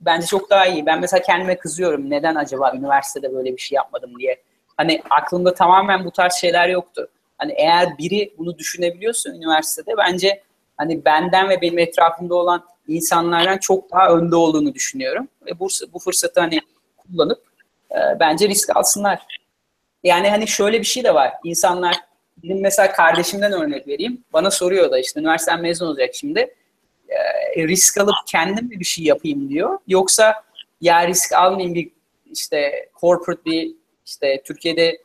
[0.01, 0.86] bence çok daha iyi.
[0.86, 2.09] Ben mesela kendime kızıyorum.
[2.09, 4.41] Neden acaba üniversitede böyle bir şey yapmadım diye.
[4.77, 7.07] Hani aklımda tamamen bu tarz şeyler yoktu.
[7.38, 10.41] Hani eğer biri bunu düşünebiliyorsa üniversitede bence
[10.77, 15.27] hani benden ve benim etrafımda olan insanlardan çok daha önde olduğunu düşünüyorum.
[15.45, 16.59] Ve bu, bu fırsatı hani
[16.97, 17.43] kullanıp
[17.91, 19.21] e, bence risk alsınlar.
[20.03, 21.33] Yani hani şöyle bir şey de var.
[21.43, 21.95] İnsanlar,
[22.43, 24.23] benim mesela kardeşimden örnek vereyim.
[24.33, 26.55] Bana soruyor da işte üniversiteden mezun olacak şimdi.
[27.55, 29.79] E, risk alıp kendim bir şey yapayım diyor.
[29.88, 30.43] Yoksa
[30.81, 31.91] ya risk almayayım bir
[32.31, 33.75] işte corporate bir
[34.05, 35.01] işte Türkiye'de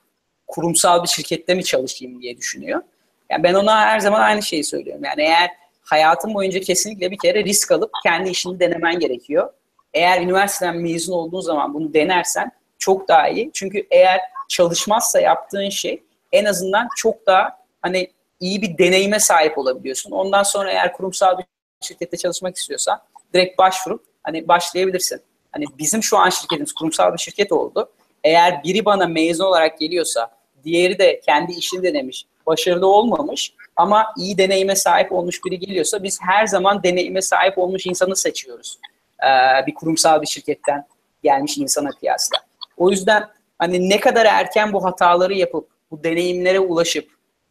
[0.46, 2.82] kurumsal bir şirkette mi çalışayım diye düşünüyor.
[3.30, 5.04] Yani ben ona her zaman aynı şeyi söylüyorum.
[5.04, 5.50] Yani eğer
[5.90, 9.52] hayatın boyunca kesinlikle bir kere risk alıp kendi işini denemen gerekiyor.
[9.94, 13.50] Eğer üniversiteden mezun olduğun zaman bunu denersen çok daha iyi.
[13.54, 18.10] Çünkü eğer çalışmazsa yaptığın şey en azından çok daha hani
[18.40, 20.10] iyi bir deneyime sahip olabiliyorsun.
[20.10, 21.44] Ondan sonra eğer kurumsal bir
[21.80, 23.00] şirkette çalışmak istiyorsan
[23.34, 25.20] direkt başvurup hani başlayabilirsin.
[25.52, 27.90] Hani bizim şu an şirketimiz kurumsal bir şirket oldu.
[28.24, 30.30] Eğer biri bana mezun olarak geliyorsa,
[30.64, 36.18] diğeri de kendi işini denemiş, başarılı olmamış ama iyi deneyime sahip olmuş biri geliyorsa biz
[36.22, 38.78] her zaman deneyime sahip olmuş insanı seçiyoruz.
[39.22, 40.86] Ee, bir kurumsal bir şirketten
[41.22, 42.38] gelmiş insana kıyasla.
[42.76, 43.28] O yüzden
[43.58, 47.08] hani ne kadar erken bu hataları yapıp bu deneyimlere ulaşıp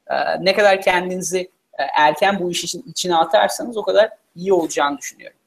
[0.07, 1.39] e, ne kadar kendinizi
[1.79, 5.37] e, erken bu iş için içine atarsanız o kadar iyi olacağını düşünüyorum.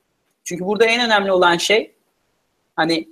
[0.44, 1.94] Çünkü burada en önemli olan şey
[2.76, 3.08] hani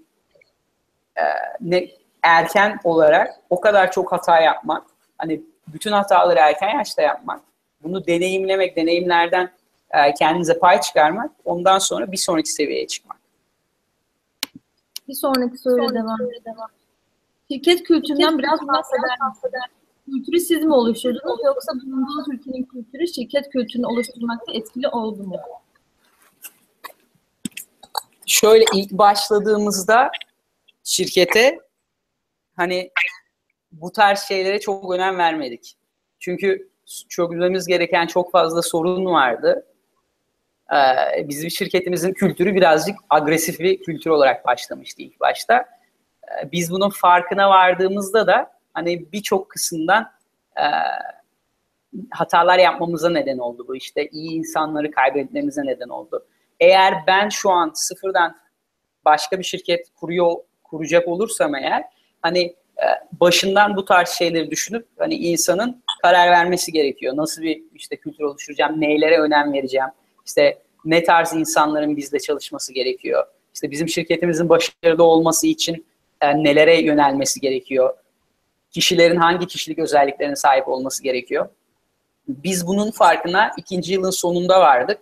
[1.16, 1.22] e,
[1.60, 1.88] ne
[2.22, 4.86] erken olarak o kadar çok hata yapmak,
[5.18, 7.49] hani bütün hataları erken yaşta yapmak
[7.82, 9.52] bunu deneyimlemek, deneyimlerden
[9.90, 13.20] e, kendinize pay çıkarmak, ondan sonra bir sonraki seviyeye çıkmak.
[15.08, 16.18] Bir sonraki soruyla devam.
[16.44, 16.68] devam.
[17.50, 19.10] Şirket kültüründen biraz bahseder
[20.10, 25.40] Kültürü siz mi oluşturdunuz yoksa bulunduğunuz ülkenin kültürü şirket kültürünü oluşturmakta etkili oldu mu?
[28.26, 30.10] Şöyle ilk başladığımızda
[30.84, 31.58] şirkete
[32.56, 32.90] hani
[33.72, 35.76] bu tarz şeylere çok önem vermedik.
[36.18, 36.69] Çünkü
[37.08, 39.66] çözmemiz gereken çok fazla sorun vardı.
[40.72, 45.54] Ee, bizim şirketimizin kültürü birazcık agresif bir kültür olarak başlamıştı ilk başta.
[45.56, 50.10] Ee, biz bunun farkına vardığımızda da hani birçok kısımdan
[50.56, 50.64] e,
[52.10, 56.26] hatalar yapmamıza neden oldu bu işte iyi insanları kaybetmemize neden oldu.
[56.60, 58.36] Eğer ben şu an sıfırdan
[59.04, 60.32] başka bir şirket kuruyor
[60.64, 61.84] kuracak olursam eğer
[62.22, 62.40] hani
[62.76, 67.16] e, başından bu tarz şeyleri düşünüp hani insanın karar vermesi gerekiyor.
[67.16, 69.88] Nasıl bir işte kültür oluşturacağım, neylere önem vereceğim,
[70.26, 73.26] işte ne tarz insanların bizle çalışması gerekiyor.
[73.54, 75.86] İşte bizim şirketimizin başarılı olması için
[76.20, 77.94] e, nelere yönelmesi gerekiyor.
[78.70, 81.48] Kişilerin hangi kişilik özelliklerine sahip olması gerekiyor.
[82.28, 84.98] Biz bunun farkına ikinci yılın sonunda vardık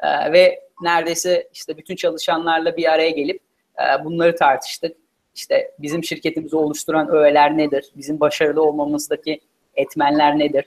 [0.00, 3.40] e, ve neredeyse işte bütün çalışanlarla bir araya gelip
[3.78, 4.96] e, bunları tartıştık.
[5.34, 7.90] İşte bizim şirketimizi oluşturan öğeler nedir?
[7.96, 9.40] Bizim başarılı olmamızdaki
[9.78, 10.64] etmenler nedir?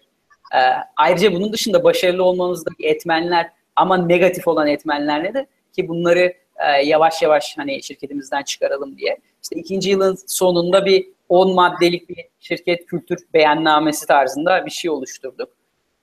[0.56, 0.60] E,
[0.98, 5.46] ayrıca bunun dışında başarılı olmamızdaki etmenler ama negatif olan etmenler nedir?
[5.76, 9.18] Ki bunları e, yavaş yavaş hani şirketimizden çıkaralım diye.
[9.44, 15.50] İşte ikinci yılın sonunda bir 10 maddelik bir şirket kültür beyannamesi tarzında bir şey oluşturduk.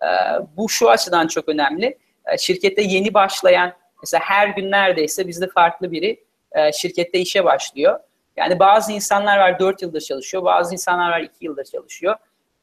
[0.03, 0.09] E,
[0.57, 1.99] bu şu açıdan çok önemli.
[2.33, 8.01] E, şirkette yeni başlayan, mesela her gün neredeyse bizde farklı biri e, şirkette işe başlıyor.
[8.37, 12.17] Yani bazı insanlar var 4 yıldır çalışıyor, bazı insanlar var 2 yıldır çalışıyor.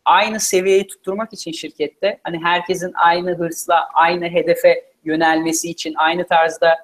[0.05, 6.75] Aynı seviyeyi tutturmak için şirkette hani herkesin aynı hırsla, aynı hedefe yönelmesi için, aynı tarzda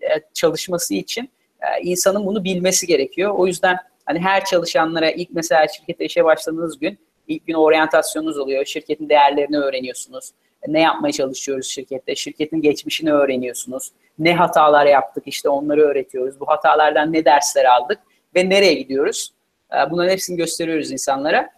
[0.00, 3.34] e, çalışması için e, insanın bunu bilmesi gerekiyor.
[3.36, 3.76] O yüzden
[4.06, 6.98] hani her çalışanlara ilk mesela şirkette işe başladığınız gün
[7.28, 8.64] ilk gün oryantasyonunuz oluyor.
[8.64, 10.30] Şirketin değerlerini öğreniyorsunuz.
[10.66, 12.14] Ne yapmaya çalışıyoruz şirkette?
[12.16, 13.90] Şirketin geçmişini öğreniyorsunuz.
[14.18, 16.40] Ne hatalar yaptık işte onları öğretiyoruz.
[16.40, 17.98] Bu hatalardan ne dersler aldık
[18.34, 19.32] ve nereye gidiyoruz?
[19.72, 21.50] E, bunların hepsini gösteriyoruz insanlara.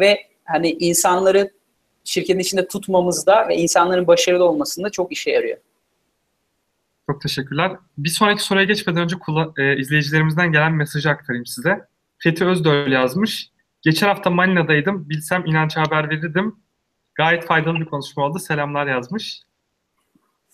[0.00, 1.50] Ve hani insanları
[2.04, 5.58] şirketin içinde tutmamızda ve insanların başarılı olmasında çok işe yarıyor.
[7.10, 7.72] Çok teşekkürler.
[7.98, 9.16] Bir sonraki soruya geçmeden önce
[9.58, 11.86] e, izleyicilerimizden gelen mesajı aktarayım size.
[12.18, 13.50] Fethi Özdöl yazmış.
[13.82, 15.08] Geçen hafta Malina'daydım.
[15.08, 16.56] Bilsem inanç haber verirdim.
[17.14, 18.38] Gayet faydalı bir konuşma oldu.
[18.38, 19.42] Selamlar yazmış.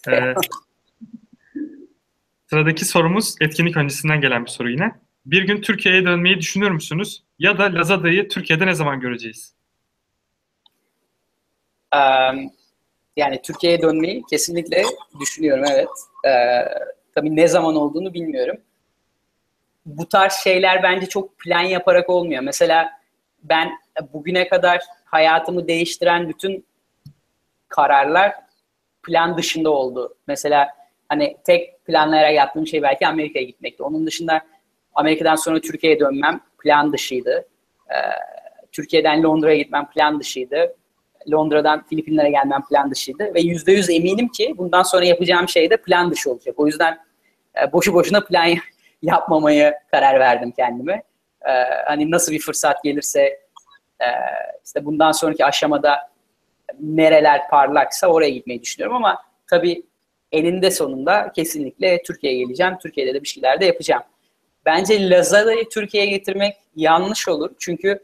[0.09, 0.35] Ee,
[2.51, 4.93] sıradaki sorumuz etkinlik öncesinden gelen bir soru yine.
[5.27, 7.23] Bir gün Türkiye'ye dönmeyi düşünür müsünüz?
[7.39, 9.56] Ya da Lazada'yı Türkiye'de ne zaman göreceğiz?
[13.17, 14.83] Yani Türkiye'ye dönmeyi kesinlikle
[15.21, 15.89] düşünüyorum evet.
[17.15, 18.57] Tabii ne zaman olduğunu bilmiyorum.
[19.87, 22.43] Bu tarz şeyler bence çok plan yaparak olmuyor.
[22.43, 22.91] Mesela
[23.43, 23.73] ben
[24.13, 26.67] bugüne kadar hayatımı değiştiren bütün
[27.69, 28.35] kararlar
[29.03, 30.15] plan dışında oldu.
[30.27, 30.69] Mesela
[31.09, 33.83] hani tek planlayarak yaptığım şey belki Amerika'ya gitmekti.
[33.83, 34.41] Onun dışında
[34.95, 37.49] Amerika'dan sonra Türkiye'ye dönmem plan dışıydı.
[37.91, 37.95] Ee,
[38.73, 40.77] Türkiye'den Londra'ya gitmem plan dışıydı.
[41.31, 43.35] Londra'dan Filipinlere gelmem plan dışıydı.
[43.35, 46.55] Ve yüzde yüz eminim ki bundan sonra yapacağım şey de plan dışı olacak.
[46.59, 46.99] O yüzden
[47.63, 48.55] e, boşu boşuna plan
[49.03, 51.03] yapmamaya karar verdim kendime.
[51.47, 51.53] E,
[51.87, 53.21] hani nasıl bir fırsat gelirse
[54.01, 54.07] e,
[54.65, 55.99] işte bundan sonraki aşamada
[56.81, 59.83] nereler parlaksa oraya gitmeyi düşünüyorum ama tabii
[60.33, 62.75] eninde sonunda kesinlikle Türkiye'ye geleceğim.
[62.83, 64.03] Türkiye'de de bir şeyler de yapacağım.
[64.67, 67.51] Bence Lazada'yı Türkiye'ye getirmek yanlış olur.
[67.59, 67.99] Çünkü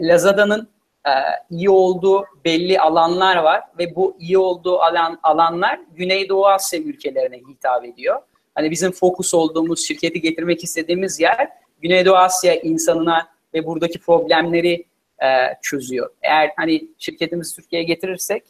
[0.00, 0.68] Lazada'nın
[1.06, 1.10] e,
[1.50, 7.84] iyi olduğu belli alanlar var ve bu iyi olduğu alan alanlar Güneydoğu Asya ülkelerine hitap
[7.84, 8.20] ediyor.
[8.54, 11.48] Hani bizim fokus olduğumuz şirketi getirmek istediğimiz yer
[11.80, 14.84] Güneydoğu Asya insanına ve buradaki problemleri
[15.22, 15.26] e,
[15.62, 16.10] çözüyor.
[16.22, 18.42] Eğer hani şirketimizi Türkiye'ye getirirsek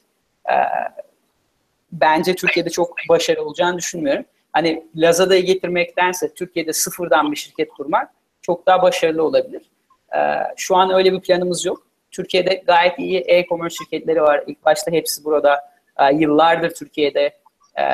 [0.50, 0.55] e,
[1.92, 4.24] bence Türkiye'de çok başarılı olacağını düşünmüyorum.
[4.53, 8.11] Hani Lazada'yı getirmektense Türkiye'de sıfırdan bir şirket kurmak
[8.42, 9.62] çok daha başarılı olabilir.
[10.16, 10.18] E,
[10.57, 11.86] şu an öyle bir planımız yok.
[12.12, 14.44] Türkiye'de gayet iyi e-commerce şirketleri var.
[14.46, 15.60] İlk başta hepsi burada.
[15.98, 17.32] E, yıllardır Türkiye'de.
[17.78, 17.84] E,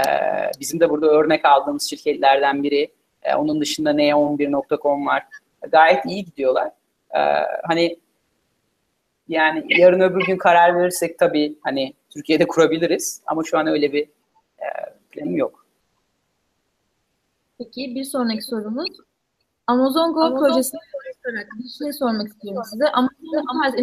[0.61, 2.93] bizim de burada örnek aldığımız şirketlerden biri.
[3.23, 5.23] E, onun dışında ne11.com var.
[5.73, 6.71] Gayet iyi gidiyorlar.
[7.14, 7.21] E,
[7.66, 7.99] hani
[9.29, 13.23] yani yarın öbür gün karar verirsek tabii hani Türkiye'de kurabiliriz.
[13.27, 14.03] Ama şu an öyle bir
[14.59, 14.66] e,
[15.11, 15.66] planım yok.
[17.59, 18.89] Peki bir sonraki sorumuz.
[19.66, 20.81] Amazon Go Amazon projesini
[21.23, 22.89] sorarak bir şey sormak istiyorum size.
[22.89, 23.75] Amazon bu tarz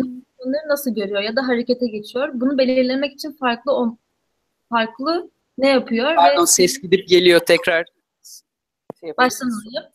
[0.46, 2.30] inovasyonları nasıl görüyor ya da harekete geçiyor?
[2.34, 3.98] Bunu belirlemek için farklı
[4.70, 6.16] farklı ne yapıyor?
[6.16, 6.48] Pardon ve...
[6.48, 7.86] ses gidip geliyor tekrar.
[9.00, 9.92] Şey Baştan alayım.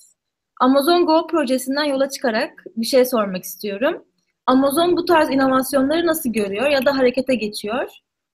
[0.61, 4.05] Amazon Go projesinden yola çıkarak bir şey sormak istiyorum.
[4.47, 7.89] Amazon bu tarz inovasyonları nasıl görüyor ya da harekete geçiyor?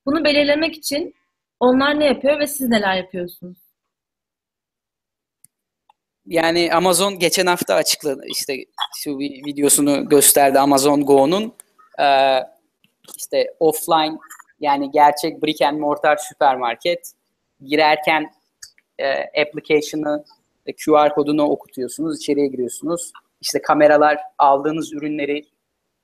[0.06, 1.14] Bunu belirlemek için
[1.60, 3.66] onlar ne yapıyor ve siz neler yapıyorsunuz?
[6.26, 8.54] yani Amazon geçen hafta açıkladı işte
[8.96, 11.54] şu bir videosunu gösterdi Amazon Go'nun
[12.00, 12.38] ee,
[13.16, 14.18] işte offline
[14.60, 17.12] yani gerçek brick and mortar süpermarket
[17.64, 18.30] girerken
[18.98, 20.24] e, application'ı
[20.84, 23.12] QR kodunu okutuyorsunuz, içeriye giriyorsunuz.
[23.40, 25.44] İşte kameralar aldığınız ürünleri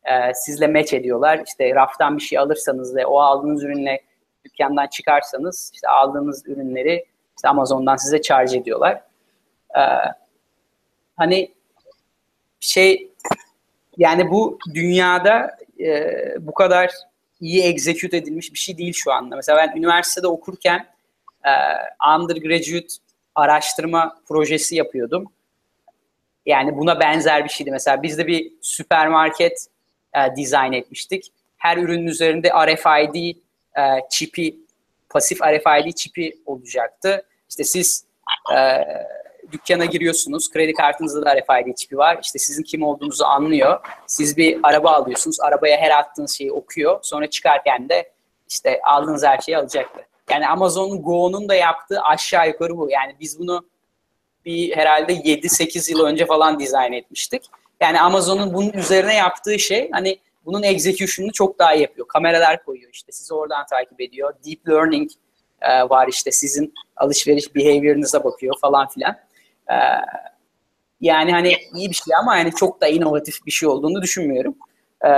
[0.04, 1.42] e, sizle match ediyorlar.
[1.46, 4.00] İşte raftan bir şey alırsanız ve o aldığınız ürünle
[4.44, 9.02] dükkandan çıkarsanız işte aldığınız ürünleri işte Amazon'dan size charge ediyorlar.
[9.76, 9.82] E,
[11.16, 11.54] hani
[12.60, 13.11] şey
[13.96, 16.90] yani bu dünyada e, bu kadar
[17.40, 19.36] iyi execute edilmiş bir şey değil şu anda.
[19.36, 20.86] Mesela ben üniversitede okurken
[21.44, 21.52] e,
[22.16, 22.94] undergraduate
[23.34, 25.32] araştırma projesi yapıyordum.
[26.46, 27.70] Yani buna benzer bir şeydi.
[27.70, 29.66] Mesela biz de bir süpermarket
[30.14, 31.32] e, dizayn etmiştik.
[31.56, 33.36] Her ürünün üzerinde RFID
[33.78, 34.56] e, çipi,
[35.08, 37.26] pasif RFID çipi olacaktı.
[37.50, 38.04] İşte siz
[38.54, 38.58] e,
[39.52, 40.50] dükkana giriyorsunuz.
[40.50, 42.18] Kredi kartınızda da RFID çipi var.
[42.22, 43.80] İşte sizin kim olduğunuzu anlıyor.
[44.06, 45.40] Siz bir araba alıyorsunuz.
[45.40, 46.98] Arabaya her attığınız şeyi okuyor.
[47.02, 48.12] Sonra çıkarken de
[48.48, 50.00] işte aldığınız her şeyi alacaktı.
[50.30, 52.90] Yani Amazon Go'nun da yaptığı aşağı yukarı bu.
[52.90, 53.66] Yani biz bunu
[54.44, 57.42] bir herhalde 7-8 yıl önce falan dizayn etmiştik.
[57.80, 62.08] Yani Amazon'un bunun üzerine yaptığı şey hani bunun execution'unu çok daha iyi yapıyor.
[62.08, 64.34] Kameralar koyuyor işte sizi oradan takip ediyor.
[64.46, 65.10] Deep learning
[65.60, 69.16] e, var işte sizin alışveriş behavior'ınıza bakıyor falan filan.
[69.72, 69.76] E,
[71.00, 74.54] yani hani iyi bir şey ama yani çok da inovatif bir şey olduğunu düşünmüyorum.
[75.04, 75.10] E,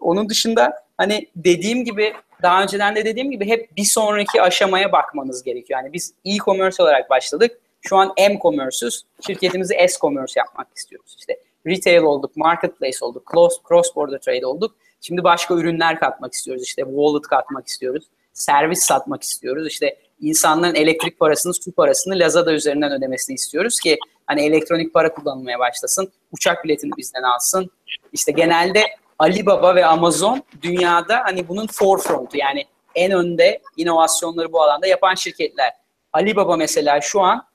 [0.00, 5.42] onun dışında hani dediğim gibi daha önceden de dediğim gibi hep bir sonraki aşamaya bakmanız
[5.42, 5.80] gerekiyor.
[5.80, 7.60] Yani biz e-commerce olarak başladık.
[7.80, 9.04] Şu an m-commerce'üz.
[9.26, 11.16] Şirketimizi s-commerce yapmak istiyoruz.
[11.18, 13.30] İşte retail olduk, marketplace olduk,
[13.68, 14.76] cross border trade olduk.
[15.00, 16.62] Şimdi başka ürünler katmak istiyoruz.
[16.62, 18.04] İşte wallet katmak istiyoruz.
[18.32, 19.66] Servis satmak istiyoruz.
[19.66, 25.58] İşte insanların elektrik parasını, su parasını Lazada üzerinden ödemesini istiyoruz ki hani elektronik para kullanılmaya
[25.58, 26.12] başlasın.
[26.32, 27.70] Uçak biletini bizden alsın.
[28.12, 28.82] İşte genelde
[29.18, 35.72] Alibaba ve Amazon dünyada hani bunun forefront'u yani en önde inovasyonları bu alanda yapan şirketler.
[36.12, 37.46] Alibaba mesela şu an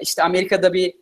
[0.00, 0.94] işte Amerika'da bir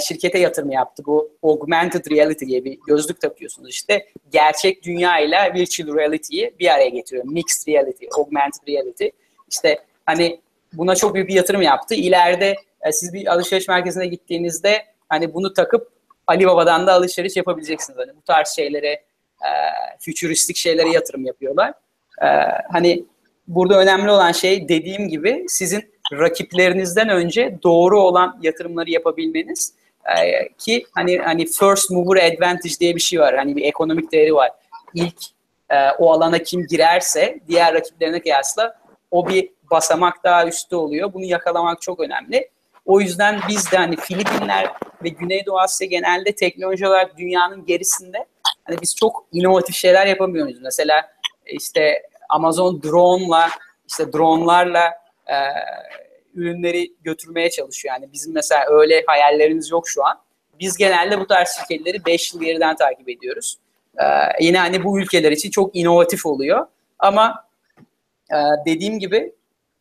[0.00, 1.02] şirkete yatırım yaptı.
[1.06, 3.70] Bu augmented reality diye bir gözlük takıyorsunuz.
[3.70, 7.24] İşte gerçek dünya ile virtual reality'yi bir araya getiriyor.
[7.24, 9.08] Mixed reality, augmented reality.
[9.50, 9.78] İşte
[10.10, 10.40] hani
[10.72, 11.94] buna çok büyük bir yatırım yaptı.
[11.94, 15.88] İleride e, siz bir alışveriş merkezine gittiğinizde hani bunu takıp
[16.26, 17.98] Alibaba'dan da alışveriş yapabileceksiniz.
[17.98, 19.50] Hani bu tarz şeylere e,
[20.00, 21.72] fütüristik şeylere yatırım yapıyorlar.
[22.22, 22.26] E,
[22.72, 23.04] hani
[23.48, 29.74] burada önemli olan şey dediğim gibi sizin rakiplerinizden önce doğru olan yatırımları yapabilmeniz
[30.18, 33.36] e, ki hani hani first mover advantage diye bir şey var.
[33.36, 34.50] Hani bir ekonomik değeri var.
[34.94, 35.18] İlk
[35.70, 38.80] e, o alana kim girerse diğer rakiplerine kıyasla
[39.10, 41.12] o bir basamak daha üstte oluyor.
[41.12, 42.50] Bunu yakalamak çok önemli.
[42.86, 44.72] O yüzden biz de hani Filipinler
[45.04, 48.26] ve Güneydoğu Asya genelde teknoloji olarak dünyanın gerisinde
[48.64, 50.60] hani biz çok inovatif şeyler yapamıyoruz.
[50.60, 51.10] Mesela
[51.46, 53.50] işte Amazon drone'la
[53.88, 54.90] işte drone'larla
[55.26, 55.36] e,
[56.34, 57.94] ürünleri götürmeye çalışıyor.
[57.94, 60.20] Yani bizim mesela öyle hayallerimiz yok şu an.
[60.60, 63.56] Biz genelde bu tarz şirketleri 5 yıl geriden takip ediyoruz.
[63.98, 64.04] E,
[64.40, 66.66] yine hani bu ülkeler için çok inovatif oluyor.
[66.98, 67.44] Ama
[68.30, 69.32] e, dediğim gibi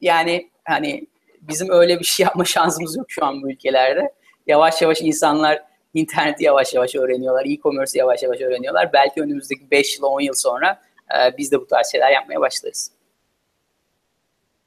[0.02, 1.08] yani hani
[1.42, 4.14] bizim öyle bir şey yapma şansımız yok şu an bu ülkelerde.
[4.48, 8.94] Yavaş yavaş insanlar interneti yavaş yavaş öğreniyorlar, e-commerce yavaş yavaş öğreniyorlar.
[8.94, 10.82] Belki önümüzdeki 5 yıl, 10 yıl sonra
[11.18, 12.92] e, biz de bu tarz şeyler yapmaya başlarız.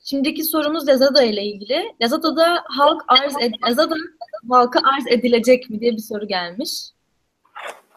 [0.05, 1.95] Şimdiki sorumuz Lazada ile ilgili.
[2.03, 3.95] Lazada'da halk arz ed Lazada
[4.51, 6.71] halka arz edilecek mi diye bir soru gelmiş.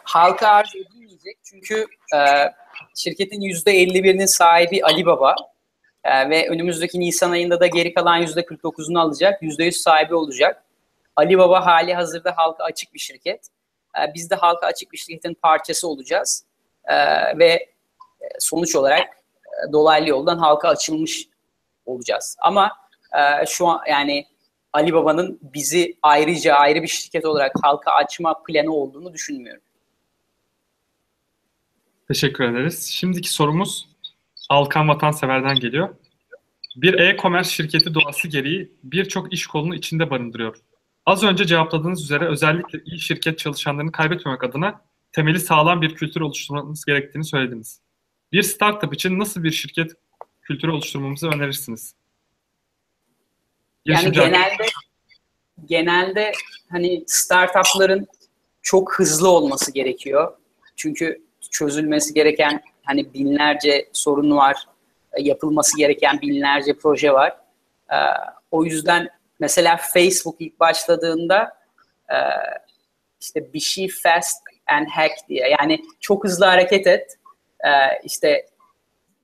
[0.04, 2.20] Halka arz edilmeyecek çünkü e,
[2.96, 5.36] şirketin %51'inin sahibi Alibaba
[6.06, 10.64] e, ve önümüzdeki Nisan ayında da geri kalan %49'unu alacak, %100 sahibi olacak.
[11.16, 13.47] Alibaba hali hazırda halka açık bir şirket.
[13.97, 16.45] E, biz de halka açık bir şirketin parçası olacağız.
[16.86, 16.95] E,
[17.39, 17.70] ve
[18.39, 19.08] sonuç olarak
[19.45, 21.28] e, dolaylı yoldan halka açılmış
[21.86, 22.38] olacağız.
[22.41, 22.72] Ama
[23.18, 24.26] e, şu an yani
[24.74, 29.64] Ali Baba'nın bizi ayrıca ayrı bir şirket olarak halka açma planı olduğunu düşünmüyorum.
[32.08, 32.89] Teşekkür ederiz.
[32.91, 33.95] Şimdiki sorumuz
[34.50, 35.96] Alkan Vatansever'den geliyor.
[36.76, 40.58] Bir e-commerce şirketi doğası gereği birçok iş kolunu içinde barındırıyor.
[41.06, 44.82] Az önce cevapladığınız üzere özellikle iyi şirket çalışanlarını kaybetmemek adına
[45.12, 47.82] temeli sağlam bir kültür oluşturmanız gerektiğini söylediniz.
[48.32, 49.91] Bir startup için nasıl bir şirket
[50.41, 51.96] kültürü oluşturmamızı önerirsiniz?
[53.86, 54.66] Yani genelde
[55.66, 56.32] genelde
[56.70, 58.08] hani startupların
[58.62, 60.38] çok hızlı olması gerekiyor.
[60.76, 61.22] Çünkü
[61.52, 64.68] çözülmesi gereken hani binlerce sorun var,
[65.20, 67.38] yapılması gereken binlerce proje var.
[67.92, 67.96] Ee,
[68.52, 69.10] o yüzden
[69.40, 71.58] mesela Facebook ilk başladığında
[72.10, 72.18] e,
[73.22, 77.18] işte bir şey fast and hack diye yani çok hızlı hareket et
[77.60, 77.70] e,
[78.04, 78.46] işte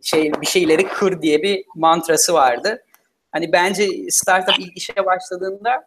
[0.01, 2.83] şey bir şeyleri kır diye bir mantrası vardı.
[3.31, 5.85] Hani bence startup ilk işe başladığında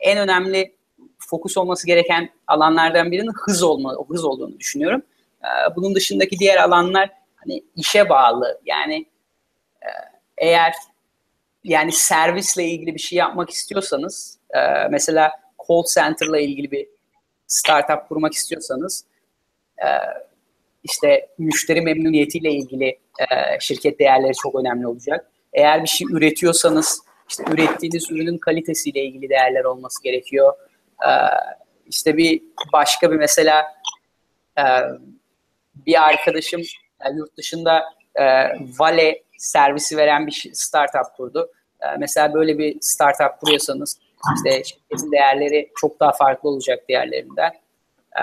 [0.00, 0.76] en önemli
[1.18, 5.02] fokus olması gereken alanlardan birinin hız olma, hız olduğunu düşünüyorum.
[5.44, 8.60] Ee, bunun dışındaki diğer alanlar hani işe bağlı.
[8.64, 9.06] Yani
[9.82, 9.88] e,
[10.38, 10.74] eğer
[11.64, 15.32] yani servisle ilgili bir şey yapmak istiyorsanız e, mesela
[15.68, 16.88] call center'la ilgili bir
[17.46, 19.04] startup kurmak istiyorsanız
[19.78, 19.88] e,
[20.84, 22.98] işte müşteri memnuniyetiyle ilgili
[23.60, 25.30] şirket değerleri çok önemli olacak.
[25.52, 30.52] Eğer bir şey üretiyorsanız işte ürettiğiniz ürünün kalitesiyle ilgili değerler olması gerekiyor.
[31.86, 33.66] İşte bir başka bir mesela
[35.86, 36.62] bir arkadaşım
[37.04, 38.24] yani yurt dışında e,
[38.78, 41.50] Vale servisi veren bir startup kurdu.
[41.80, 43.98] E, mesela böyle bir startup kuruyorsanız
[44.36, 47.52] işte şirketin değerleri çok daha farklı olacak diğerlerinden.
[48.16, 48.22] E,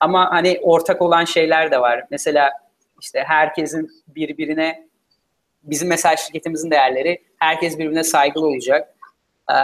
[0.00, 2.04] ama hani ortak olan şeyler de var.
[2.10, 2.50] Mesela
[3.00, 4.86] işte herkesin birbirine
[5.62, 8.94] bizim mesela şirketimizin değerleri herkes birbirine saygılı olacak.
[9.50, 9.54] E,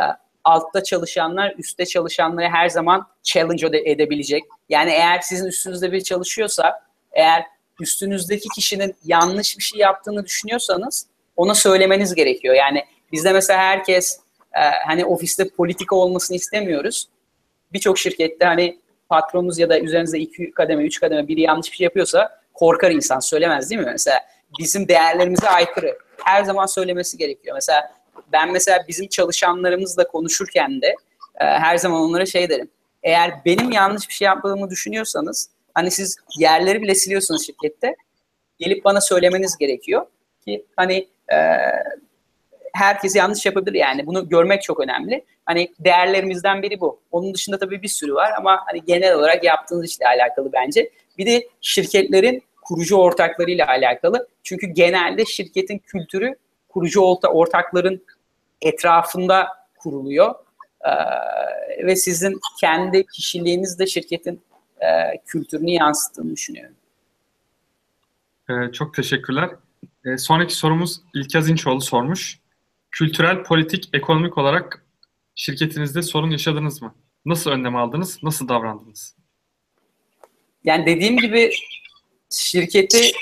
[0.45, 4.45] altta çalışanlar üstte çalışanları her zaman challenge edebilecek.
[4.69, 6.81] Yani eğer sizin üstünüzde bir çalışıyorsa
[7.13, 7.47] eğer
[7.81, 11.07] üstünüzdeki kişinin yanlış bir şey yaptığını düşünüyorsanız
[11.37, 12.55] ona söylemeniz gerekiyor.
[12.55, 14.21] Yani bizde mesela herkes
[14.55, 17.09] e, hani ofiste politika olmasını istemiyoruz.
[17.73, 21.85] Birçok şirkette hani patronunuz ya da üzerinizde iki kademe, üç kademe biri yanlış bir şey
[21.85, 23.87] yapıyorsa korkar insan söylemez değil mi?
[23.91, 24.21] Mesela
[24.59, 25.99] bizim değerlerimize aykırı.
[26.25, 27.55] Her zaman söylemesi gerekiyor.
[27.55, 27.93] Mesela
[28.33, 30.95] ben mesela bizim çalışanlarımızla konuşurken de
[31.41, 32.71] e, her zaman onlara şey derim.
[33.03, 37.97] Eğer benim yanlış bir şey yaptığımı düşünüyorsanız Hani siz yerleri bile siliyorsunuz şirkette.
[38.59, 40.07] Gelip bana söylemeniz gerekiyor
[40.45, 41.37] ki hani e,
[42.75, 45.25] herkes yanlış yapabilir yani bunu görmek çok önemli.
[45.47, 47.01] Hani değerlerimizden biri bu.
[47.11, 50.91] Onun dışında tabii bir sürü var ama hani genel olarak yaptığınız işle alakalı bence.
[51.19, 54.29] Bir de şirketlerin kurucu ortaklarıyla alakalı.
[54.43, 56.37] Çünkü genelde şirketin kültürü
[56.69, 58.05] kurucu ortakların
[58.61, 59.49] etrafında
[59.79, 60.35] kuruluyor.
[60.85, 64.43] Ee, ve sizin kendi kişiliğiniz de şirketin
[64.83, 66.77] e, kültürünü yansıttığını düşünüyorum.
[68.51, 69.51] Ee, çok teşekkürler.
[70.07, 72.39] Ee, sonraki sorumuz İlkaz İnçoğlu sormuş.
[72.91, 74.85] Kültürel, politik, ekonomik olarak
[75.35, 76.95] şirketinizde sorun yaşadınız mı?
[77.25, 78.23] Nasıl önlem aldınız?
[78.23, 79.17] Nasıl davrandınız?
[80.65, 81.51] Yani dediğim gibi
[82.31, 83.13] şirketi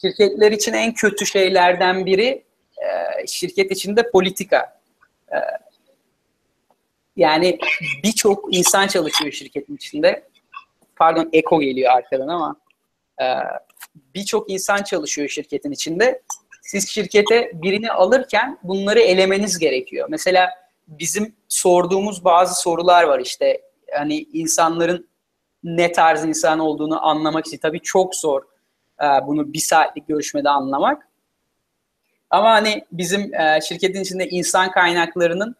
[0.00, 2.44] şirketler için en kötü şeylerden biri
[2.76, 4.80] e, şirket içinde politika.
[5.32, 5.36] E,
[7.16, 7.58] yani
[8.04, 10.28] birçok insan çalışıyor şirketin içinde
[10.98, 12.56] pardon Eko geliyor arkadan ama
[13.20, 13.26] e,
[14.14, 16.22] birçok insan çalışıyor şirketin içinde.
[16.62, 20.06] Siz şirkete birini alırken bunları elemeniz gerekiyor.
[20.10, 20.50] Mesela
[20.86, 23.60] bizim sorduğumuz bazı sorular var işte
[23.94, 25.08] hani insanların
[25.64, 28.42] ne tarz insan olduğunu anlamak için tabii çok zor
[29.02, 31.08] e, bunu bir saatlik görüşmede anlamak.
[32.30, 35.56] Ama hani bizim e, şirketin içinde insan kaynaklarının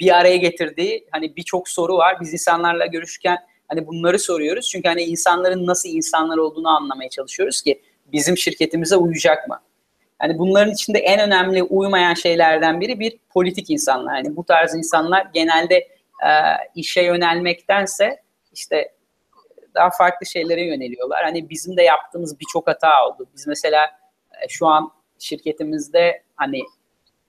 [0.00, 2.20] bir araya getirdiği hani birçok soru var.
[2.20, 3.38] Biz insanlarla görüşürken
[3.70, 4.68] Hani bunları soruyoruz.
[4.68, 9.60] Çünkü hani insanların nasıl insanlar olduğunu anlamaya çalışıyoruz ki bizim şirketimize uyacak mı?
[10.18, 14.16] Hani bunların içinde en önemli uymayan şeylerden biri bir politik insanlar.
[14.16, 16.30] Yani bu tarz insanlar genelde e,
[16.74, 18.22] işe yönelmektense
[18.52, 18.92] işte
[19.74, 21.24] daha farklı şeylere yöneliyorlar.
[21.24, 23.26] Hani bizim de yaptığımız birçok hata oldu.
[23.34, 23.84] Biz mesela
[24.44, 26.62] e, şu an şirketimizde hani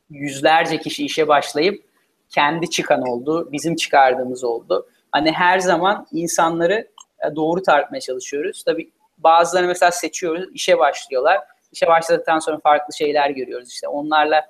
[0.10, 1.84] yüzlerce kişi işe başlayıp
[2.30, 6.88] kendi çıkan oldu, bizim çıkardığımız oldu hani her zaman insanları
[7.32, 8.64] e, doğru tartmaya çalışıyoruz.
[8.64, 11.40] Tabii bazılarını mesela seçiyoruz, işe başlıyorlar.
[11.72, 13.70] İşe başladıktan sonra farklı şeyler görüyoruz.
[13.70, 14.46] İşte onlarla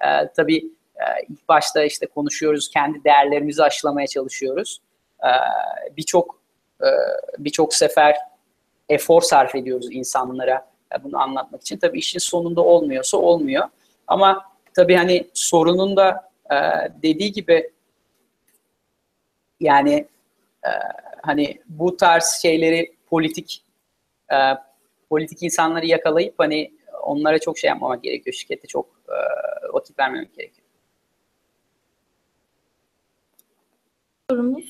[0.00, 0.56] e, tabii
[0.96, 4.80] e, ilk başta işte konuşuyoruz, kendi değerlerimizi aşılamaya çalışıyoruz.
[5.24, 5.30] E,
[5.96, 6.38] birçok
[6.82, 6.88] e,
[7.38, 8.16] birçok sefer
[8.88, 11.76] efor sarf ediyoruz insanlara e, bunu anlatmak için.
[11.76, 13.64] Tabii işin sonunda olmuyorsa olmuyor.
[14.06, 16.56] Ama tabii hani sorunun da e,
[17.02, 17.70] dediği gibi
[19.64, 20.08] yani
[20.66, 20.70] e,
[21.22, 23.64] hani bu tarz şeyleri politik
[24.32, 24.36] e,
[25.10, 26.72] politik insanları yakalayıp hani
[27.02, 28.34] onlara çok şey yapmamak gerekiyor.
[28.34, 29.18] Şirkette çok e,
[29.72, 30.66] vakit vermemek gerekiyor.
[34.30, 34.64] Sorumuz.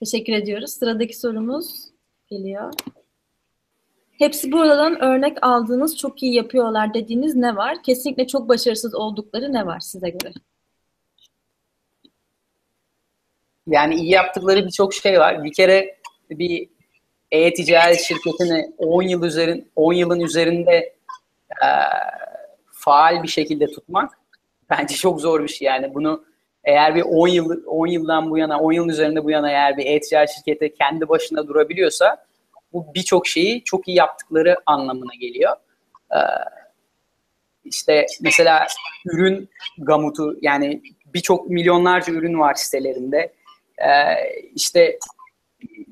[0.00, 0.70] Teşekkür ediyoruz.
[0.70, 1.88] Sıradaki sorumuz
[2.28, 2.72] geliyor.
[4.12, 7.82] Hepsi buradan örnek aldığınız çok iyi yapıyorlar dediğiniz ne var?
[7.82, 10.32] Kesinlikle çok başarısız oldukları ne var size göre?
[13.66, 15.44] Yani iyi yaptıkları birçok şey var.
[15.44, 15.96] Bir kere
[16.30, 16.68] bir
[17.30, 20.94] e-ticaret şirketini 10 yıl üzerin 10 yılın üzerinde
[21.64, 21.68] e,
[22.72, 24.18] faal bir şekilde tutmak
[24.70, 26.24] bence çok zor bir şey yani bunu
[26.64, 29.86] eğer bir 10 yıl 10 yıldan bu yana 10 yılın üzerinde bu yana eğer bir
[29.86, 32.26] e-ticaret şirketi kendi başına durabiliyorsa
[32.72, 35.56] bu birçok şeyi çok iyi yaptıkları anlamına geliyor.
[36.12, 36.16] Ee,
[37.64, 38.66] işte mesela
[39.04, 39.48] ürün
[39.78, 43.32] gamutu yani birçok milyonlarca ürün var sitelerinde.
[43.78, 44.14] Ee,
[44.54, 44.98] işte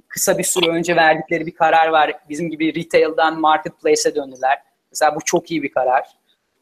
[0.09, 2.13] kısa bir süre önce verdikleri bir karar var.
[2.29, 4.63] Bizim gibi retail'dan marketplace'e döndüler.
[4.91, 6.09] Mesela bu çok iyi bir karar.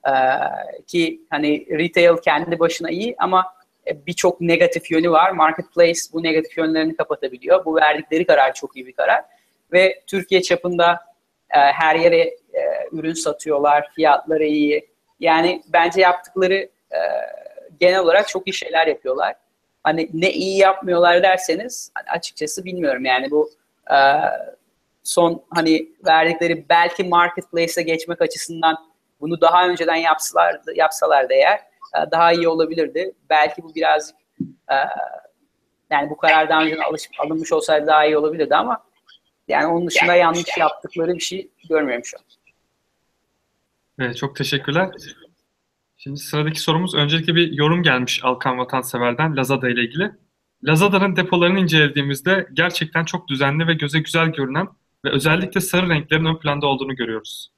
[0.09, 0.13] Ee,
[0.87, 3.55] ki hani retail kendi başına iyi ama
[4.07, 5.31] birçok negatif yönü var.
[5.31, 7.65] Marketplace bu negatif yönlerini kapatabiliyor.
[7.65, 9.25] Bu verdikleri karar çok iyi bir karar.
[9.73, 10.93] Ve Türkiye çapında
[11.51, 12.37] e, her yere e,
[12.93, 14.89] ürün satıyorlar, fiyatları iyi.
[15.21, 16.55] Yani bence yaptıkları
[16.91, 16.99] e,
[17.81, 19.35] genel olarak çok iyi şeyler yapıyorlar.
[19.83, 23.05] Hani ne iyi yapmıyorlar derseniz hani açıkçası bilmiyorum.
[23.05, 23.51] Yani bu
[23.91, 23.99] e,
[25.03, 31.59] son hani verdikleri belki marketplace'e geçmek açısından bunu daha önceden yapsalar yapsalardı eğer
[31.97, 33.13] e, daha iyi olabilirdi.
[33.31, 34.17] Belki bu birazcık
[34.71, 34.77] e,
[35.91, 38.85] yani bu karar daha önceden alış, alınmış olsaydı daha iyi olabilirdi ama
[39.49, 42.25] yani onun dışında yanlış yaptıkları bir şey görmüyorum şu an.
[43.99, 44.91] Evet, çok teşekkürler.
[46.05, 50.13] Şimdi sıradaki sorumuz öncelikle bir yorum gelmiş Alkan Vatansever'den Lazada ile ilgili.
[50.65, 54.69] Lazada'nın depolarını incelediğimizde gerçekten çok düzenli ve göze güzel görünen
[55.05, 57.53] ve özellikle sarı renklerin ön planda olduğunu görüyoruz.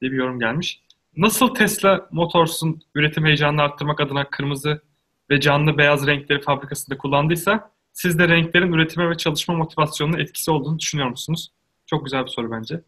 [0.00, 0.82] diye bir yorum gelmiş.
[1.16, 4.82] Nasıl Tesla Motors'un üretim heyecanını arttırmak adına kırmızı
[5.30, 10.78] ve canlı beyaz renkleri fabrikasında kullandıysa siz de renklerin üretime ve çalışma motivasyonuna etkisi olduğunu
[10.78, 11.52] düşünüyor musunuz?
[11.86, 12.80] Çok güzel bir soru bence.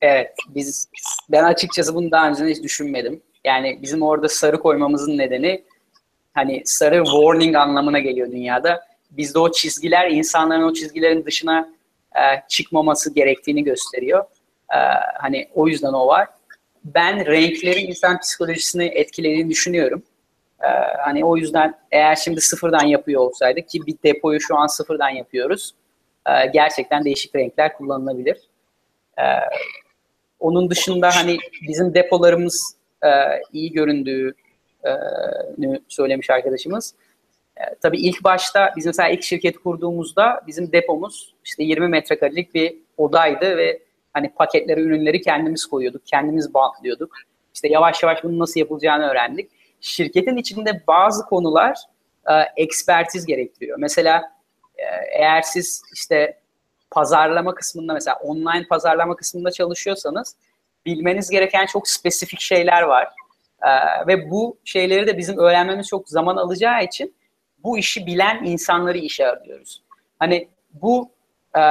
[0.00, 0.88] Evet, biz
[1.30, 3.22] ben açıkçası bunu daha önce hiç düşünmedim.
[3.44, 5.64] Yani bizim orada sarı koymamızın nedeni
[6.34, 8.86] hani sarı warning anlamına geliyor dünyada.
[9.10, 11.68] Bizde o çizgiler insanların o çizgilerin dışına
[12.16, 14.24] e, çıkmaması gerektiğini gösteriyor.
[14.74, 14.78] E,
[15.20, 16.28] hani o yüzden o var.
[16.84, 20.02] Ben renklerin insan psikolojisini etkilediğini düşünüyorum.
[20.62, 20.68] E,
[21.04, 25.74] hani o yüzden eğer şimdi sıfırdan yapıyor olsaydık ki bir depoyu şu an sıfırdan yapıyoruz.
[26.26, 28.36] E, gerçekten değişik renkler kullanılabilir.
[29.18, 29.24] E,
[30.40, 31.38] onun dışında hani
[31.68, 33.08] bizim depolarımız e,
[33.52, 34.34] iyi göründüğünü
[35.88, 36.94] söylemiş arkadaşımız.
[37.56, 42.74] E, tabii ilk başta biz mesela ilk şirket kurduğumuzda bizim depomuz işte 20 metrekarelik bir
[42.96, 47.16] odaydı ve hani paketleri, ürünleri kendimiz koyuyorduk, kendimiz bantlıyorduk.
[47.54, 49.50] İşte yavaş yavaş bunun nasıl yapılacağını öğrendik.
[49.80, 51.78] Şirketin içinde bazı konular
[52.30, 53.78] e, ekspertiz gerektiriyor.
[53.78, 54.32] Mesela
[54.76, 54.84] e,
[55.18, 56.38] eğer siz işte
[56.90, 60.36] pazarlama kısmında mesela online pazarlama kısmında çalışıyorsanız
[60.86, 63.08] bilmeniz gereken çok spesifik şeyler var.
[63.62, 67.14] Ee, ve bu şeyleri de bizim öğrenmemiz çok zaman alacağı için
[67.58, 69.82] bu işi bilen insanları işe arıyoruz.
[70.18, 71.10] Hani bu
[71.56, 71.62] e,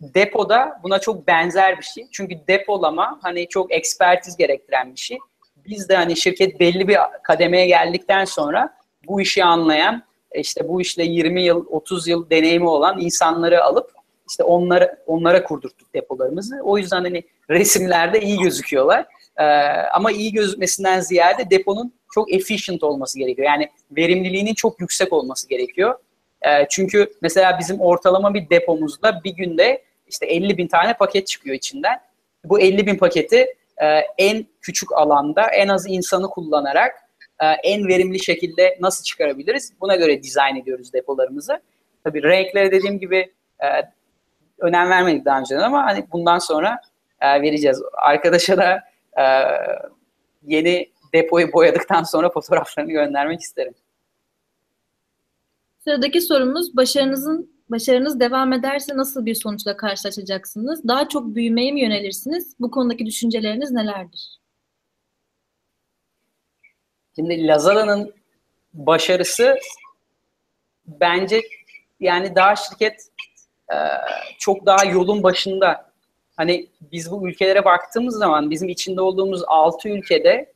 [0.00, 2.06] depoda buna çok benzer bir şey.
[2.12, 5.18] Çünkü depolama hani çok ekspertiz gerektiren bir şey.
[5.66, 8.76] Biz de hani şirket belli bir kademeye geldikten sonra
[9.08, 10.02] bu işi anlayan,
[10.34, 13.90] işte bu işle 20 yıl, 30 yıl deneyimi olan insanları alıp
[14.30, 16.60] işte onlara onlara kurdurttuk depolarımızı.
[16.62, 19.06] O yüzden hani resimlerde iyi gözüküyorlar.
[19.36, 19.44] Ee,
[19.92, 23.48] ama iyi gözükmesinden ziyade deponun çok efficient olması gerekiyor.
[23.48, 25.98] Yani verimliliğinin çok yüksek olması gerekiyor.
[26.42, 31.56] Ee, çünkü mesela bizim ortalama bir depomuzda bir günde işte 50 bin tane paket çıkıyor
[31.56, 32.00] içinden.
[32.44, 33.46] Bu 50 bin paketi
[33.82, 33.86] e,
[34.18, 36.94] en küçük alanda en az insanı kullanarak
[37.40, 39.72] e, en verimli şekilde nasıl çıkarabiliriz?
[39.80, 41.60] Buna göre dizayn ediyoruz depolarımızı.
[42.04, 43.32] Tabii renklere dediğim gibi
[43.62, 43.66] e,
[44.58, 46.80] önem vermedik daha önceden ama hani bundan sonra
[47.20, 47.82] e, vereceğiz.
[47.92, 48.82] Arkadaşa da
[49.18, 49.24] e,
[50.42, 53.74] yeni depoyu boyadıktan sonra fotoğraflarını göndermek isterim.
[55.84, 60.88] Sıradaki sorumuz başarınızın başarınız devam ederse nasıl bir sonuçla karşılaşacaksınız?
[60.88, 62.54] Daha çok büyümeye mi yönelirsiniz?
[62.60, 64.38] Bu konudaki düşünceleriniz nelerdir?
[67.16, 68.14] Şimdi Lazada'nın
[68.74, 69.58] başarısı
[70.86, 71.42] bence
[72.00, 73.08] yani daha şirket
[73.72, 73.76] e,
[74.38, 75.85] çok daha yolun başında.
[76.36, 80.52] Hani biz bu ülkelere baktığımız zaman bizim içinde olduğumuz 6 ülkede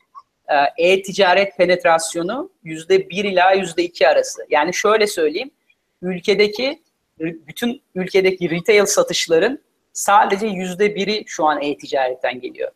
[0.48, 4.47] e, e-ticaret penetrasyonu yüzde bir ila yüzde iki arası.
[4.51, 5.51] Yani şöyle söyleyeyim,
[6.02, 6.82] ülkedeki
[7.20, 9.59] bütün ülkedeki retail satışların
[9.93, 12.70] sadece yüzde biri şu an e-ticaretten geliyor.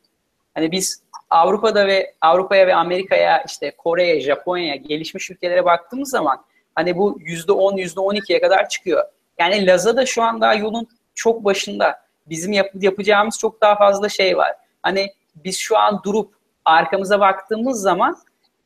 [0.55, 6.45] Hani biz Avrupa'da ve Avrupa'ya ve Amerika'ya işte Kore'ye, Japonya'ya gelişmiş ülkelere baktığımız zaman
[6.75, 9.05] hani bu yüzde on, yüzde on ikiye kadar çıkıyor.
[9.39, 12.04] Yani Lazada şu an daha yolun çok başında.
[12.27, 14.53] Bizim yap yapacağımız çok daha fazla şey var.
[14.83, 16.35] Hani biz şu an durup
[16.65, 18.17] arkamıza baktığımız zaman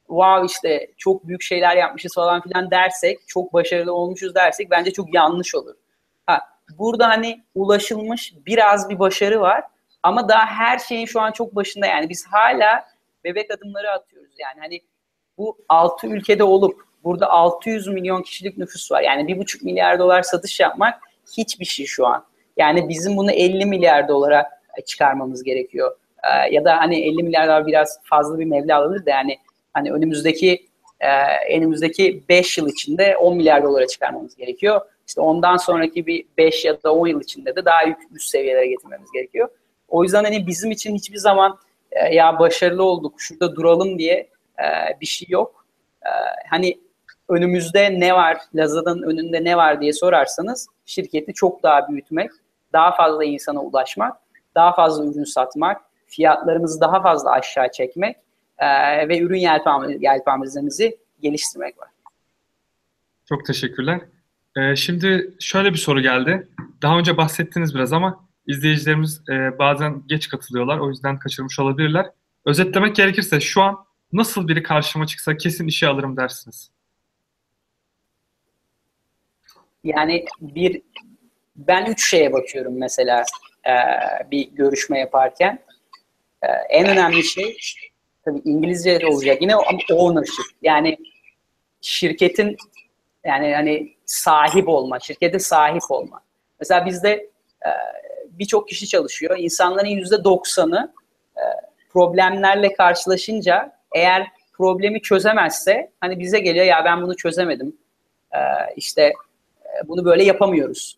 [0.07, 5.15] wow işte çok büyük şeyler yapmışız falan filan dersek, çok başarılı olmuşuz dersek bence çok
[5.15, 5.75] yanlış olur.
[6.27, 6.41] Ha,
[6.79, 9.65] burada hani ulaşılmış biraz bir başarı var
[10.03, 12.85] ama daha her şeyin şu an çok başında yani biz hala
[13.25, 14.81] bebek adımları atıyoruz yani hani
[15.39, 19.03] bu 6 ülkede olup burada 600 milyon kişilik nüfus var.
[19.03, 21.01] Yani 1,5 milyar dolar satış yapmak
[21.37, 22.25] hiçbir şey şu an.
[22.59, 24.51] Yani bizim bunu 50 milyar dolara
[24.87, 25.97] çıkarmamız gerekiyor.
[26.25, 29.39] Ee, ya da hani 50 milyar dolar biraz fazla bir meblağ alınır da yani
[29.73, 30.69] hani önümüzdeki
[31.01, 31.09] e,
[31.57, 34.81] önümüzdeki 5 yıl içinde 10 milyar dolara çıkarmamız gerekiyor.
[35.07, 37.81] İşte ondan sonraki bir 5 ya da 10 yıl içinde de daha
[38.15, 39.49] üst seviyelere getirmemiz gerekiyor.
[39.89, 41.59] O yüzden hani bizim için hiçbir zaman
[41.93, 44.29] e, ya başarılı olduk, şurada duralım diye
[44.59, 44.67] e,
[45.01, 45.65] bir şey yok.
[46.03, 46.11] E,
[46.51, 46.79] hani
[47.29, 52.31] önümüzde ne var, Lazada'nın önünde ne var diye sorarsanız şirketi çok daha büyütmek,
[52.73, 54.17] daha fazla insana ulaşmak,
[54.55, 58.17] daha fazla ürün satmak, fiyatlarımızı daha fazla aşağı çekmek
[58.59, 58.69] e,
[59.09, 59.39] ve ürün
[60.01, 61.89] yelpazemizi geliştirmek var.
[63.29, 64.01] Çok teşekkürler.
[64.57, 66.49] Ee, şimdi şöyle bir soru geldi.
[66.83, 70.79] Daha önce bahsettiniz biraz ama izleyicilerimiz e, bazen geç katılıyorlar.
[70.79, 72.11] O yüzden kaçırmış olabilirler.
[72.45, 76.71] Özetlemek gerekirse şu an nasıl biri karşıma çıksa kesin işe alırım dersiniz.
[79.85, 80.83] Yani bir
[81.59, 83.25] ben üç şeye bakıyorum mesela
[83.67, 83.73] e,
[84.31, 85.59] bir görüşme yaparken.
[86.43, 87.57] E, en önemli şey
[88.25, 90.47] tabii İngilizce olacak yine ama ownership.
[90.63, 90.99] Yani
[91.81, 92.57] şirketin
[93.25, 96.21] yani hani sahip olma, şirkete sahip olma.
[96.61, 97.11] Mesela bizde
[97.67, 97.71] e,
[98.31, 99.39] birçok kişi çalışıyor.
[99.39, 100.93] İnsanların yüzde doksanı
[101.37, 101.43] e,
[101.91, 107.77] problemlerle karşılaşınca eğer problemi çözemezse hani bize geliyor ya ben bunu çözemedim.
[108.33, 108.39] E,
[108.77, 109.03] işte
[109.65, 110.98] e, bunu böyle yapamıyoruz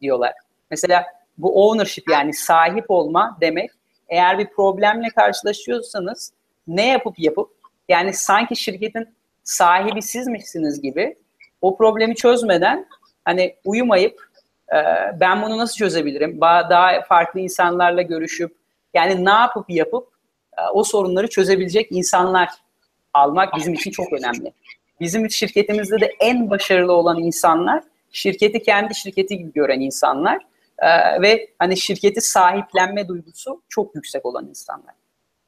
[0.00, 0.32] diyorlar.
[0.70, 1.06] Mesela
[1.38, 3.70] bu ownership yani sahip olma demek
[4.08, 6.32] eğer bir problemle karşılaşıyorsanız
[6.66, 7.50] ne yapıp yapıp
[7.88, 9.08] yani sanki şirketin
[9.44, 11.16] sahibi sizmişsiniz gibi
[11.60, 12.86] o problemi çözmeden
[13.24, 14.30] hani uyumayıp
[14.72, 14.78] e,
[15.20, 16.40] ben bunu nasıl çözebilirim?
[16.40, 18.56] Daha farklı insanlarla görüşüp
[18.94, 20.08] yani ne yapıp yapıp
[20.58, 22.48] e, o sorunları çözebilecek insanlar
[23.14, 24.52] almak bizim için çok önemli.
[25.00, 30.38] Bizim şirketimizde de en başarılı olan insanlar şirketi kendi şirketi gibi gören insanlar
[30.78, 34.94] e, ve hani şirketi sahiplenme duygusu çok yüksek olan insanlar.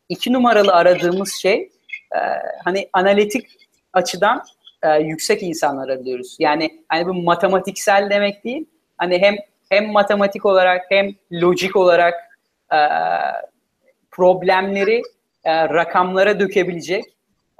[0.09, 1.70] İki numaralı aradığımız şey
[2.14, 2.18] e,
[2.64, 3.47] hani analitik
[3.93, 4.43] açıdan
[4.82, 6.36] e, yüksek insanlar arıyoruz.
[6.39, 8.66] Yani hani bu matematiksel demek değil.
[8.98, 9.36] Hani hem
[9.70, 12.14] hem matematik olarak hem lojik olarak
[12.72, 12.78] e,
[14.10, 15.02] problemleri
[15.44, 17.05] e, rakamlara dökebilecek,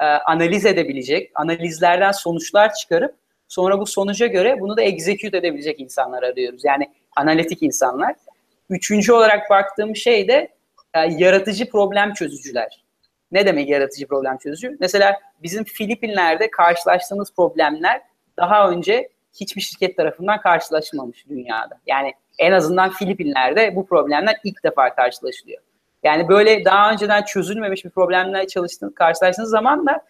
[0.01, 3.22] e, analiz edebilecek, analizlerden sonuçlar çıkarıp
[3.53, 6.65] sonra bu sonuca göre bunu da execute edebilecek insanlar arıyoruz.
[6.65, 8.15] Yani analitik insanlar.
[8.71, 10.49] Üçüncü olarak baktığım şey de
[10.95, 12.85] e, yaratıcı problem çözücüler.
[13.33, 14.77] Ne demek yaratıcı problem çözücü?
[14.81, 18.01] Mesela bizim Filipinler'de karşılaştığımız problemler
[18.37, 19.09] daha önce
[19.41, 21.81] hiçbir şirket tarafından karşılaşmamış dünyada.
[21.87, 25.63] Yani en azından Filipinler'de bu problemler ilk defa karşılaşılıyor.
[26.03, 30.05] Yani böyle daha önceden çözülmemiş bir problemle çalıştığınız, karşılaştığınız zaman da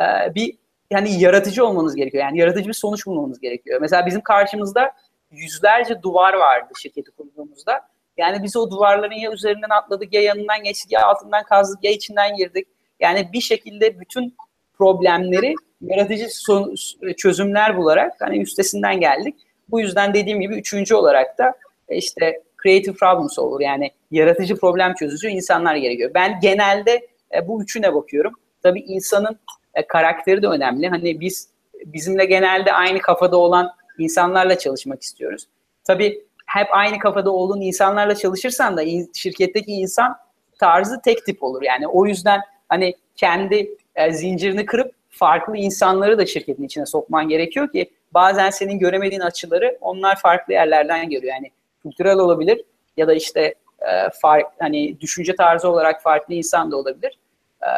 [0.00, 0.56] e, bir
[0.90, 2.24] yani yaratıcı olmanız gerekiyor.
[2.24, 3.80] Yani yaratıcı bir sonuç bulmanız gerekiyor.
[3.80, 4.92] Mesela bizim karşımızda
[5.30, 7.80] yüzlerce duvar vardı şirketi kurduğumuzda.
[8.16, 12.36] Yani biz o duvarların ya üzerinden atladık ya yanından geçtik ya altından kazdık ya içinden
[12.36, 12.68] girdik.
[13.00, 14.36] Yani bir şekilde bütün
[14.78, 16.74] problemleri yaratıcı son,
[17.16, 19.34] çözümler bularak hani üstesinden geldik.
[19.68, 21.54] Bu yüzden dediğim gibi üçüncü olarak da
[21.88, 26.10] e, işte creative problem solver yani yaratıcı problem çözücü insanlar gerekiyor.
[26.14, 28.32] Ben genelde e, bu üçüne bakıyorum.
[28.62, 29.38] Tabii insanın
[29.76, 30.88] e, karakteri de önemli.
[30.88, 31.48] Hani biz
[31.84, 35.46] bizimle genelde aynı kafada olan insanlarla çalışmak istiyoruz.
[35.84, 38.82] Tabii hep aynı kafada olduğun insanlarla çalışırsan da
[39.14, 40.16] şirketteki insan
[40.58, 41.62] tarzı tek tip olur.
[41.62, 47.72] Yani o yüzden hani kendi e, zincirini kırıp farklı insanları da şirketin içine sokman gerekiyor
[47.72, 51.34] ki bazen senin göremediğin açıları onlar farklı yerlerden görüyor.
[51.34, 51.50] Yani
[51.82, 52.64] kültürel olabilir
[52.96, 57.18] ya da işte e, fark, hani düşünce tarzı olarak farklı insan da olabilir.
[57.62, 57.70] E,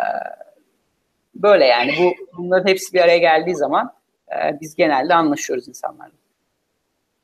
[1.39, 3.93] böyle yani bu bunların hepsi bir araya geldiği zaman
[4.33, 6.13] e, biz genelde anlaşıyoruz insanlarla.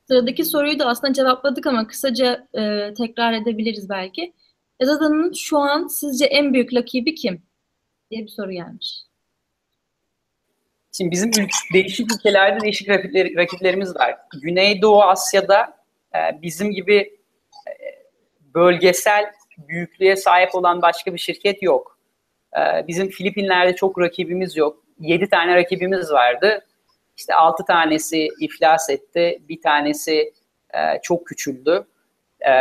[0.07, 4.33] Sıradaki soruyu da aslında cevapladık ama kısaca e, tekrar edebiliriz belki.
[4.79, 7.41] Ezada'nın şu an sizce en büyük rakibi kim?
[8.11, 9.01] diye bir soru gelmiş.
[10.97, 11.31] Şimdi bizim
[11.73, 14.15] değişik ülkelerde değişik rakipler, rakiplerimiz var.
[14.41, 15.77] Güneydoğu Asya'da
[16.15, 16.95] e, bizim gibi
[17.67, 17.73] e,
[18.53, 19.25] bölgesel
[19.57, 21.94] büyüklüğe sahip olan başka bir şirket yok.
[22.57, 24.83] E, bizim Filipinler'de çok rakibimiz yok.
[24.99, 26.65] 7 tane rakibimiz vardı.
[27.17, 29.39] İşte 6 tanesi iflas etti.
[29.49, 30.33] Bir tanesi
[30.73, 31.85] e, çok küçüldü.
[32.41, 32.51] E,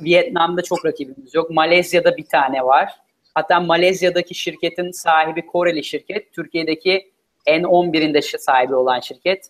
[0.00, 1.50] Vietnam'da çok rakibimiz yok.
[1.50, 2.92] Malezya'da bir tane var.
[3.34, 6.32] Hatta Malezya'daki şirketin sahibi Koreli şirket.
[6.32, 7.10] Türkiye'deki
[7.46, 9.46] N11'inde sahibi olan şirket.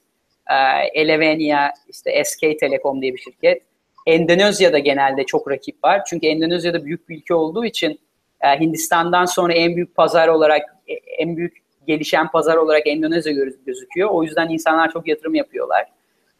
[0.51, 0.55] E,
[1.01, 3.63] Elevenia, işte SK Telekom diye bir şirket.
[4.07, 6.03] Endonezya'da genelde çok rakip var.
[6.05, 8.01] Çünkü Endonezya'da büyük bir ülke olduğu için
[8.41, 13.33] e, Hindistan'dan sonra en büyük pazar olarak e, en büyük gelişen pazar olarak Endonezya
[13.67, 14.11] gözüküyor.
[14.11, 15.87] O yüzden insanlar çok yatırım yapıyorlar.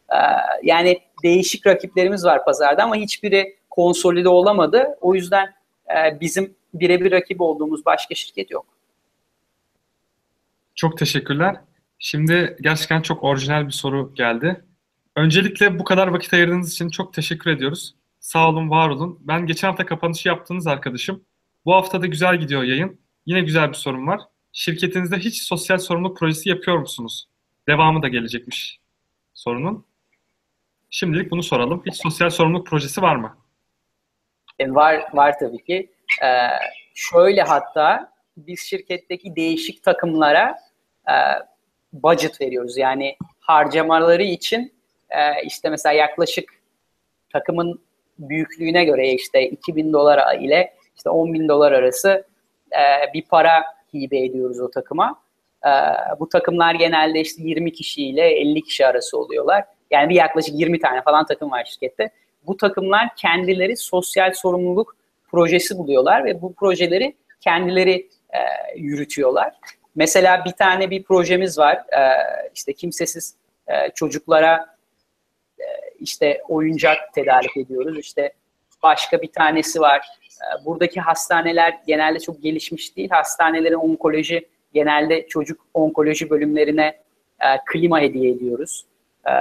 [0.09, 0.17] Ee,
[0.63, 4.87] yani değişik rakiplerimiz var pazarda ama hiçbiri konsolide olamadı.
[5.01, 5.53] O yüzden
[5.89, 8.65] e, bizim birebir rakip olduğumuz başka şirket yok.
[10.75, 11.55] Çok teşekkürler.
[11.99, 14.63] Şimdi gerçekten çok orijinal bir soru geldi.
[15.15, 17.95] Öncelikle bu kadar vakit ayırdığınız için çok teşekkür ediyoruz.
[18.19, 19.19] Sağ olun, var olun.
[19.21, 21.23] Ben geçen hafta kapanışı yaptığınız arkadaşım.
[21.65, 22.99] Bu hafta da güzel gidiyor yayın.
[23.25, 24.21] Yine güzel bir sorun var.
[24.51, 27.29] Şirketinizde hiç sosyal sorumluluk projesi yapıyor musunuz?
[27.67, 28.79] Devamı da gelecekmiş
[29.33, 29.85] sorunun.
[30.89, 31.83] Şimdilik bunu soralım.
[31.85, 33.37] Hiç sosyal sorumluluk projesi var mı?
[34.59, 35.91] E, var, var tabii ki.
[36.23, 36.47] Ee,
[36.95, 40.55] şöyle hatta biz şirketteki değişik takımlara
[41.07, 41.13] e,
[41.93, 42.77] budget veriyoruz.
[42.77, 44.73] Yani harcamaları için
[45.09, 46.49] e, işte mesela yaklaşık
[47.29, 47.81] takımın
[48.19, 52.23] büyüklüğüne göre işte 2000 dolar ile işte 10 bin dolar arası
[52.71, 53.63] e, bir para
[53.93, 55.21] hibe ediyoruz o takıma.
[55.65, 55.69] E,
[56.19, 59.63] bu takımlar genelde işte 20 kişiyle 50 kişi arası oluyorlar.
[59.91, 62.09] Yani bir yaklaşık 20 tane falan takım var şirkette.
[62.47, 64.95] Bu takımlar kendileri sosyal sorumluluk
[65.31, 68.39] projesi buluyorlar ve bu projeleri kendileri e,
[68.75, 69.53] yürütüyorlar.
[69.95, 71.75] Mesela bir tane bir projemiz var.
[71.75, 72.01] E,
[72.55, 73.35] işte kimsesiz
[73.67, 74.75] e, çocuklara
[75.59, 75.65] e,
[75.99, 77.99] işte oyuncak tedarik ediyoruz.
[77.99, 78.33] İşte
[78.83, 80.07] başka bir tanesi var.
[80.41, 83.09] E, buradaki hastaneler genelde çok gelişmiş değil.
[83.09, 86.97] Hastanelerin onkoloji genelde çocuk onkoloji bölümlerine
[87.41, 88.85] e, klima hediye ediyoruz.
[89.25, 89.33] E,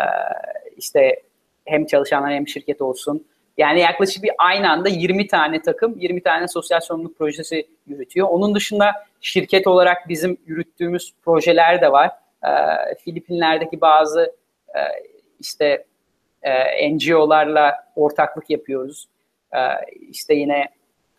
[0.77, 1.23] işte
[1.65, 3.27] hem çalışanlar hem şirket olsun.
[3.59, 8.29] Yani yaklaşık bir aynı anda 20 tane takım, 20 tane sosyal sorumluluk projesi yürütüyor.
[8.29, 12.11] Onun dışında şirket olarak bizim yürüttüğümüz projeler de var.
[12.43, 12.51] E,
[12.95, 14.37] Filipinler'deki bazı
[14.69, 14.81] e,
[15.41, 15.85] işte
[16.43, 19.09] e, NGO'larla ortaklık yapıyoruz.
[19.53, 19.59] E,
[20.11, 20.69] işte yine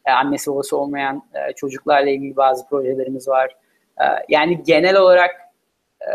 [0.09, 3.55] e, annesi babası olmayan e, çocuklarla ilgili bazı projelerimiz var.
[4.01, 5.35] E, yani genel olarak
[6.01, 6.09] e,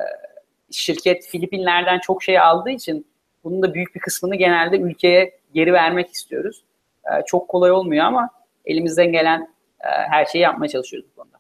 [0.71, 3.07] şirket Filipinler'den çok şey aldığı için
[3.45, 6.65] bunun da büyük bir kısmını genelde ülkeye geri vermek istiyoruz.
[7.05, 8.31] E, çok kolay olmuyor ama
[8.65, 11.39] elimizden gelen e, her şeyi yapmaya çalışıyoruz bu konuda.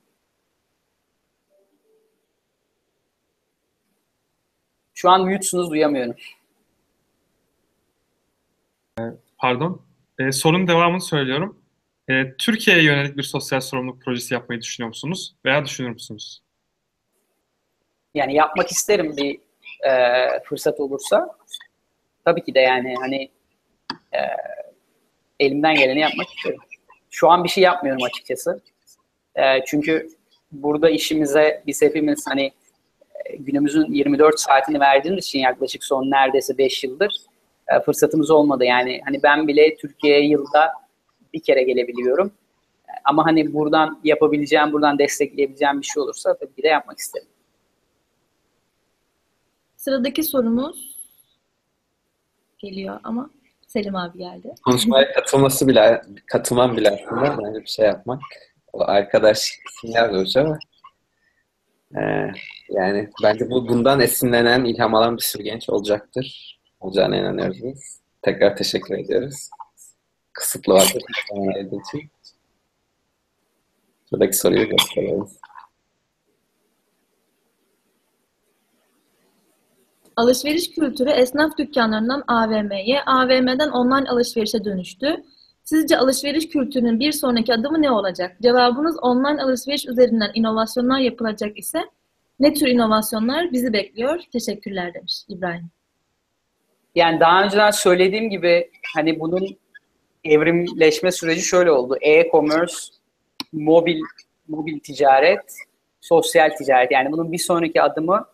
[4.94, 6.14] Şu an mute'sunuz duyamıyorum.
[9.38, 9.82] Pardon.
[10.18, 11.63] Ee, sorunun devamını söylüyorum.
[12.10, 15.34] Ee, Türkiye'ye yönelik bir sosyal sorumluluk projesi yapmayı düşünüyor musunuz?
[15.44, 16.42] Veya düşünür müsünüz?
[18.14, 19.38] Yani yapmak isterim bir
[19.90, 19.92] e,
[20.44, 21.36] fırsat olursa.
[22.24, 23.30] Tabii ki de yani hani
[24.12, 24.20] e,
[25.40, 26.64] elimden geleni yapmak istiyorum.
[27.10, 28.60] Şu an bir şey yapmıyorum açıkçası.
[29.36, 30.08] E, çünkü
[30.52, 32.52] burada işimize biz hepimiz hani
[33.24, 37.16] e, günümüzün 24 saatini verdiğimiz için yaklaşık son neredeyse 5 yıldır
[37.68, 38.64] e, fırsatımız olmadı.
[38.64, 40.83] Yani hani ben bile Türkiye'ye yılda
[41.34, 42.32] bir kere gelebiliyorum.
[43.04, 47.28] Ama hani buradan yapabileceğim, buradan destekleyebileceğim bir şey olursa tabii ki de yapmak isterim.
[49.76, 50.96] Sıradaki sorumuz
[52.58, 53.30] geliyor ama
[53.74, 54.54] Selim abi geldi.
[54.64, 58.20] Konuşmaya katılması bile, katılmam bile aslında bence bir şey yapmak.
[58.72, 60.58] O arkadaş sinyal verici ama
[61.96, 62.30] ee,
[62.68, 66.58] yani bence bu bundan esinlenen, ilham alan bir sürü genç olacaktır.
[66.80, 68.00] Olacağına inanıyoruz biz.
[68.22, 69.48] Tekrar teşekkür ediyoruz.
[70.34, 71.02] Kısıtlı vakit
[71.72, 72.10] için.
[74.12, 75.26] Buradaki soruyu gösterelim.
[80.16, 85.24] Alışveriş kültürü esnaf dükkanlarından AVM'ye, AVM'den online alışverişe dönüştü.
[85.64, 88.36] Sizce alışveriş kültürünün bir sonraki adımı ne olacak?
[88.42, 91.78] Cevabınız online alışveriş üzerinden inovasyonlar yapılacak ise
[92.40, 94.20] ne tür inovasyonlar bizi bekliyor?
[94.32, 95.70] Teşekkürler demiş İbrahim.
[96.94, 99.56] Yani daha önceden söylediğim gibi hani bunun
[100.24, 101.96] evrimleşme süreci şöyle oldu.
[102.00, 102.74] E-commerce,
[103.52, 104.00] mobil
[104.48, 105.56] mobil ticaret,
[106.00, 106.90] sosyal ticaret.
[106.90, 108.26] Yani bunun bir sonraki adımı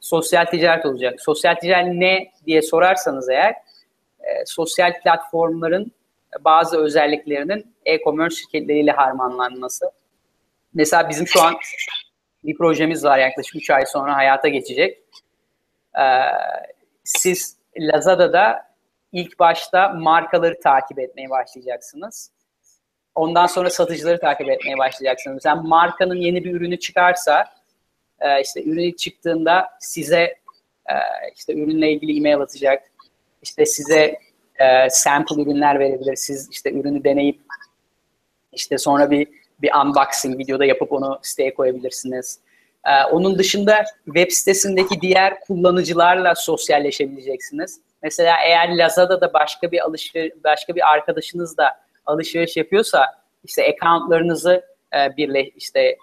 [0.00, 1.20] sosyal ticaret olacak.
[1.20, 3.50] Sosyal ticaret ne diye sorarsanız eğer
[4.20, 5.92] e, sosyal platformların
[6.40, 9.90] bazı özelliklerinin e-commerce şirketleriyle harmanlanması.
[10.74, 11.54] Mesela bizim şu an
[12.44, 14.98] bir projemiz var yaklaşık 3 ay sonra hayata geçecek.
[15.98, 16.02] Ee,
[17.04, 18.75] siz Lazada'da
[19.12, 22.30] ilk başta markaları takip etmeye başlayacaksınız.
[23.14, 25.34] Ondan sonra satıcıları takip etmeye başlayacaksınız.
[25.34, 27.44] Mesela markanın yeni bir ürünü çıkarsa
[28.20, 30.20] e, işte ürünü çıktığında size
[30.86, 30.96] e,
[31.36, 32.82] işte ürünle ilgili e-mail atacak.
[33.42, 34.18] İşte size
[34.56, 36.16] e, sample ürünler verebilir.
[36.16, 37.40] Siz işte ürünü deneyip
[38.52, 39.28] işte sonra bir
[39.62, 42.40] bir unboxing videoda yapıp onu siteye koyabilirsiniz.
[43.12, 47.80] Onun dışında web sitesindeki diğer kullanıcılarla sosyalleşebileceksiniz.
[48.02, 53.06] Mesela eğer Lazada'da başka bir alışveriş, başka bir arkadaşınız da alışveriş yapıyorsa
[53.44, 54.64] işte accountlarınızı
[54.94, 55.96] e, birle, işte e,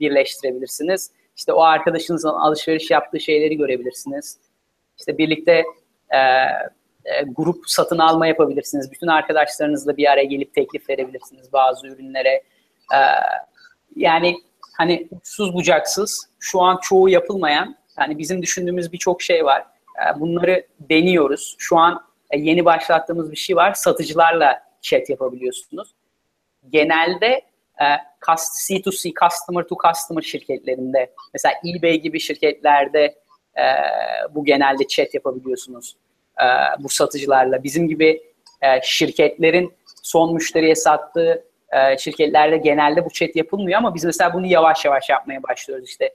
[0.00, 1.10] birleştirebilirsiniz.
[1.36, 4.38] işte o arkadaşınızın alışveriş yaptığı şeyleri görebilirsiniz.
[4.98, 5.64] İşte birlikte
[6.10, 6.18] e,
[7.04, 8.92] e, grup satın alma yapabilirsiniz.
[8.92, 12.42] Bütün arkadaşlarınızla bir araya gelip teklif verebilirsiniz bazı ürünlere.
[12.94, 13.00] E,
[13.96, 14.36] yani
[14.78, 19.66] hani uçsuz bucaksız şu an çoğu yapılmayan yani bizim düşündüğümüz birçok şey var.
[20.00, 21.56] E, bunları deniyoruz.
[21.58, 23.74] Şu an e, yeni başlattığımız bir şey var.
[23.74, 25.94] Satıcılarla chat yapabiliyorsunuz.
[26.70, 27.42] Genelde
[27.80, 27.84] e,
[28.22, 33.20] C2C, customer to customer şirketlerinde mesela eBay gibi şirketlerde
[34.30, 35.96] bu genelde chat yapabiliyorsunuz
[36.78, 37.62] bu satıcılarla.
[37.62, 38.22] Bizim gibi
[38.82, 41.44] şirketlerin son müşteriye sattığı
[41.98, 45.88] şirketlerde genelde bu chat yapılmıyor ama biz mesela bunu yavaş yavaş yapmaya başlıyoruz.
[45.88, 46.14] İşte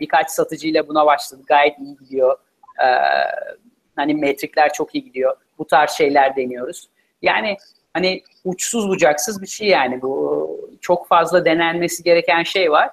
[0.00, 1.46] birkaç satıcıyla buna başladık.
[1.46, 2.38] Gayet iyi gidiyor.
[2.78, 2.88] E,
[3.96, 5.36] hani metrikler çok iyi gidiyor.
[5.58, 6.88] Bu tarz şeyler deniyoruz.
[7.22, 7.56] Yani
[7.94, 10.46] hani uçsuz bucaksız bir şey yani bu
[10.80, 12.90] çok fazla denenmesi gereken şey var.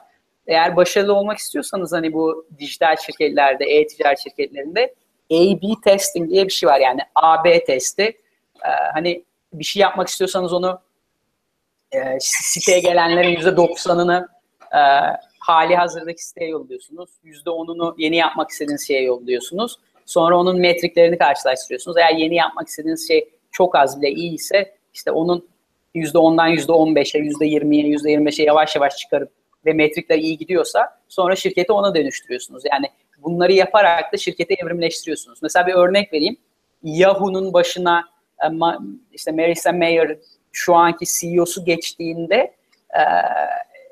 [0.47, 4.93] Eğer başarılı olmak istiyorsanız hani bu dijital şirketlerde, e-ticaret şirketlerinde
[5.31, 8.03] A-B testing diye bir şey var yani A-B testi.
[8.03, 9.23] Ee, hani
[9.53, 10.81] bir şey yapmak istiyorsanız onu
[11.91, 14.27] e, siteye gelenlerin %90'ını
[14.71, 14.81] e,
[15.43, 17.09] hali hazırdaki siteye yolluyorsunuz.
[17.25, 19.77] %10'unu yeni yapmak istediğiniz şeye yolluyorsunuz.
[20.05, 21.97] Sonra onun metriklerini karşılaştırıyorsunuz.
[21.97, 25.47] Eğer yeni yapmak istediğiniz şey çok az bile iyi ise işte onun
[25.95, 29.31] %10'dan %15'e, %20'ye, %25'e yavaş yavaş çıkarıp
[29.65, 32.63] ve metrikler iyi gidiyorsa sonra şirketi ona dönüştürüyorsunuz.
[32.71, 32.85] Yani
[33.17, 35.39] bunları yaparak da şirketi evrimleştiriyorsunuz.
[35.41, 36.37] Mesela bir örnek vereyim.
[36.83, 38.03] Yahoo'nun başına
[38.43, 38.47] e,
[39.13, 40.17] işte Marissa Mayer
[40.51, 42.55] şu anki CEO'su geçtiğinde
[42.89, 43.01] e,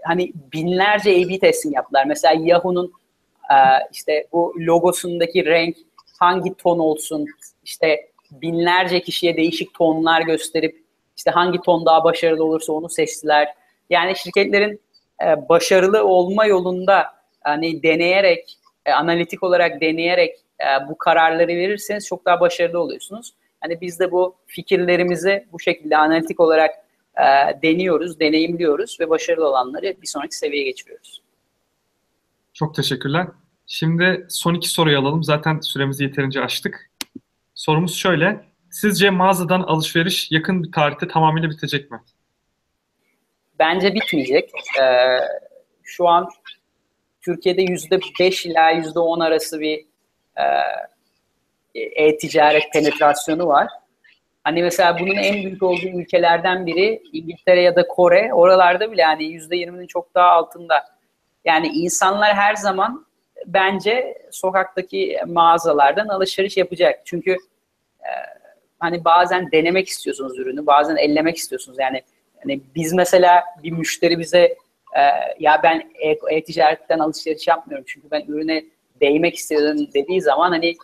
[0.03, 2.05] hani binlerce A-B testing yaptılar.
[2.05, 2.93] Mesela Yahoo'nun
[3.51, 3.55] e,
[3.91, 5.77] işte bu logosundaki renk
[6.19, 7.25] hangi ton olsun
[7.63, 10.83] işte binlerce kişiye değişik tonlar gösterip
[11.17, 13.47] işte hangi ton daha başarılı olursa onu seçtiler.
[13.89, 14.81] Yani şirketlerin
[15.25, 17.05] e, başarılı olma yolunda
[17.41, 23.33] hani deneyerek, e, analitik olarak deneyerek e, bu kararları verirseniz çok daha başarılı oluyorsunuz.
[23.61, 26.71] Hani biz de bu fikirlerimizi bu şekilde analitik olarak
[27.21, 31.21] e, deniyoruz, deneyimliyoruz ve başarılı olanları bir sonraki seviyeye geçiriyoruz.
[32.53, 33.27] Çok teşekkürler.
[33.67, 35.23] Şimdi son iki soruyu alalım.
[35.23, 36.91] Zaten süremizi yeterince açtık.
[37.53, 38.45] Sorumuz şöyle.
[38.69, 42.01] Sizce mağazadan alışveriş yakın bir tarihte tamamıyla bitecek mi?
[43.59, 44.49] Bence bitmeyecek.
[44.81, 45.17] Ee,
[45.83, 46.29] şu an
[47.21, 49.85] Türkiye'de yüzde beş ila yüzde on arası bir
[50.35, 50.43] e,
[51.75, 53.67] e-ticaret penetrasyonu var.
[54.43, 58.33] Hani mesela bunun en büyük olduğu ülkelerden biri İngiltere ya da Kore.
[58.33, 60.85] Oralarda bile yüzde yirminin çok daha altında.
[61.45, 63.05] Yani insanlar her zaman
[63.45, 67.01] bence sokaktaki mağazalardan alışveriş yapacak.
[67.05, 67.31] Çünkü
[67.99, 68.09] e,
[68.79, 71.79] hani bazen denemek istiyorsunuz ürünü, bazen ellemek istiyorsunuz.
[71.79, 72.01] Yani
[72.43, 74.57] hani biz mesela bir müşteri bize
[74.97, 75.01] e,
[75.39, 75.91] ya ben
[76.29, 78.63] e-ticaretten e alışveriş yapmıyorum çünkü ben ürüne
[79.01, 80.75] değmek istiyorum dediği zaman hani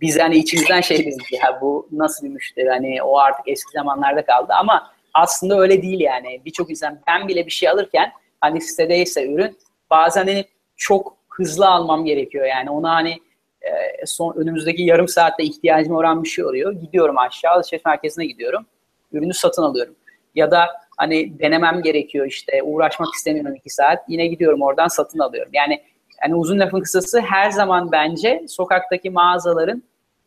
[0.00, 4.24] biz hani içimizden şey dedik ya bu nasıl bir müşteri hani o artık eski zamanlarda
[4.24, 9.26] kaldı ama aslında öyle değil yani birçok insan ben bile bir şey alırken hani sitedeyse
[9.26, 9.58] ürün
[9.90, 10.44] bazen hani
[10.76, 13.18] çok hızlı almam gerekiyor yani ona hani
[13.62, 16.72] e, son önümüzdeki yarım saatte ihtiyacım olan bir şey oluyor.
[16.72, 18.66] Gidiyorum aşağı alışveriş merkezine gidiyorum.
[19.12, 19.96] Ürünü satın alıyorum.
[20.34, 20.66] Ya da
[20.96, 23.98] hani denemem gerekiyor işte uğraşmak istemiyorum iki saat.
[24.08, 25.50] Yine gidiyorum oradan satın alıyorum.
[25.54, 25.82] Yani
[26.22, 29.82] yani uzun lafın kısası her zaman bence sokaktaki mağazaların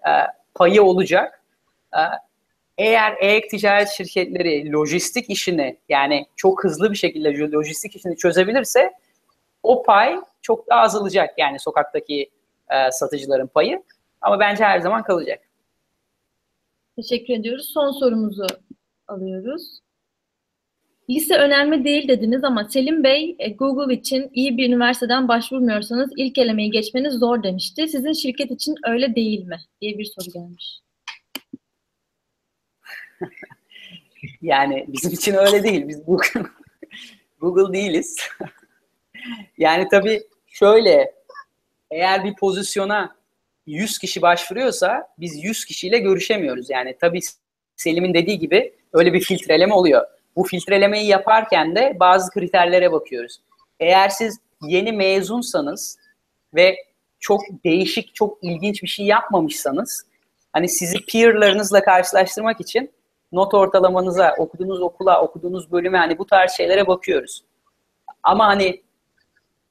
[0.08, 0.12] e,
[0.56, 1.44] payı olacak.
[1.94, 2.02] E,
[2.78, 8.94] eğer e-ticaret şirketleri lojistik işini yani çok hızlı bir şekilde lojistik işini çözebilirse
[9.64, 12.30] o pay çok daha azalacak yani sokaktaki
[12.70, 13.84] e, satıcıların payı.
[14.22, 15.40] Ama bence her zaman kalacak.
[16.96, 17.72] Teşekkür ediyoruz.
[17.74, 18.48] Son sorumuzu
[19.08, 19.83] alıyoruz.
[21.10, 26.38] Lise önemli değil dediniz ama Selim Bey e, Google için iyi bir üniversiteden başvurmuyorsanız ilk
[26.38, 27.88] elemeyi geçmeniz zor demişti.
[27.88, 29.60] Sizin şirket için öyle değil mi?
[29.82, 30.80] diye bir soru gelmiş.
[34.42, 35.88] yani bizim için öyle değil.
[35.88, 36.06] Biz
[37.40, 38.18] Google, değiliz.
[39.58, 41.14] yani tabii şöyle
[41.92, 43.16] eğer bir pozisyona
[43.66, 46.70] 100 kişi başvuruyorsa biz 100 kişiyle görüşemiyoruz.
[46.70, 47.20] Yani tabii
[47.76, 50.13] Selim'in dediği gibi öyle bir filtreleme oluyor.
[50.36, 53.38] Bu filtrelemeyi yaparken de bazı kriterlere bakıyoruz.
[53.80, 55.98] Eğer siz yeni mezunsanız
[56.54, 56.76] ve
[57.20, 60.06] çok değişik, çok ilginç bir şey yapmamışsanız
[60.54, 62.92] hani sizi peerlarınızla karşılaştırmak için
[63.32, 67.44] not ortalamanıza, okuduğunuz okula, okuduğunuz bölüme hani bu tarz şeylere bakıyoruz.
[68.24, 68.82] Ama hani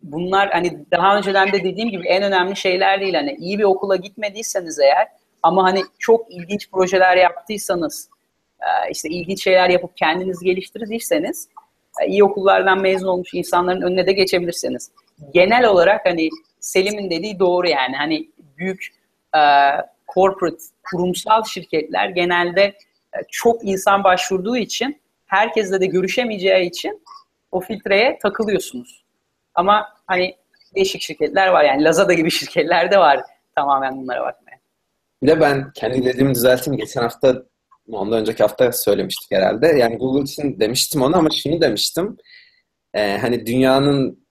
[0.02, 3.14] bunlar hani daha önceden de dediğim gibi en önemli şeyler değil.
[3.14, 5.08] Hani iyi bir okula gitmediyseniz eğer
[5.42, 8.08] ama hani çok ilginç projeler yaptıysanız,
[8.90, 11.48] işte ilginç şeyler yapıp kendinizi geliştirdiyseniz
[12.00, 14.90] e, iyi okullardan mezun olmuş insanların önüne de geçebilirsiniz.
[15.34, 16.28] Genel olarak hani
[16.60, 18.88] Selim'in dediği doğru yani hani büyük
[19.36, 19.40] e,
[20.14, 27.02] corporate kurumsal şirketler genelde e, çok insan başvurduğu için herkesle de görüşemeyeceği için
[27.52, 29.04] o filtreye takılıyorsunuz.
[29.54, 30.36] Ama hani
[30.74, 33.20] değişik şirketler var yani Lazada gibi şirketler de var
[33.54, 34.58] tamamen bunlara bakmaya.
[35.22, 36.78] Bir de ben kendi dediğimi düzelteyim.
[36.78, 37.42] Geçen hafta
[37.88, 39.66] ondan önceki hafta söylemiştik herhalde.
[39.66, 42.16] Yani Google için demiştim onu ama şunu demiştim.
[42.94, 44.22] Ee, hani dünyanın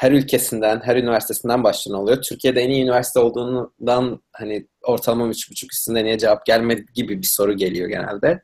[0.00, 2.22] her ülkesinden, her üniversitesinden başvuran oluyor.
[2.22, 7.56] Türkiye'de en iyi üniversite olduğundan hani ortalama 3,5 üstünde niye cevap gelmedi gibi bir soru
[7.56, 8.42] geliyor genelde.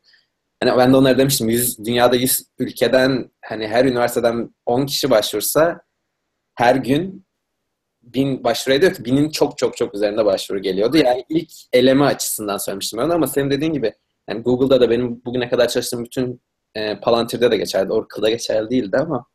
[0.62, 5.80] Hani ben de onlara demiştim 100, dünyada 100 ülkeden hani her üniversiteden 10 kişi başvursa
[6.54, 7.26] her gün
[8.02, 10.96] bin başvuru ediyor ki binin çok çok çok üzerinde başvuru geliyordu.
[10.96, 13.92] Yani ilk eleme açısından söylemiştim ben ama senin dediğin gibi
[14.30, 16.42] yani Google'da da benim bugüne kadar çalıştığım bütün
[16.74, 17.92] e, Palantir'de de geçerli.
[17.92, 19.26] Oracle'da geçerli değildi ama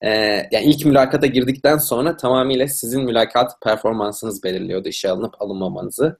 [0.00, 0.10] e,
[0.50, 6.18] yani ilk mülakata girdikten sonra tamamıyla sizin mülakat performansınız belirliyordu işe alınıp alınmamanızı.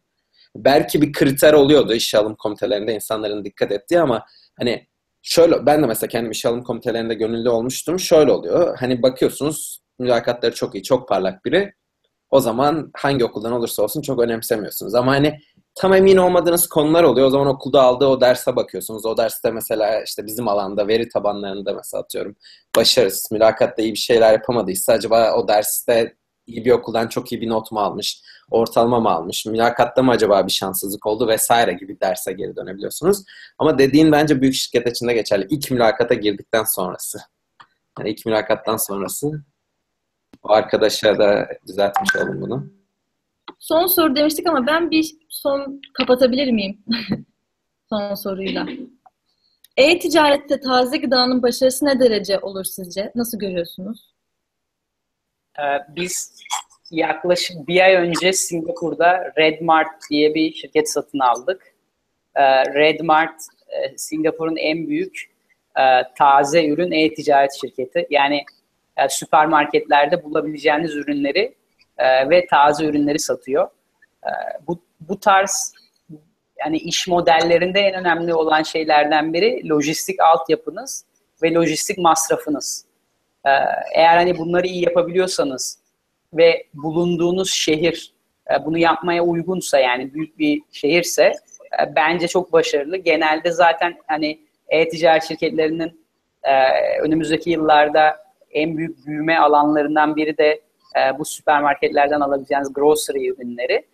[0.56, 4.26] Belki bir kriter oluyordu işe alım komitelerinde insanların dikkat ettiği ama
[4.58, 4.86] hani
[5.22, 8.00] şöyle ben de mesela kendim işe alım komitelerinde gönüllü olmuştum.
[8.00, 8.76] Şöyle oluyor.
[8.78, 11.72] Hani bakıyorsunuz mülakatları çok iyi, çok parlak biri.
[12.30, 14.94] O zaman hangi okuldan olursa olsun çok önemsemiyorsunuz.
[14.94, 15.40] Ama hani
[15.74, 17.26] tam emin olmadığınız konular oluyor.
[17.26, 19.06] O zaman okulda aldığı o derse bakıyorsunuz.
[19.06, 22.36] O derste mesela işte bizim alanda veri tabanlarında mesela atıyorum
[22.76, 27.48] başarısız, mülakatta iyi bir şeyler yapamadıysa acaba o derste iyi bir okuldan çok iyi bir
[27.48, 32.32] not mu almış, ortalama mı almış, mülakatta mı acaba bir şanssızlık oldu vesaire gibi derse
[32.32, 33.24] geri dönebiliyorsunuz.
[33.58, 35.46] Ama dediğin bence büyük şirket içinde geçerli.
[35.50, 37.18] İlk mülakata girdikten sonrası.
[37.98, 39.44] Yani ilk mülakattan sonrası
[40.42, 42.83] o arkadaşa da düzeltmiş oldum bunu.
[43.64, 46.84] Son soru demiştik ama ben bir son kapatabilir miyim?
[47.88, 48.66] son soruyla.
[49.76, 53.12] E-ticarette taze gıdanın başarısı ne derece olur sizce?
[53.14, 54.14] Nasıl görüyorsunuz?
[55.58, 56.42] Ee, biz
[56.90, 61.74] yaklaşık bir ay önce Singapur'da Redmart diye bir şirket satın aldık.
[62.34, 65.34] Ee, Redmart e, Singapur'un en büyük
[65.76, 65.82] e,
[66.18, 68.06] taze ürün e-ticaret şirketi.
[68.10, 68.44] Yani
[68.96, 71.54] e, süpermarketlerde bulabileceğiniz ürünleri
[72.00, 73.68] ve taze ürünleri satıyor.
[74.66, 75.72] Bu, bu tarz
[76.58, 81.04] yani iş modellerinde en önemli olan şeylerden biri lojistik altyapınız
[81.42, 82.84] ve lojistik masrafınız.
[83.94, 85.78] Eğer hani bunları iyi yapabiliyorsanız
[86.32, 88.14] ve bulunduğunuz şehir
[88.50, 91.22] e, bunu yapmaya uygunsa yani büyük bir şehirse
[91.82, 92.96] e, bence çok başarılı.
[92.96, 96.06] Genelde zaten hani e-ticaret şirketlerinin
[96.42, 96.52] e,
[97.00, 100.60] önümüzdeki yıllarda en büyük büyüme alanlarından biri de
[101.18, 103.86] bu süpermarketlerden alabileceğiniz grocery ürünleri.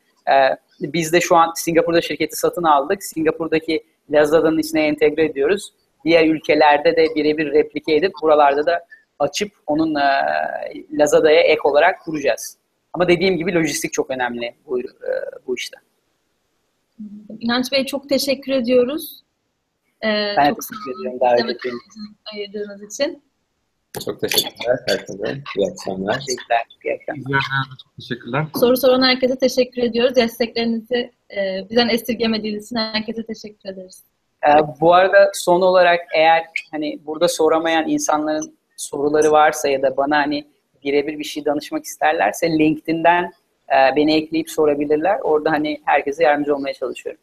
[0.81, 3.05] Biz de şu an Singapur'da şirketi satın aldık.
[3.05, 5.73] Singapur'daki Lazada'nın içine entegre ediyoruz.
[6.05, 8.87] Diğer ülkelerde de birebir replike edip buralarda da
[9.19, 10.11] açıp onun e,
[10.93, 12.57] Lazada'ya ek olarak kuracağız.
[12.93, 14.85] Ama dediğim gibi lojistik çok önemli bu, e,
[15.47, 15.77] bu işte.
[17.41, 19.23] İnanç Bey çok teşekkür ediyoruz.
[20.05, 23.23] Ee, ben çok teşekkür ediyorum davet ettiğiniz için.
[24.05, 25.43] Çok teşekkürler herkese.
[25.57, 26.15] İyi akşamlar.
[26.15, 26.67] Teşekkürler.
[26.85, 27.41] İyi akşamlar.
[27.83, 28.47] Çok teşekkürler.
[28.61, 30.17] Soru soran herkese teşekkür ediyoruz.
[30.17, 34.03] Desteklerinizi e, bizden esirgemediğiniz için herkese teşekkür ederiz.
[34.47, 40.17] Ee, bu arada son olarak eğer hani burada soramayan insanların soruları varsa ya da bana
[40.17, 40.47] hani
[40.85, 43.25] birebir bir şey danışmak isterlerse LinkedIn'den
[43.69, 45.19] e, beni ekleyip sorabilirler.
[45.21, 47.21] Orada hani herkese yardımcı olmaya çalışıyorum.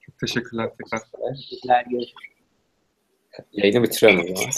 [0.00, 1.00] Çok teşekkürler tekrar.
[1.34, 1.84] Teşekkürler.
[1.90, 2.37] Görüşürüz.
[3.52, 3.90] Yayını
[4.26, 4.50] zaman.